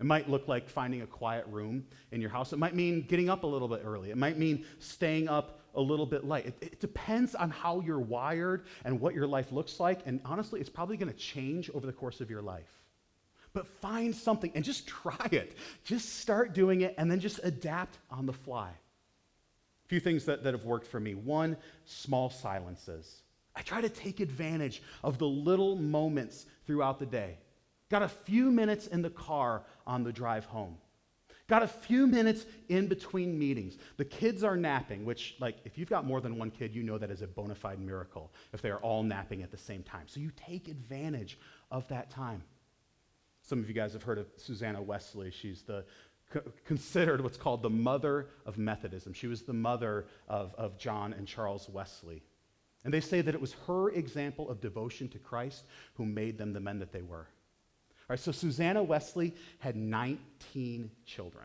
It 0.00 0.06
might 0.06 0.30
look 0.30 0.48
like 0.48 0.68
finding 0.68 1.02
a 1.02 1.06
quiet 1.06 1.46
room 1.48 1.84
in 2.10 2.22
your 2.22 2.30
house. 2.30 2.54
It 2.54 2.58
might 2.58 2.74
mean 2.74 3.02
getting 3.02 3.28
up 3.28 3.44
a 3.44 3.46
little 3.46 3.68
bit 3.68 3.82
early. 3.84 4.10
It 4.10 4.16
might 4.16 4.38
mean 4.38 4.64
staying 4.78 5.28
up 5.28 5.60
a 5.74 5.80
little 5.80 6.06
bit 6.06 6.24
late. 6.24 6.46
It, 6.46 6.56
it 6.62 6.80
depends 6.80 7.34
on 7.34 7.50
how 7.50 7.80
you're 7.80 8.00
wired 8.00 8.64
and 8.86 8.98
what 8.98 9.14
your 9.14 9.26
life 9.26 9.52
looks 9.52 9.78
like. 9.78 10.00
And 10.06 10.20
honestly, 10.24 10.58
it's 10.58 10.70
probably 10.70 10.96
going 10.96 11.12
to 11.12 11.18
change 11.18 11.68
over 11.74 11.86
the 11.86 11.92
course 11.92 12.22
of 12.22 12.30
your 12.30 12.40
life. 12.40 12.80
But 13.52 13.66
find 13.66 14.16
something 14.16 14.50
and 14.54 14.64
just 14.64 14.86
try 15.02 15.28
it. 15.32 15.58
Just 15.84 16.18
start 16.20 16.54
doing 16.54 16.80
it 16.80 16.94
and 16.96 17.10
then 17.10 17.20
just 17.20 17.38
adapt 17.42 17.98
on 18.10 18.24
the 18.24 18.32
fly. 18.32 18.70
A 18.70 19.88
few 19.88 20.00
things 20.00 20.24
that, 20.24 20.44
that 20.44 20.54
have 20.54 20.64
worked 20.64 20.86
for 20.86 20.98
me. 20.98 21.14
One, 21.14 21.58
small 21.84 22.30
silences. 22.30 23.20
I 23.54 23.60
try 23.60 23.82
to 23.82 23.90
take 23.90 24.20
advantage 24.20 24.82
of 25.04 25.18
the 25.18 25.26
little 25.26 25.76
moments 25.76 26.46
throughout 26.64 26.98
the 26.98 27.06
day. 27.06 27.36
Got 27.90 28.02
a 28.02 28.08
few 28.08 28.50
minutes 28.50 28.86
in 28.86 29.02
the 29.02 29.10
car 29.10 29.64
on 29.86 30.04
the 30.04 30.12
drive 30.12 30.44
home. 30.44 30.78
Got 31.48 31.64
a 31.64 31.68
few 31.68 32.06
minutes 32.06 32.46
in 32.68 32.86
between 32.86 33.36
meetings. 33.36 33.76
The 33.96 34.04
kids 34.04 34.44
are 34.44 34.56
napping, 34.56 35.04
which, 35.04 35.34
like, 35.40 35.56
if 35.64 35.76
you've 35.76 35.90
got 35.90 36.06
more 36.06 36.20
than 36.20 36.38
one 36.38 36.52
kid, 36.52 36.72
you 36.72 36.84
know 36.84 36.96
that 36.96 37.10
is 37.10 37.22
a 37.22 37.26
bona 37.26 37.56
fide 37.56 37.80
miracle 37.80 38.32
if 38.52 38.62
they 38.62 38.70
are 38.70 38.78
all 38.78 39.02
napping 39.02 39.42
at 39.42 39.50
the 39.50 39.58
same 39.58 39.82
time. 39.82 40.04
So 40.06 40.20
you 40.20 40.30
take 40.36 40.68
advantage 40.68 41.40
of 41.72 41.88
that 41.88 42.08
time. 42.08 42.44
Some 43.42 43.58
of 43.58 43.68
you 43.68 43.74
guys 43.74 43.92
have 43.94 44.04
heard 44.04 44.18
of 44.18 44.28
Susanna 44.36 44.80
Wesley. 44.80 45.32
She's 45.32 45.62
the 45.62 45.84
considered 46.64 47.20
what's 47.20 47.36
called 47.36 47.60
the 47.60 47.70
mother 47.70 48.28
of 48.46 48.56
Methodism. 48.56 49.12
She 49.12 49.26
was 49.26 49.42
the 49.42 49.52
mother 49.52 50.06
of, 50.28 50.54
of 50.54 50.78
John 50.78 51.12
and 51.12 51.26
Charles 51.26 51.68
Wesley. 51.68 52.22
And 52.84 52.94
they 52.94 53.00
say 53.00 53.20
that 53.20 53.34
it 53.34 53.40
was 53.40 53.54
her 53.66 53.90
example 53.90 54.48
of 54.48 54.60
devotion 54.60 55.08
to 55.08 55.18
Christ 55.18 55.64
who 55.94 56.06
made 56.06 56.38
them 56.38 56.52
the 56.52 56.60
men 56.60 56.78
that 56.78 56.92
they 56.92 57.02
were. 57.02 57.26
All 58.10 58.14
right, 58.14 58.18
so 58.18 58.32
Susanna 58.32 58.82
Wesley 58.82 59.36
had 59.60 59.76
19 59.76 60.90
children. 61.06 61.44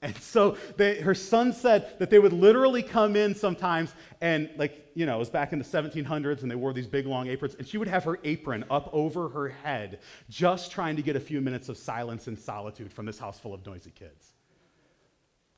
And 0.00 0.16
so 0.16 0.56
they, 0.78 0.98
her 1.02 1.14
son 1.14 1.52
said 1.52 1.98
that 1.98 2.08
they 2.08 2.18
would 2.18 2.32
literally 2.32 2.82
come 2.82 3.16
in 3.16 3.34
sometimes 3.34 3.92
and, 4.22 4.48
like, 4.56 4.90
you 4.94 5.04
know, 5.04 5.16
it 5.16 5.18
was 5.18 5.28
back 5.28 5.52
in 5.52 5.58
the 5.58 5.66
1700s 5.66 6.40
and 6.40 6.50
they 6.50 6.54
wore 6.54 6.72
these 6.72 6.86
big 6.86 7.04
long 7.04 7.28
aprons, 7.28 7.54
and 7.56 7.68
she 7.68 7.76
would 7.76 7.86
have 7.86 8.02
her 8.04 8.18
apron 8.24 8.64
up 8.70 8.88
over 8.94 9.28
her 9.28 9.50
head 9.50 9.98
just 10.30 10.72
trying 10.72 10.96
to 10.96 11.02
get 11.02 11.16
a 11.16 11.20
few 11.20 11.42
minutes 11.42 11.68
of 11.68 11.76
silence 11.76 12.28
and 12.28 12.38
solitude 12.38 12.90
from 12.90 13.04
this 13.04 13.18
house 13.18 13.38
full 13.38 13.52
of 13.52 13.66
noisy 13.66 13.90
kids. 13.90 14.32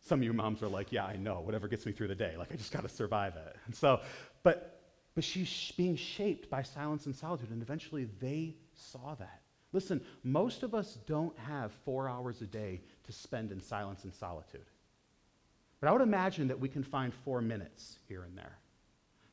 Some 0.00 0.18
of 0.18 0.24
you 0.24 0.32
moms 0.32 0.60
are 0.60 0.68
like, 0.68 0.90
yeah, 0.90 1.04
I 1.04 1.14
know, 1.14 1.40
whatever 1.40 1.68
gets 1.68 1.86
me 1.86 1.92
through 1.92 2.08
the 2.08 2.16
day. 2.16 2.34
Like, 2.36 2.50
I 2.50 2.56
just 2.56 2.72
got 2.72 2.82
to 2.82 2.88
survive 2.88 3.36
it. 3.36 3.54
And 3.66 3.76
so, 3.76 4.00
but, 4.42 4.80
but 5.14 5.22
she's 5.22 5.72
being 5.76 5.94
shaped 5.94 6.50
by 6.50 6.64
silence 6.64 7.06
and 7.06 7.14
solitude, 7.14 7.50
and 7.50 7.62
eventually 7.62 8.08
they 8.18 8.56
saw 8.74 9.14
that. 9.14 9.39
Listen, 9.72 10.00
most 10.24 10.62
of 10.62 10.74
us 10.74 10.98
don't 11.06 11.36
have 11.38 11.72
four 11.84 12.08
hours 12.08 12.42
a 12.42 12.46
day 12.46 12.80
to 13.04 13.12
spend 13.12 13.52
in 13.52 13.60
silence 13.60 14.04
and 14.04 14.12
solitude. 14.12 14.66
But 15.80 15.88
I 15.88 15.92
would 15.92 16.02
imagine 16.02 16.48
that 16.48 16.58
we 16.58 16.68
can 16.68 16.82
find 16.82 17.14
four 17.14 17.40
minutes 17.40 17.98
here 18.08 18.24
and 18.24 18.36
there. 18.36 18.58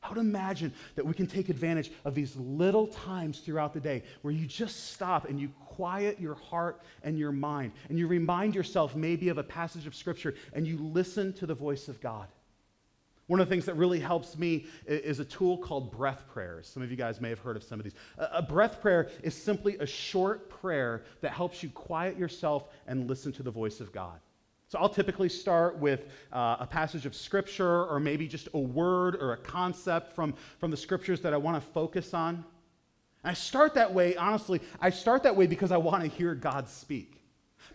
I 0.02 0.08
would 0.08 0.18
imagine 0.18 0.72
that 0.94 1.04
we 1.04 1.12
can 1.12 1.26
take 1.26 1.48
advantage 1.48 1.90
of 2.04 2.14
these 2.14 2.36
little 2.36 2.86
times 2.86 3.40
throughout 3.40 3.74
the 3.74 3.80
day 3.80 4.04
where 4.22 4.32
you 4.32 4.46
just 4.46 4.92
stop 4.92 5.28
and 5.28 5.40
you 5.40 5.48
quiet 5.66 6.20
your 6.20 6.36
heart 6.36 6.80
and 7.02 7.18
your 7.18 7.32
mind 7.32 7.72
and 7.88 7.98
you 7.98 8.06
remind 8.06 8.54
yourself 8.54 8.94
maybe 8.94 9.28
of 9.28 9.38
a 9.38 9.42
passage 9.42 9.86
of 9.86 9.94
Scripture 9.94 10.34
and 10.52 10.66
you 10.66 10.78
listen 10.78 11.32
to 11.34 11.46
the 11.46 11.54
voice 11.54 11.88
of 11.88 12.00
God. 12.00 12.28
One 13.28 13.40
of 13.40 13.48
the 13.48 13.54
things 13.54 13.66
that 13.66 13.74
really 13.74 14.00
helps 14.00 14.36
me 14.36 14.66
is 14.86 15.20
a 15.20 15.24
tool 15.24 15.58
called 15.58 15.92
breath 15.92 16.24
prayers. 16.32 16.66
Some 16.66 16.82
of 16.82 16.90
you 16.90 16.96
guys 16.96 17.20
may 17.20 17.28
have 17.28 17.38
heard 17.38 17.56
of 17.56 17.62
some 17.62 17.78
of 17.78 17.84
these. 17.84 17.94
A 18.16 18.42
breath 18.42 18.80
prayer 18.80 19.10
is 19.22 19.34
simply 19.34 19.76
a 19.78 19.86
short 19.86 20.48
prayer 20.48 21.02
that 21.20 21.32
helps 21.32 21.62
you 21.62 21.68
quiet 21.68 22.18
yourself 22.18 22.68
and 22.86 23.06
listen 23.06 23.30
to 23.32 23.42
the 23.42 23.50
voice 23.50 23.80
of 23.80 23.92
God. 23.92 24.18
So 24.68 24.78
I'll 24.78 24.88
typically 24.88 25.28
start 25.28 25.78
with 25.78 26.06
uh, 26.32 26.56
a 26.60 26.66
passage 26.66 27.04
of 27.06 27.14
scripture 27.14 27.84
or 27.84 28.00
maybe 28.00 28.26
just 28.26 28.48
a 28.54 28.58
word 28.58 29.16
or 29.16 29.34
a 29.34 29.36
concept 29.36 30.14
from, 30.14 30.34
from 30.58 30.70
the 30.70 30.76
scriptures 30.76 31.20
that 31.20 31.34
I 31.34 31.38
want 31.38 31.62
to 31.62 31.70
focus 31.72 32.14
on. 32.14 32.44
And 33.24 33.30
I 33.30 33.34
start 33.34 33.74
that 33.74 33.92
way, 33.92 34.16
honestly, 34.16 34.60
I 34.80 34.88
start 34.88 35.22
that 35.24 35.36
way 35.36 35.46
because 35.46 35.70
I 35.70 35.76
want 35.76 36.02
to 36.02 36.08
hear 36.08 36.34
God 36.34 36.68
speak. 36.68 37.17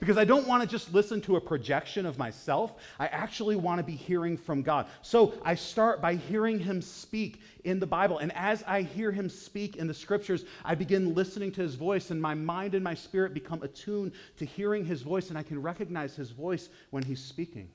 Because 0.03 0.17
I 0.17 0.25
don't 0.25 0.45
want 0.45 0.61
to 0.61 0.67
just 0.67 0.93
listen 0.93 1.21
to 1.21 1.37
a 1.37 1.39
projection 1.39 2.05
of 2.05 2.17
myself. 2.17 2.73
I 2.99 3.07
actually 3.07 3.55
want 3.55 3.79
to 3.79 3.85
be 3.85 3.95
hearing 3.95 4.35
from 4.35 4.61
God. 4.61 4.87
So 5.01 5.33
I 5.45 5.55
start 5.55 6.01
by 6.01 6.15
hearing 6.15 6.59
Him 6.59 6.81
speak 6.81 7.39
in 7.63 7.79
the 7.79 7.87
Bible. 7.87 8.17
And 8.17 8.33
as 8.35 8.65
I 8.67 8.81
hear 8.81 9.13
Him 9.13 9.29
speak 9.29 9.77
in 9.77 9.87
the 9.87 9.93
scriptures, 9.93 10.43
I 10.65 10.75
begin 10.75 11.15
listening 11.15 11.53
to 11.53 11.61
His 11.61 11.75
voice, 11.75 12.11
and 12.11 12.21
my 12.21 12.33
mind 12.33 12.75
and 12.75 12.83
my 12.83 12.93
spirit 12.93 13.33
become 13.33 13.63
attuned 13.63 14.11
to 14.39 14.45
hearing 14.45 14.83
His 14.83 15.01
voice, 15.01 15.29
and 15.29 15.37
I 15.37 15.43
can 15.43 15.61
recognize 15.61 16.17
His 16.17 16.31
voice 16.31 16.67
when 16.89 17.03
He's 17.03 17.23
speaking. 17.23 17.69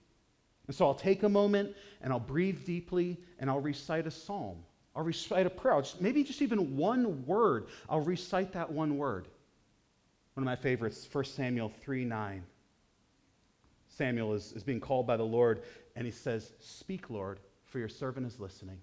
And 0.67 0.77
so 0.77 0.85
I'll 0.85 0.95
take 0.95 1.23
a 1.23 1.31
moment 1.31 1.75
and 2.03 2.13
I'll 2.13 2.21
breathe 2.21 2.67
deeply 2.67 3.17
and 3.39 3.49
I'll 3.49 3.63
recite 3.63 4.07
a 4.07 4.11
psalm. 4.11 4.59
I'll 4.95 5.03
recite 5.03 5.47
a 5.47 5.51
prayer. 5.51 5.81
Just, 5.81 6.03
maybe 6.03 6.23
just 6.23 6.43
even 6.43 6.77
one 6.77 7.25
word. 7.25 7.69
I'll 7.89 8.03
recite 8.03 8.53
that 8.53 8.71
one 8.71 8.99
word. 8.99 9.29
One 10.39 10.47
of 10.47 10.57
my 10.57 10.63
favorites, 10.63 11.09
1 11.11 11.25
Samuel 11.25 11.73
3 11.81 12.05
9. 12.05 12.45
Samuel 13.89 14.35
is, 14.35 14.53
is 14.53 14.63
being 14.63 14.79
called 14.79 15.05
by 15.05 15.17
the 15.17 15.25
Lord, 15.25 15.63
and 15.97 16.07
he 16.07 16.13
says, 16.13 16.53
Speak, 16.61 17.11
Lord, 17.11 17.41
for 17.65 17.81
your 17.81 17.89
servant 17.89 18.25
is 18.25 18.39
listening. 18.39 18.79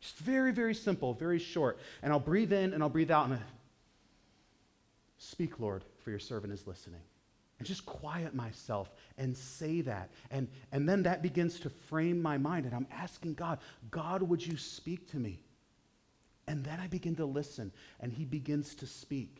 Just 0.00 0.18
very, 0.18 0.50
very 0.50 0.74
simple, 0.74 1.14
very 1.14 1.38
short. 1.38 1.78
And 2.02 2.12
I'll 2.12 2.18
breathe 2.18 2.52
in 2.52 2.74
and 2.74 2.82
I'll 2.82 2.88
breathe 2.88 3.12
out 3.12 3.26
and 3.26 3.34
I, 3.34 3.40
Speak, 5.18 5.60
Lord, 5.60 5.84
for 6.02 6.10
your 6.10 6.18
servant 6.18 6.52
is 6.52 6.66
listening. 6.66 7.02
And 7.60 7.68
just 7.68 7.86
quiet 7.86 8.34
myself 8.34 8.90
and 9.18 9.36
say 9.36 9.82
that. 9.82 10.10
And, 10.32 10.48
and 10.72 10.88
then 10.88 11.04
that 11.04 11.22
begins 11.22 11.60
to 11.60 11.70
frame 11.70 12.20
my 12.20 12.38
mind. 12.38 12.66
And 12.66 12.74
I'm 12.74 12.88
asking 12.90 13.34
God, 13.34 13.60
God, 13.92 14.20
would 14.20 14.44
you 14.44 14.56
speak 14.56 15.08
to 15.12 15.16
me? 15.16 15.44
And 16.48 16.64
then 16.64 16.80
I 16.80 16.88
begin 16.88 17.14
to 17.14 17.24
listen, 17.24 17.70
and 18.00 18.12
He 18.12 18.24
begins 18.24 18.74
to 18.74 18.86
speak. 18.88 19.39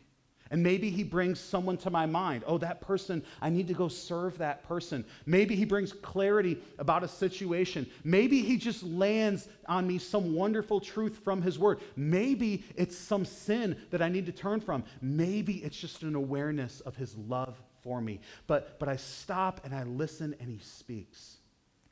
And 0.51 0.61
maybe 0.61 0.89
he 0.89 1.03
brings 1.03 1.39
someone 1.39 1.77
to 1.77 1.89
my 1.89 2.05
mind. 2.05 2.43
Oh, 2.45 2.57
that 2.57 2.81
person, 2.81 3.23
I 3.41 3.49
need 3.49 3.69
to 3.69 3.73
go 3.73 3.87
serve 3.87 4.37
that 4.39 4.63
person. 4.67 5.05
Maybe 5.25 5.55
he 5.55 5.63
brings 5.63 5.93
clarity 5.93 6.57
about 6.77 7.05
a 7.05 7.07
situation. 7.07 7.89
Maybe 8.03 8.41
he 8.41 8.57
just 8.57 8.83
lands 8.83 9.47
on 9.67 9.87
me 9.87 9.97
some 9.97 10.35
wonderful 10.35 10.81
truth 10.81 11.19
from 11.23 11.41
his 11.41 11.57
word. 11.57 11.79
Maybe 11.95 12.65
it's 12.75 12.97
some 12.97 13.23
sin 13.23 13.77
that 13.91 14.01
I 14.01 14.09
need 14.09 14.25
to 14.25 14.33
turn 14.33 14.59
from. 14.59 14.83
Maybe 15.01 15.55
it's 15.63 15.79
just 15.79 16.03
an 16.03 16.15
awareness 16.15 16.81
of 16.81 16.97
his 16.97 17.15
love 17.15 17.57
for 17.81 18.01
me. 18.01 18.19
But, 18.45 18.77
but 18.77 18.89
I 18.89 18.97
stop 18.97 19.61
and 19.63 19.73
I 19.73 19.83
listen 19.83 20.35
and 20.41 20.49
he 20.49 20.59
speaks. 20.59 21.37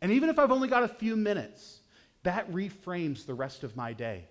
And 0.01 0.12
even 0.12 0.30
if 0.30 0.38
I've 0.38 0.51
only 0.51 0.68
got 0.68 0.84
a 0.84 0.89
few 0.89 1.16
minutes, 1.16 1.80
that 2.24 2.51
reframes 2.51 3.26
the 3.26 3.34
rest 3.34 3.64
of 3.64 3.78
my 3.78 3.93
day. 3.93 4.26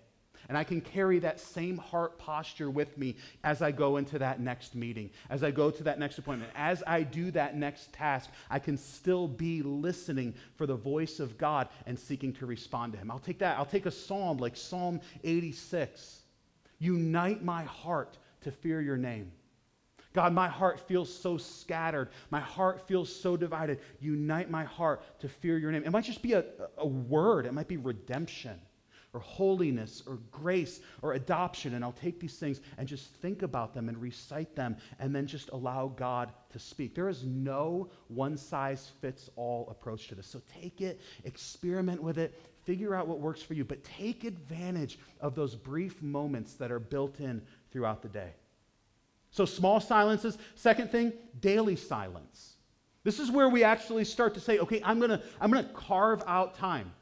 And 0.49 0.57
I 0.57 0.65
can 0.65 0.81
carry 0.81 1.19
that 1.19 1.39
same 1.39 1.77
heart 1.77 2.19
posture 2.19 2.71
with 2.71 2.97
me 2.97 3.17
as 3.45 3.61
I 3.61 3.71
go 3.71 3.99
into 3.99 4.19
that 4.19 4.41
next 4.41 4.75
meeting, 4.75 5.11
as 5.29 5.45
I 5.45 5.51
go 5.51 5.71
to 5.71 5.83
that 5.83 5.99
next 5.99 6.17
appointment, 6.17 6.51
as 6.55 6.83
I 6.87 7.03
do 7.03 7.31
that 7.33 7.55
next 7.55 7.93
task. 7.93 8.31
I 8.49 8.59
can 8.59 8.79
still 8.79 9.29
be 9.29 9.63
listening 9.63 10.35
for 10.57 10.67
the 10.67 10.75
voice 10.75 11.21
of 11.21 11.37
God 11.37 11.69
and 11.87 11.99
seeking 11.99 12.33
to 12.35 12.47
respond 12.47 12.95
to 12.95 12.99
Him. 12.99 13.11
I'll 13.11 13.19
take 13.19 13.39
that. 13.41 13.59
I'll 13.59 13.67
take 13.67 13.85
a 13.85 13.91
psalm 13.91 14.39
like 14.39 14.57
Psalm 14.57 15.03
86. 15.23 16.23
Unite 16.79 17.45
my 17.45 17.65
heart 17.65 18.17
to 18.41 18.51
fear 18.51 18.81
your 18.81 18.97
name. 18.97 19.31
God, 20.15 20.33
my 20.33 20.49
heart 20.49 20.81
feels 20.81 21.13
so 21.13 21.37
scattered. 21.37 22.09
My 22.31 22.41
heart 22.41 22.89
feels 22.89 23.15
so 23.15 23.37
divided. 23.37 23.81
Unite 24.01 24.51
my 24.51 24.65
heart 24.65 25.03
to 25.21 25.29
fear 25.29 25.59
your 25.59 25.71
name. 25.71 25.85
It 25.85 25.91
might 25.91 26.05
just 26.05 26.23
be 26.23 26.33
a, 26.33 26.45
a 26.79 26.87
word, 26.87 27.45
it 27.45 27.53
might 27.53 27.69
be 27.69 27.77
redemption 27.77 28.59
or 29.15 29.21
holiness 29.21 30.03
or 30.07 30.19
grace 30.31 30.81
or 31.03 31.15
adoption. 31.15 31.75
And 31.75 31.85
I'll 31.85 31.93
take 31.93 32.21
these 32.21 32.37
things 32.37 32.61
and 32.77 32.87
just 32.87 33.07
think 33.15 33.43
about 33.43 33.75
them 33.75 33.89
and 33.89 34.01
recite 34.01 34.55
them 34.55 34.77
and 34.99 35.15
then 35.15 35.27
just 35.27 35.49
allow 35.51 35.89
God 35.89 36.33
to 36.51 36.59
speak. 36.59 36.95
There 36.95 37.09
is 37.09 37.25
no 37.25 37.89
one 38.09 38.37
size 38.37 38.91
fits 39.01 39.31
all 39.37 39.69
approach 39.71 40.09
to 40.09 40.15
this. 40.15 40.27
So 40.27 40.43
take 40.61 40.81
it, 40.81 41.01
experiment 41.25 42.03
with 42.03 42.19
it, 42.19 42.41
figure 42.65 42.95
out 42.95 43.09
what 43.09 43.19
works 43.21 43.43
for 43.43 43.55
you, 43.55 43.65
but 43.65 43.83
take 43.83 44.25
advantage 44.25 44.99
of 45.21 45.35
those 45.35 45.55
brief 45.55 46.03
moments 46.03 46.55
that 46.55 46.71
are 46.71 46.79
built 46.81 47.21
in 47.21 47.41
throughout 47.71 48.03
the 48.03 48.09
day. 48.09 48.33
So 49.31 49.45
small 49.45 49.81
silences. 49.81 50.39
Second 50.55 50.91
thing, 50.91 51.13
daily 51.41 51.77
silence. 51.77 52.57
This 53.05 53.19
is 53.19 53.31
where 53.31 53.49
we 53.49 53.65
actually 53.65 54.05
start 54.05 54.35
to 54.35 54.41
say, 54.41 54.59
okay, 54.59 54.83
I'm 54.85 55.01
gonna, 55.01 55.23
I'm 55.41 55.51
gonna 55.51 55.69
carve 55.73 56.23
out 56.27 56.55
time. 56.57 56.93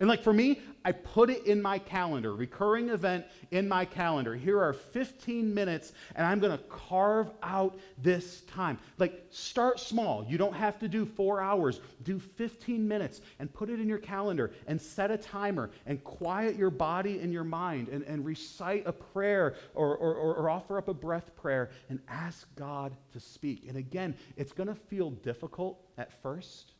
And 0.00 0.08
like 0.08 0.24
for 0.24 0.32
me, 0.32 0.60
I 0.84 0.92
put 0.92 1.30
it 1.30 1.46
in 1.46 1.62
my 1.62 1.78
calendar, 1.78 2.34
recurring 2.34 2.90
event 2.90 3.24
in 3.52 3.66
my 3.68 3.84
calendar. 3.84 4.34
Here 4.34 4.60
are 4.60 4.72
15 4.72 5.54
minutes, 5.54 5.92
and 6.14 6.26
I'm 6.26 6.40
going 6.40 6.52
to 6.52 6.62
carve 6.64 7.30
out 7.42 7.78
this 7.96 8.42
time. 8.42 8.78
Like, 8.98 9.24
start 9.30 9.80
small. 9.80 10.26
You 10.28 10.36
don't 10.36 10.52
have 10.52 10.78
to 10.80 10.88
do 10.88 11.06
four 11.06 11.40
hours. 11.40 11.80
Do 12.02 12.18
15 12.18 12.86
minutes 12.86 13.22
and 13.38 13.52
put 13.52 13.70
it 13.70 13.80
in 13.80 13.88
your 13.88 13.98
calendar 13.98 14.50
and 14.66 14.80
set 14.80 15.10
a 15.10 15.16
timer 15.16 15.70
and 15.86 16.02
quiet 16.04 16.56
your 16.56 16.70
body 16.70 17.20
and 17.20 17.32
your 17.32 17.44
mind 17.44 17.88
and, 17.88 18.02
and 18.02 18.26
recite 18.26 18.82
a 18.86 18.92
prayer 18.92 19.54
or, 19.74 19.96
or, 19.96 20.14
or 20.34 20.50
offer 20.50 20.76
up 20.76 20.88
a 20.88 20.94
breath 20.94 21.34
prayer 21.36 21.70
and 21.88 21.98
ask 22.08 22.46
God 22.56 22.94
to 23.12 23.20
speak. 23.20 23.66
And 23.68 23.78
again, 23.78 24.16
it's 24.36 24.52
going 24.52 24.68
to 24.68 24.74
feel 24.74 25.12
difficult 25.12 25.80
at 25.96 26.12
first. 26.20 26.73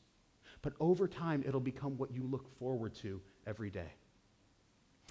But 0.64 0.72
over 0.80 1.06
time, 1.06 1.44
it'll 1.46 1.60
become 1.60 1.98
what 1.98 2.10
you 2.10 2.22
look 2.22 2.58
forward 2.58 2.94
to 3.02 3.20
every 3.46 3.68
day. 3.68 3.92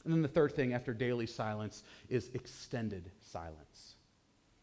And 0.04 0.12
then 0.12 0.24
the 0.24 0.28
third 0.28 0.56
thing 0.56 0.74
after 0.74 0.96
daily 0.96 1.28
silence 1.28 1.84
is 2.10 2.32
extended 2.34 3.12
silence. 3.22 3.94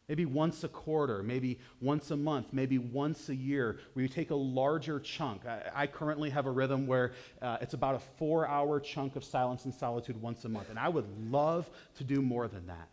Maybe 0.08 0.26
once 0.26 0.64
a 0.64 0.68
quarter, 0.68 1.22
maybe 1.22 1.60
once 1.80 2.10
a 2.10 2.16
month, 2.16 2.48
maybe 2.52 2.78
once 2.78 3.28
a 3.28 3.34
year, 3.36 3.78
where 3.92 4.02
you 4.02 4.08
take 4.08 4.32
a 4.32 4.34
larger 4.34 4.98
chunk. 4.98 5.46
I, 5.46 5.70
I 5.72 5.86
currently 5.86 6.28
have 6.30 6.46
a 6.46 6.50
rhythm 6.50 6.88
where 6.88 7.12
uh, 7.40 7.58
it's 7.60 7.74
about 7.74 7.94
a 7.94 8.00
four 8.18 8.48
hour 8.48 8.80
chunk 8.80 9.14
of 9.14 9.22
silence 9.22 9.66
and 9.66 9.72
solitude 9.72 10.20
once 10.20 10.44
a 10.44 10.48
month. 10.48 10.70
And 10.70 10.78
I 10.78 10.88
would 10.88 11.06
love 11.30 11.70
to 11.98 12.04
do 12.04 12.20
more 12.20 12.48
than 12.48 12.66
that. 12.66 12.88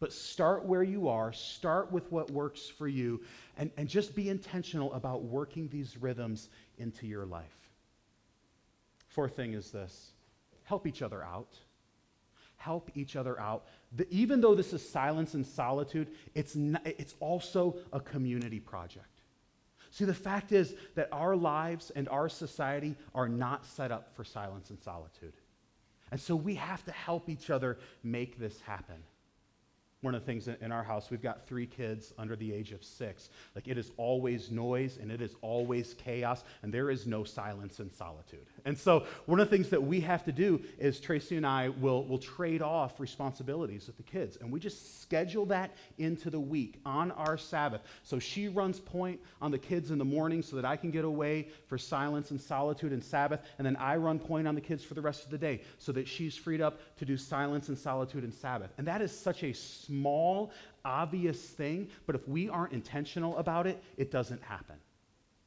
But 0.00 0.12
start 0.12 0.64
where 0.64 0.82
you 0.82 1.08
are, 1.08 1.32
start 1.32 1.90
with 1.90 2.10
what 2.10 2.30
works 2.30 2.68
for 2.68 2.86
you, 2.86 3.20
and, 3.56 3.70
and 3.76 3.88
just 3.88 4.14
be 4.14 4.30
intentional 4.30 4.92
about 4.94 5.24
working 5.24 5.68
these 5.68 5.96
rhythms 5.96 6.48
into 6.78 7.06
your 7.06 7.26
life. 7.26 7.70
Fourth 9.08 9.34
thing 9.36 9.54
is 9.54 9.70
this 9.70 10.12
help 10.64 10.86
each 10.86 11.02
other 11.02 11.22
out. 11.22 11.54
Help 12.56 12.90
each 12.94 13.16
other 13.16 13.40
out. 13.40 13.66
The, 13.96 14.06
even 14.10 14.40
though 14.40 14.54
this 14.54 14.72
is 14.72 14.86
silence 14.86 15.34
and 15.34 15.46
solitude, 15.46 16.08
it's, 16.34 16.56
not, 16.56 16.82
it's 16.84 17.14
also 17.20 17.76
a 17.92 18.00
community 18.00 18.60
project. 18.60 19.06
See, 19.90 20.04
the 20.04 20.12
fact 20.12 20.52
is 20.52 20.74
that 20.94 21.08
our 21.12 21.36
lives 21.36 21.90
and 21.94 22.08
our 22.08 22.28
society 22.28 22.96
are 23.14 23.28
not 23.28 23.64
set 23.64 23.90
up 23.90 24.14
for 24.14 24.24
silence 24.24 24.70
and 24.70 24.78
solitude. 24.80 25.32
And 26.10 26.20
so 26.20 26.36
we 26.36 26.56
have 26.56 26.84
to 26.84 26.92
help 26.92 27.28
each 27.28 27.48
other 27.48 27.78
make 28.02 28.38
this 28.38 28.60
happen 28.60 28.96
one 30.00 30.14
of 30.14 30.20
the 30.20 30.26
things 30.26 30.46
in 30.46 30.70
our 30.70 30.84
house, 30.84 31.10
we've 31.10 31.22
got 31.22 31.44
three 31.44 31.66
kids 31.66 32.12
under 32.18 32.36
the 32.36 32.52
age 32.52 32.70
of 32.70 32.84
six. 32.84 33.30
Like 33.56 33.66
it 33.66 33.76
is 33.76 33.90
always 33.96 34.48
noise 34.48 34.96
and 34.96 35.10
it 35.10 35.20
is 35.20 35.34
always 35.42 35.94
chaos, 35.94 36.44
and 36.62 36.72
there 36.72 36.88
is 36.90 37.04
no 37.04 37.24
silence 37.24 37.80
and 37.80 37.92
solitude. 37.92 38.46
And 38.64 38.78
so, 38.78 39.06
one 39.26 39.40
of 39.40 39.50
the 39.50 39.56
things 39.56 39.70
that 39.70 39.82
we 39.82 40.00
have 40.00 40.24
to 40.26 40.32
do 40.32 40.62
is 40.78 41.00
Tracy 41.00 41.36
and 41.36 41.44
I 41.44 41.70
will, 41.70 42.04
will 42.04 42.18
trade 42.18 42.62
off 42.62 43.00
responsibilities 43.00 43.88
with 43.88 43.96
the 43.96 44.04
kids, 44.04 44.36
and 44.36 44.52
we 44.52 44.60
just 44.60 45.02
schedule 45.02 45.46
that 45.46 45.72
into 45.98 46.30
the 46.30 46.38
week 46.38 46.80
on 46.86 47.10
our 47.12 47.36
Sabbath. 47.36 47.80
So, 48.04 48.20
she 48.20 48.46
runs 48.46 48.78
point 48.78 49.18
on 49.42 49.50
the 49.50 49.58
kids 49.58 49.90
in 49.90 49.98
the 49.98 50.04
morning 50.04 50.42
so 50.42 50.54
that 50.54 50.64
I 50.64 50.76
can 50.76 50.92
get 50.92 51.04
away 51.04 51.48
for 51.66 51.76
silence 51.76 52.30
and 52.30 52.40
solitude 52.40 52.92
and 52.92 53.02
Sabbath, 53.02 53.40
and 53.58 53.66
then 53.66 53.74
I 53.76 53.96
run 53.96 54.20
point 54.20 54.46
on 54.46 54.54
the 54.54 54.60
kids 54.60 54.84
for 54.84 54.94
the 54.94 55.02
rest 55.02 55.24
of 55.24 55.30
the 55.30 55.38
day 55.38 55.62
so 55.78 55.90
that 55.90 56.06
she's 56.06 56.36
freed 56.36 56.60
up 56.60 56.78
to 56.98 57.04
do 57.04 57.16
silence 57.16 57.68
and 57.68 57.76
solitude 57.76 58.22
and 58.22 58.32
Sabbath. 58.32 58.70
And 58.78 58.86
that 58.86 59.02
is 59.02 59.10
such 59.10 59.42
a 59.42 59.52
small, 59.88 60.52
obvious 60.84 61.40
thing, 61.40 61.88
but 62.06 62.14
if 62.14 62.28
we 62.28 62.48
aren't 62.48 62.72
intentional 62.72 63.36
about 63.38 63.66
it, 63.66 63.82
it 63.96 64.10
doesn't 64.10 64.42
happen. 64.42 64.76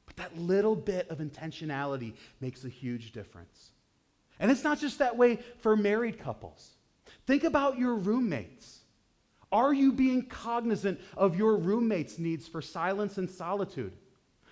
But 0.05 0.15
that 0.17 0.37
little 0.37 0.75
bit 0.75 1.09
of 1.09 1.19
intentionality 1.19 2.13
makes 2.41 2.65
a 2.65 2.69
huge 2.69 3.11
difference. 3.11 3.71
And 4.39 4.49
it's 4.49 4.63
not 4.63 4.79
just 4.79 4.99
that 4.99 5.15
way 5.15 5.39
for 5.59 5.77
married 5.77 6.19
couples. 6.19 6.71
Think 7.27 7.43
about 7.43 7.77
your 7.77 7.95
roommates. 7.95 8.79
Are 9.51 9.73
you 9.73 9.91
being 9.91 10.25
cognizant 10.25 10.99
of 11.15 11.37
your 11.37 11.57
roommates' 11.57 12.17
needs 12.17 12.47
for 12.47 12.61
silence 12.61 13.17
and 13.17 13.29
solitude? 13.29 13.93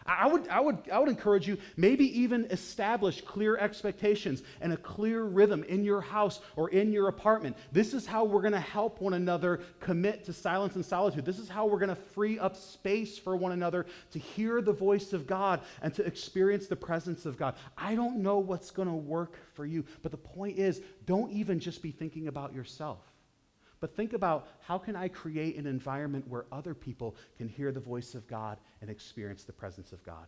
I 0.09 0.27
would, 0.27 0.47
I, 0.47 0.59
would, 0.59 0.77
I 0.91 0.97
would 0.97 1.09
encourage 1.09 1.47
you, 1.47 1.57
maybe 1.77 2.19
even 2.19 2.45
establish 2.45 3.21
clear 3.21 3.57
expectations 3.57 4.41
and 4.59 4.73
a 4.73 4.77
clear 4.77 5.23
rhythm 5.23 5.63
in 5.65 5.83
your 5.83 6.01
house 6.01 6.39
or 6.55 6.69
in 6.69 6.91
your 6.91 7.09
apartment. 7.09 7.55
This 7.71 7.93
is 7.93 8.05
how 8.07 8.23
we're 8.23 8.41
going 8.41 8.53
to 8.53 8.59
help 8.59 9.01
one 9.01 9.13
another 9.13 9.61
commit 9.79 10.25
to 10.25 10.33
silence 10.33 10.75
and 10.75 10.85
solitude. 10.85 11.25
This 11.25 11.37
is 11.37 11.47
how 11.47 11.67
we're 11.67 11.79
going 11.79 11.89
to 11.89 11.95
free 11.95 12.39
up 12.39 12.55
space 12.55 13.17
for 13.19 13.35
one 13.35 13.51
another 13.51 13.85
to 14.11 14.19
hear 14.19 14.61
the 14.61 14.73
voice 14.73 15.13
of 15.13 15.27
God 15.27 15.61
and 15.81 15.93
to 15.93 16.05
experience 16.05 16.67
the 16.67 16.75
presence 16.75 17.25
of 17.25 17.37
God. 17.37 17.55
I 17.77 17.93
don't 17.93 18.17
know 18.17 18.39
what's 18.39 18.71
going 18.71 18.87
to 18.87 18.95
work 18.95 19.37
for 19.53 19.65
you, 19.65 19.85
but 20.01 20.11
the 20.11 20.17
point 20.17 20.57
is, 20.57 20.81
don't 21.05 21.31
even 21.31 21.59
just 21.59 21.81
be 21.81 21.91
thinking 21.91 22.27
about 22.27 22.53
yourself. 22.53 22.99
But 23.79 23.95
think 23.95 24.13
about 24.13 24.47
how 24.61 24.77
can 24.77 24.95
I 24.95 25.07
create 25.07 25.55
an 25.55 25.65
environment 25.65 26.27
where 26.27 26.45
other 26.51 26.73
people 26.73 27.15
can 27.37 27.47
hear 27.47 27.71
the 27.71 27.79
voice 27.79 28.13
of 28.15 28.27
God 28.27 28.57
and 28.81 28.89
experience 28.89 29.43
the 29.43 29.53
presence 29.53 29.91
of 29.91 30.03
God. 30.03 30.27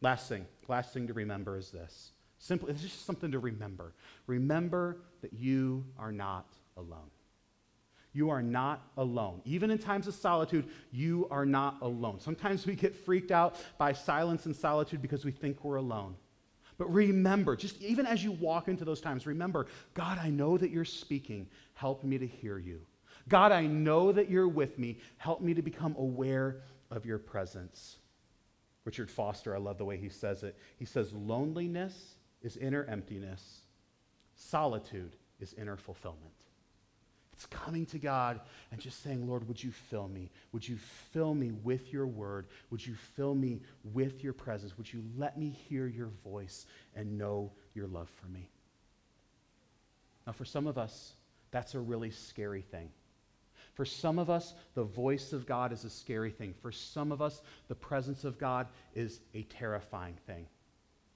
Last 0.00 0.28
thing, 0.28 0.46
last 0.68 0.92
thing 0.92 1.06
to 1.06 1.12
remember 1.12 1.56
is 1.56 1.70
this. 1.70 2.12
Simply, 2.38 2.72
it's 2.72 2.82
just 2.82 3.04
something 3.04 3.32
to 3.32 3.38
remember. 3.38 3.94
Remember 4.26 4.98
that 5.22 5.32
you 5.32 5.84
are 5.98 6.12
not 6.12 6.46
alone. 6.76 7.10
You 8.12 8.30
are 8.30 8.42
not 8.42 8.82
alone. 8.96 9.42
Even 9.44 9.70
in 9.70 9.78
times 9.78 10.06
of 10.06 10.14
solitude, 10.14 10.68
you 10.92 11.26
are 11.30 11.44
not 11.44 11.78
alone. 11.82 12.20
Sometimes 12.20 12.66
we 12.66 12.74
get 12.74 12.94
freaked 12.94 13.30
out 13.32 13.56
by 13.76 13.92
silence 13.92 14.46
and 14.46 14.54
solitude 14.54 15.02
because 15.02 15.24
we 15.24 15.32
think 15.32 15.64
we're 15.64 15.76
alone. 15.76 16.16
But 16.78 16.92
remember, 16.92 17.56
just 17.56 17.82
even 17.82 18.06
as 18.06 18.22
you 18.22 18.32
walk 18.32 18.68
into 18.68 18.84
those 18.84 19.00
times, 19.00 19.26
remember, 19.26 19.66
God, 19.94 20.18
I 20.18 20.30
know 20.30 20.56
that 20.56 20.70
you're 20.70 20.84
speaking. 20.84 21.48
Help 21.78 22.02
me 22.02 22.18
to 22.18 22.26
hear 22.26 22.58
you. 22.58 22.80
God, 23.28 23.52
I 23.52 23.66
know 23.66 24.10
that 24.10 24.28
you're 24.28 24.48
with 24.48 24.80
me. 24.80 24.98
Help 25.16 25.40
me 25.40 25.54
to 25.54 25.62
become 25.62 25.94
aware 25.96 26.56
of 26.90 27.06
your 27.06 27.18
presence. 27.18 27.98
Richard 28.84 29.08
Foster, 29.08 29.54
I 29.54 29.58
love 29.58 29.78
the 29.78 29.84
way 29.84 29.96
he 29.96 30.08
says 30.08 30.42
it. 30.42 30.58
He 30.76 30.84
says, 30.84 31.12
Loneliness 31.12 31.94
is 32.42 32.56
inner 32.56 32.84
emptiness, 32.88 33.60
solitude 34.34 35.14
is 35.38 35.54
inner 35.54 35.76
fulfillment. 35.76 36.34
It's 37.32 37.46
coming 37.46 37.86
to 37.86 38.00
God 38.00 38.40
and 38.72 38.80
just 38.80 39.00
saying, 39.04 39.28
Lord, 39.28 39.46
would 39.46 39.62
you 39.62 39.70
fill 39.70 40.08
me? 40.08 40.32
Would 40.50 40.66
you 40.66 40.78
fill 41.12 41.32
me 41.32 41.52
with 41.52 41.92
your 41.92 42.08
word? 42.08 42.46
Would 42.70 42.84
you 42.84 42.96
fill 43.14 43.36
me 43.36 43.60
with 43.84 44.24
your 44.24 44.32
presence? 44.32 44.76
Would 44.76 44.92
you 44.92 45.04
let 45.16 45.38
me 45.38 45.56
hear 45.68 45.86
your 45.86 46.10
voice 46.24 46.66
and 46.96 47.16
know 47.16 47.52
your 47.72 47.86
love 47.86 48.08
for 48.20 48.26
me? 48.26 48.50
Now, 50.26 50.32
for 50.32 50.44
some 50.44 50.66
of 50.66 50.76
us, 50.76 51.12
that's 51.50 51.74
a 51.74 51.80
really 51.80 52.10
scary 52.10 52.62
thing. 52.62 52.90
For 53.74 53.84
some 53.84 54.18
of 54.18 54.28
us, 54.28 54.54
the 54.74 54.82
voice 54.82 55.32
of 55.32 55.46
God 55.46 55.72
is 55.72 55.84
a 55.84 55.90
scary 55.90 56.30
thing. 56.30 56.52
For 56.60 56.72
some 56.72 57.12
of 57.12 57.22
us, 57.22 57.42
the 57.68 57.74
presence 57.74 58.24
of 58.24 58.38
God 58.38 58.66
is 58.94 59.20
a 59.34 59.42
terrifying 59.44 60.16
thing. 60.26 60.46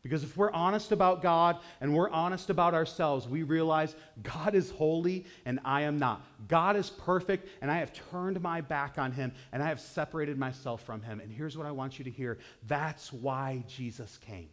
Because 0.02 0.24
if 0.24 0.36
we're 0.36 0.50
honest 0.50 0.90
about 0.90 1.22
God 1.22 1.58
and 1.80 1.94
we're 1.94 2.10
honest 2.10 2.50
about 2.50 2.74
ourselves, 2.74 3.28
we 3.28 3.44
realize 3.44 3.94
God 4.22 4.54
is 4.56 4.70
holy 4.70 5.26
and 5.44 5.60
I 5.64 5.82
am 5.82 5.98
not. 5.98 6.24
God 6.48 6.76
is 6.76 6.90
perfect 6.90 7.48
and 7.62 7.70
I 7.70 7.78
have 7.78 7.92
turned 8.10 8.40
my 8.40 8.60
back 8.60 8.98
on 8.98 9.12
him 9.12 9.32
and 9.52 9.62
I 9.62 9.68
have 9.68 9.80
separated 9.80 10.38
myself 10.38 10.82
from 10.82 11.02
him. 11.02 11.20
And 11.20 11.30
here's 11.30 11.56
what 11.56 11.66
I 11.66 11.70
want 11.70 11.98
you 11.98 12.04
to 12.04 12.10
hear 12.10 12.38
that's 12.66 13.12
why 13.12 13.62
Jesus 13.68 14.18
came. 14.18 14.48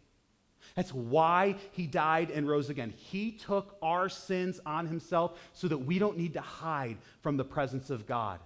That's 0.74 0.92
why 0.92 1.56
he 1.72 1.86
died 1.86 2.30
and 2.30 2.48
rose 2.48 2.70
again. 2.70 2.94
He 2.96 3.32
took 3.32 3.76
our 3.82 4.08
sins 4.08 4.60
on 4.66 4.86
himself 4.86 5.38
so 5.52 5.68
that 5.68 5.78
we 5.78 5.98
don't 5.98 6.16
need 6.16 6.34
to 6.34 6.40
hide 6.40 6.96
from 7.22 7.36
the 7.36 7.44
presence 7.44 7.90
of 7.90 8.06
God 8.06 8.40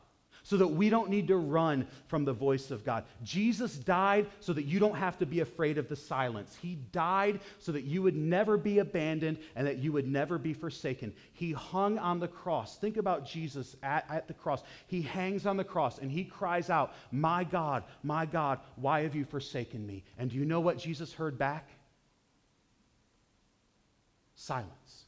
so 0.44 0.58
that 0.58 0.68
we 0.68 0.90
don't 0.90 1.08
need 1.10 1.26
to 1.28 1.36
run 1.36 1.86
from 2.06 2.24
the 2.24 2.32
voice 2.32 2.70
of 2.70 2.84
God. 2.84 3.04
Jesus 3.24 3.76
died 3.76 4.26
so 4.40 4.52
that 4.52 4.64
you 4.64 4.78
don't 4.78 4.94
have 4.94 5.18
to 5.18 5.26
be 5.26 5.40
afraid 5.40 5.78
of 5.78 5.88
the 5.88 5.96
silence. 5.96 6.56
He 6.60 6.76
died 6.92 7.40
so 7.58 7.72
that 7.72 7.84
you 7.84 8.02
would 8.02 8.14
never 8.14 8.56
be 8.56 8.78
abandoned 8.78 9.38
and 9.56 9.66
that 9.66 9.78
you 9.78 9.90
would 9.92 10.06
never 10.06 10.38
be 10.38 10.52
forsaken. 10.52 11.14
He 11.32 11.52
hung 11.52 11.98
on 11.98 12.20
the 12.20 12.28
cross. 12.28 12.76
Think 12.76 12.98
about 12.98 13.26
Jesus 13.26 13.74
at, 13.82 14.04
at 14.10 14.28
the 14.28 14.34
cross. 14.34 14.62
He 14.86 15.00
hangs 15.00 15.46
on 15.46 15.56
the 15.56 15.64
cross 15.64 15.98
and 15.98 16.12
he 16.12 16.24
cries 16.24 16.68
out, 16.68 16.92
My 17.10 17.42
God, 17.42 17.82
my 18.02 18.26
God, 18.26 18.60
why 18.76 19.02
have 19.02 19.14
you 19.14 19.24
forsaken 19.24 19.84
me? 19.86 20.04
And 20.18 20.30
do 20.30 20.36
you 20.36 20.44
know 20.44 20.60
what 20.60 20.78
Jesus 20.78 21.12
heard 21.12 21.38
back? 21.38 21.70
Silence 24.44 25.04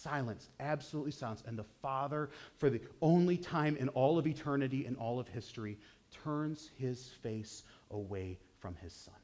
silence, 0.00 0.48
absolutely 0.58 1.12
silence. 1.12 1.42
And 1.46 1.58
the 1.58 1.64
Father, 1.82 2.30
for 2.58 2.70
the 2.70 2.80
only 3.02 3.36
time 3.36 3.76
in 3.76 3.88
all 3.90 4.18
of 4.18 4.26
eternity 4.26 4.86
and 4.86 4.96
all 4.96 5.20
of 5.20 5.28
history, 5.28 5.78
turns 6.24 6.70
his 6.76 7.08
face 7.22 7.64
away 7.90 8.38
from 8.58 8.74
his 8.76 8.92
Son. 8.92 9.14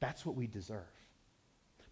That's 0.00 0.26
what 0.26 0.36
we 0.36 0.46
deserve. 0.46 0.82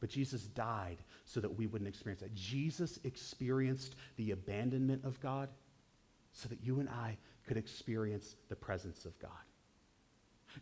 But 0.01 0.11
Jesus 0.11 0.43
died 0.43 0.99
so 1.25 1.41
that 1.41 1.57
we 1.57 1.67
wouldn't 1.67 1.89
experience 1.89 2.21
that. 2.21 2.35
Jesus 2.35 2.99
experienced 3.05 3.95
the 4.17 4.33
abandonment 4.33 5.05
of 5.05 5.19
God 5.21 5.49
so 6.33 6.49
that 6.49 6.63
you 6.63 6.81
and 6.81 6.89
I 6.89 7.17
could 7.47 7.57
experience 7.57 8.37
the 8.49 8.57
presence 8.57 9.07
of 9.07 9.19
God. 9.19 9.31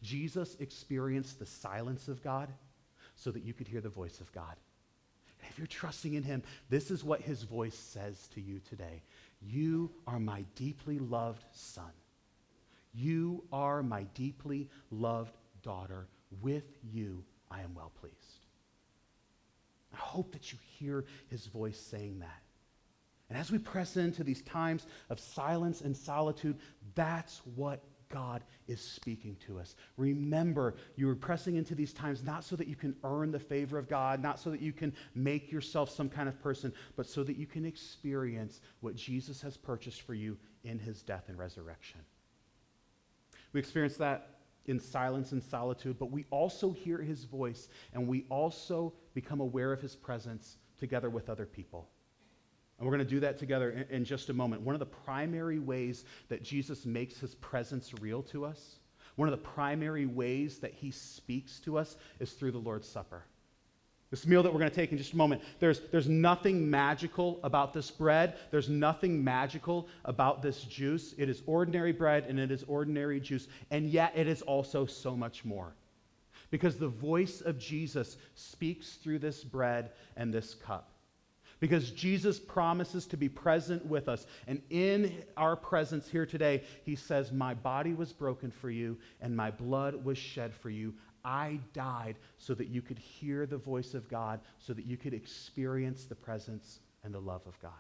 Jesus 0.03 0.57
experienced 0.61 1.39
the 1.39 1.47
silence 1.47 2.09
of 2.09 2.23
God 2.23 2.49
so 3.23 3.31
that 3.31 3.45
you 3.45 3.53
could 3.53 3.69
hear 3.69 3.81
the 3.81 3.89
voice 3.89 4.21
of 4.21 4.33
God. 4.33 4.57
If 5.49 5.59
you're 5.59 5.67
trusting 5.67 6.15
in 6.15 6.23
Him, 6.23 6.43
this 6.71 6.91
is 6.91 7.05
what 7.05 7.21
His 7.21 7.43
voice 7.43 7.77
says 7.77 8.29
to 8.35 8.41
you 8.41 8.61
today 8.69 9.03
You 9.41 9.91
are 10.07 10.19
my 10.19 10.45
deeply 10.55 10.99
loved 10.99 11.45
son. 11.53 11.91
You 12.95 13.45
are 13.53 13.83
my 13.83 14.05
deeply 14.15 14.69
loved 14.91 15.37
daughter. 15.63 16.09
With 16.41 16.65
you, 16.83 17.25
I 17.51 17.61
am 17.61 17.75
well 17.75 17.93
pleased. 18.01 18.17
I 19.93 19.99
hope 19.99 20.33
that 20.33 20.53
you 20.53 20.59
hear 20.79 21.05
His 21.29 21.47
voice 21.47 21.79
saying 21.79 22.21
that. 22.21 22.43
And 23.29 23.39
as 23.39 23.51
we 23.51 23.59
press 23.59 23.97
into 23.97 24.25
these 24.25 24.43
times 24.43 24.87
of 25.11 25.21
silence 25.21 25.81
and 25.81 25.97
solitude, 25.97 26.59
that's 26.95 27.41
what 27.55 27.83
God 28.13 28.45
is 28.69 28.81
speaking 28.81 29.37
to 29.47 29.59
us. 29.59 29.75
Remember, 29.97 30.77
you 30.95 31.09
are 31.09 31.17
pressing 31.17 31.57
into 31.57 31.75
these 31.75 31.93
times 31.93 32.23
not 32.23 32.45
so 32.45 32.55
that 32.55 32.69
you 32.69 32.77
can 32.77 32.95
earn 33.03 33.33
the 33.33 33.41
favor 33.41 33.79
of 33.79 33.89
God, 33.89 34.23
not 34.23 34.39
so 34.39 34.51
that 34.51 34.61
you 34.61 34.73
can 34.73 34.93
make 35.17 35.51
yourself 35.51 35.91
some 35.91 36.09
kind 36.09 36.29
of 36.29 36.41
person, 36.41 36.73
but 36.95 37.07
so 37.07 37.25
that 37.25 37.37
you 37.37 37.47
can 37.47 37.65
experience 37.65 38.61
what 38.81 38.95
Jesus 38.95 39.43
has 39.43 39.57
purchased 39.57 40.03
for 40.03 40.15
you 40.15 40.37
in 40.63 40.79
his 40.79 41.03
death 41.03 41.25
and 41.29 41.39
resurrection. 41.39 42.01
We 43.53 43.59
experience 43.59 43.97
that 43.97 44.29
in 44.67 44.79
silence 44.79 45.33
and 45.33 45.43
solitude, 45.43 45.99
but 45.99 46.13
we 46.13 46.25
also 46.31 46.71
hear 46.71 46.99
his 46.99 47.25
voice 47.25 47.69
and 47.93 48.07
we 48.07 48.27
also 48.29 48.93
become 49.15 49.41
aware 49.41 49.73
of 49.73 49.81
his 49.81 49.97
presence 49.97 50.59
together 50.79 51.11
with 51.11 51.29
other 51.29 51.47
people. 51.47 51.89
And 52.83 52.91
we're 52.91 52.97
going 52.97 53.07
to 53.07 53.15
do 53.15 53.21
that 53.21 53.39
together 53.39 53.71
in, 53.71 53.99
in 53.99 54.05
just 54.05 54.29
a 54.29 54.33
moment. 54.33 54.63
One 54.63 54.75
of 54.75 54.81
the 54.81 54.87
primary 54.87 55.61
ways 55.61 56.05
that 56.29 56.43
Jesus 56.43 56.85
makes 56.85 57.17
his 57.17 57.37
presence 57.37 57.93
real 58.01 58.25
to 58.25 58.45
us, 58.45 58.81
one 59.15 59.29
of 59.29 59.31
the 59.31 59.49
primary 59.51 60.05
ways 60.05 60.59
that 60.59 60.75
he 60.75 60.91
speaks 60.91 61.61
to 61.61 61.79
us 61.79 61.95
is 62.19 62.33
through 62.33 62.51
the 62.51 62.59
Lord's 62.59 62.89
Supper. 62.89 63.23
This 64.11 64.27
meal 64.27 64.43
that 64.43 64.53
we're 64.53 64.59
going 64.59 64.69
to 64.69 64.75
take 64.75 64.91
in 64.91 64.99
just 64.99 65.13
a 65.13 65.17
moment, 65.17 65.43
there's, 65.61 65.79
there's 65.93 66.09
nothing 66.09 66.69
magical 66.69 67.39
about 67.45 67.73
this 67.73 67.89
bread. 67.89 68.35
There's 68.51 68.69
nothing 68.69 69.23
magical 69.23 69.87
about 70.05 70.43
this 70.43 70.65
juice. 70.65 71.15
It 71.17 71.29
is 71.29 71.45
ordinary 71.47 71.93
bread 71.93 72.25
and 72.29 72.41
it 72.41 72.51
is 72.51 72.65
ordinary 72.67 73.21
juice, 73.21 73.47
and 73.71 73.91
yet 73.91 74.13
it 74.17 74.27
is 74.27 74.43
also 74.43 74.87
so 74.87 75.17
much 75.17 75.45
more. 75.45 75.73
Because 76.51 76.79
the 76.79 76.89
voice 76.89 77.43
of 77.43 77.61
Jesus 77.61 78.17
speaks 78.35 78.95
through 78.95 79.21
this 79.21 79.45
bread 79.45 79.93
and 80.17 80.35
this 80.35 80.55
cup. 80.55 80.92
Because 81.63 81.93
Jesus 81.93 82.41
promises 82.41 83.07
to 83.07 83.17
be 83.17 83.29
present 83.29 83.87
with 83.87 84.09
us. 84.09 84.27
And 84.49 84.61
in 84.71 85.23
our 85.37 85.55
presence 85.55 86.09
here 86.09 86.27
today, 86.27 86.65
he 86.83 86.97
says, 86.97 87.31
My 87.31 87.55
body 87.55 87.95
was 87.95 88.13
broken 88.13 88.51
for 88.51 88.69
you, 88.69 88.99
and 89.21 89.37
my 89.37 89.53
blood 89.53 89.95
was 89.95 90.19
shed 90.19 90.53
for 90.53 90.71
you. 90.71 90.93
I 91.25 91.61
died 91.73 92.17
so 92.37 92.53
that 92.55 92.67
you 92.67 92.83
could 92.83 92.99
hear 92.99 93.47
the 93.47 93.59
voice 93.59 93.95
of 93.95 94.09
God, 94.09 94.41
so 94.59 94.73
that 94.73 94.87
you 94.87 94.97
could 94.97 95.15
experience 95.15 96.05
the 96.07 96.17
presence 96.17 96.81
and 97.05 97.15
the 97.15 97.21
love 97.21 97.43
of 97.47 97.57
God. 97.61 97.71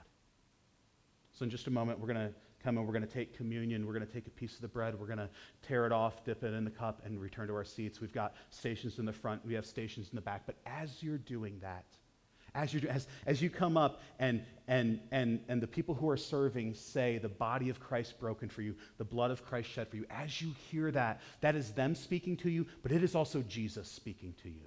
So, 1.32 1.42
in 1.42 1.50
just 1.50 1.66
a 1.66 1.72
moment, 1.72 1.98
we're 1.98 2.14
going 2.14 2.28
to 2.28 2.32
come 2.62 2.78
and 2.78 2.86
we're 2.86 2.92
going 2.92 3.04
to 3.04 3.12
take 3.12 3.36
communion. 3.36 3.84
We're 3.84 3.94
going 3.94 4.06
to 4.06 4.12
take 4.12 4.28
a 4.28 4.30
piece 4.30 4.54
of 4.54 4.60
the 4.60 4.68
bread. 4.68 4.96
We're 4.96 5.06
going 5.06 5.18
to 5.18 5.30
tear 5.60 5.86
it 5.86 5.92
off, 5.92 6.24
dip 6.24 6.44
it 6.44 6.54
in 6.54 6.64
the 6.64 6.70
cup, 6.70 7.02
and 7.04 7.20
return 7.20 7.48
to 7.48 7.54
our 7.54 7.64
seats. 7.64 8.00
We've 8.00 8.12
got 8.12 8.34
stations 8.50 9.00
in 9.00 9.06
the 9.06 9.12
front, 9.12 9.44
we 9.44 9.54
have 9.54 9.66
stations 9.66 10.10
in 10.10 10.14
the 10.14 10.22
back. 10.22 10.42
But 10.46 10.54
as 10.66 11.02
you're 11.02 11.18
doing 11.18 11.58
that, 11.62 11.86
as 12.54 12.74
you, 12.74 12.86
as, 12.88 13.06
as 13.26 13.40
you 13.40 13.48
come 13.48 13.76
up 13.76 14.02
and, 14.18 14.42
and, 14.68 15.00
and, 15.10 15.40
and 15.48 15.62
the 15.62 15.66
people 15.66 15.94
who 15.94 16.08
are 16.08 16.16
serving 16.16 16.74
say, 16.74 17.18
the 17.18 17.28
body 17.28 17.70
of 17.70 17.80
Christ 17.80 18.18
broken 18.20 18.48
for 18.48 18.62
you, 18.62 18.74
the 18.98 19.04
blood 19.04 19.30
of 19.30 19.44
Christ 19.44 19.70
shed 19.70 19.88
for 19.88 19.96
you, 19.96 20.04
as 20.10 20.42
you 20.42 20.54
hear 20.70 20.90
that, 20.90 21.20
that 21.40 21.54
is 21.54 21.72
them 21.72 21.94
speaking 21.94 22.36
to 22.38 22.50
you, 22.50 22.66
but 22.82 22.92
it 22.92 23.02
is 23.02 23.14
also 23.14 23.42
Jesus 23.42 23.88
speaking 23.88 24.34
to 24.42 24.48
you. 24.48 24.66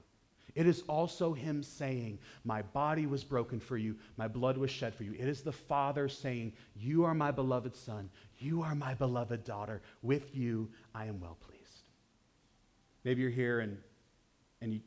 It 0.55 0.67
is 0.67 0.83
also 0.87 1.33
Him 1.33 1.61
saying, 1.61 2.17
My 2.45 2.61
body 2.61 3.05
was 3.05 3.23
broken 3.23 3.59
for 3.59 3.77
you, 3.77 3.97
my 4.17 4.27
blood 4.27 4.57
was 4.57 4.71
shed 4.71 4.95
for 4.95 5.03
you. 5.03 5.13
It 5.13 5.27
is 5.27 5.41
the 5.41 5.51
Father 5.51 6.07
saying, 6.07 6.53
You 6.77 7.03
are 7.03 7.13
my 7.13 7.31
beloved 7.31 7.75
Son, 7.75 8.09
you 8.39 8.63
are 8.63 8.73
my 8.73 8.93
beloved 8.93 9.43
daughter. 9.43 9.81
With 10.01 10.33
you, 10.33 10.69
I 10.93 11.05
am 11.05 11.19
well 11.19 11.37
pleased. 11.45 11.89
Maybe 13.03 13.21
you're 13.21 13.29
here 13.29 13.59
and, 13.59 13.77
and 14.61 14.73
you, 14.73 14.79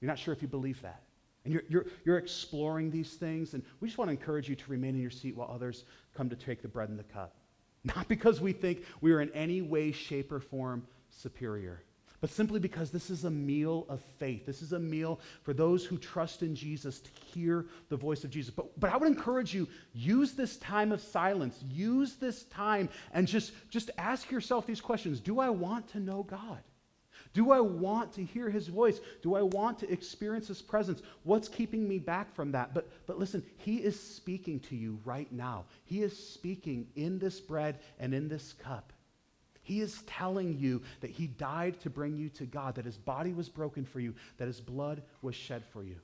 you're 0.00 0.08
not 0.08 0.18
sure 0.18 0.34
if 0.34 0.42
you 0.42 0.48
believe 0.48 0.82
that. 0.82 1.03
And 1.44 1.52
you're, 1.52 1.62
you're, 1.68 1.86
you're 2.04 2.18
exploring 2.18 2.90
these 2.90 3.14
things, 3.14 3.54
and 3.54 3.62
we 3.80 3.88
just 3.88 3.98
want 3.98 4.08
to 4.08 4.12
encourage 4.12 4.48
you 4.48 4.56
to 4.56 4.70
remain 4.70 4.94
in 4.94 5.02
your 5.02 5.10
seat 5.10 5.36
while 5.36 5.50
others 5.52 5.84
come 6.16 6.30
to 6.30 6.36
take 6.36 6.62
the 6.62 6.68
bread 6.68 6.88
and 6.88 6.98
the 6.98 7.04
cup. 7.04 7.34
Not 7.84 8.08
because 8.08 8.40
we 8.40 8.52
think 8.52 8.84
we 9.00 9.12
are 9.12 9.20
in 9.20 9.30
any 9.34 9.60
way, 9.60 9.92
shape, 9.92 10.32
or 10.32 10.40
form 10.40 10.86
superior, 11.10 11.82
but 12.22 12.30
simply 12.30 12.58
because 12.58 12.90
this 12.90 13.10
is 13.10 13.24
a 13.24 13.30
meal 13.30 13.84
of 13.90 14.00
faith. 14.18 14.46
This 14.46 14.62
is 14.62 14.72
a 14.72 14.78
meal 14.78 15.20
for 15.42 15.52
those 15.52 15.84
who 15.84 15.98
trust 15.98 16.42
in 16.42 16.54
Jesus 16.54 17.00
to 17.00 17.10
hear 17.26 17.66
the 17.90 17.96
voice 17.96 18.24
of 18.24 18.30
Jesus. 18.30 18.54
But, 18.54 18.80
but 18.80 18.90
I 18.90 18.96
would 18.96 19.06
encourage 19.08 19.52
you, 19.52 19.68
use 19.92 20.32
this 20.32 20.56
time 20.56 20.92
of 20.92 21.02
silence, 21.02 21.62
use 21.70 22.14
this 22.14 22.44
time, 22.44 22.88
and 23.12 23.28
just, 23.28 23.52
just 23.68 23.90
ask 23.98 24.30
yourself 24.30 24.66
these 24.66 24.80
questions 24.80 25.20
Do 25.20 25.40
I 25.40 25.50
want 25.50 25.88
to 25.88 26.00
know 26.00 26.22
God? 26.22 26.60
Do 27.34 27.50
I 27.50 27.60
want 27.60 28.12
to 28.14 28.24
hear 28.24 28.48
his 28.48 28.68
voice? 28.68 29.00
Do 29.20 29.34
I 29.34 29.42
want 29.42 29.80
to 29.80 29.92
experience 29.92 30.46
his 30.46 30.62
presence? 30.62 31.02
What's 31.24 31.48
keeping 31.48 31.86
me 31.86 31.98
back 31.98 32.32
from 32.32 32.52
that? 32.52 32.72
But, 32.72 32.88
but 33.06 33.18
listen, 33.18 33.44
he 33.58 33.78
is 33.78 33.98
speaking 33.98 34.60
to 34.60 34.76
you 34.76 35.00
right 35.04 35.30
now. 35.32 35.64
He 35.84 36.02
is 36.02 36.16
speaking 36.16 36.86
in 36.94 37.18
this 37.18 37.40
bread 37.40 37.80
and 37.98 38.14
in 38.14 38.28
this 38.28 38.52
cup. 38.52 38.92
He 39.62 39.80
is 39.80 40.02
telling 40.06 40.58
you 40.58 40.80
that 41.00 41.10
he 41.10 41.26
died 41.26 41.80
to 41.80 41.90
bring 41.90 42.16
you 42.16 42.28
to 42.30 42.44
God, 42.44 42.76
that 42.76 42.84
his 42.84 42.98
body 42.98 43.32
was 43.32 43.48
broken 43.48 43.84
for 43.84 43.98
you, 43.98 44.14
that 44.36 44.46
his 44.46 44.60
blood 44.60 45.02
was 45.20 45.34
shed 45.34 45.64
for 45.72 45.82
you. 45.82 45.96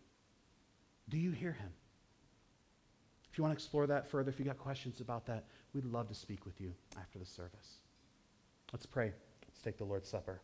Do 1.11 1.17
you 1.17 1.31
hear 1.31 1.53
him? 1.53 1.71
If 3.31 3.39
you 3.39 3.45
want 3.45 3.53
to 3.53 3.63
explore 3.63 3.87
that 3.87 4.11
further, 4.11 4.31
if 4.31 4.41
you 4.41 4.45
got 4.45 4.59
questions 4.59 5.01
about 5.01 5.27
that, 5.27 5.45
we'd 5.75 5.85
love 5.85 6.09
to 6.09 6.15
speak 6.15 6.45
with 6.45 6.61
you 6.61 6.75
after 6.99 7.21
the 7.21 7.25
service. 7.25 7.77
Let's 8.73 8.87
pray. 8.87 9.13
Let's 9.47 9.61
take 9.61 9.79
the 9.79 9.85
Lord's 9.85 10.09
Supper. 10.09 10.41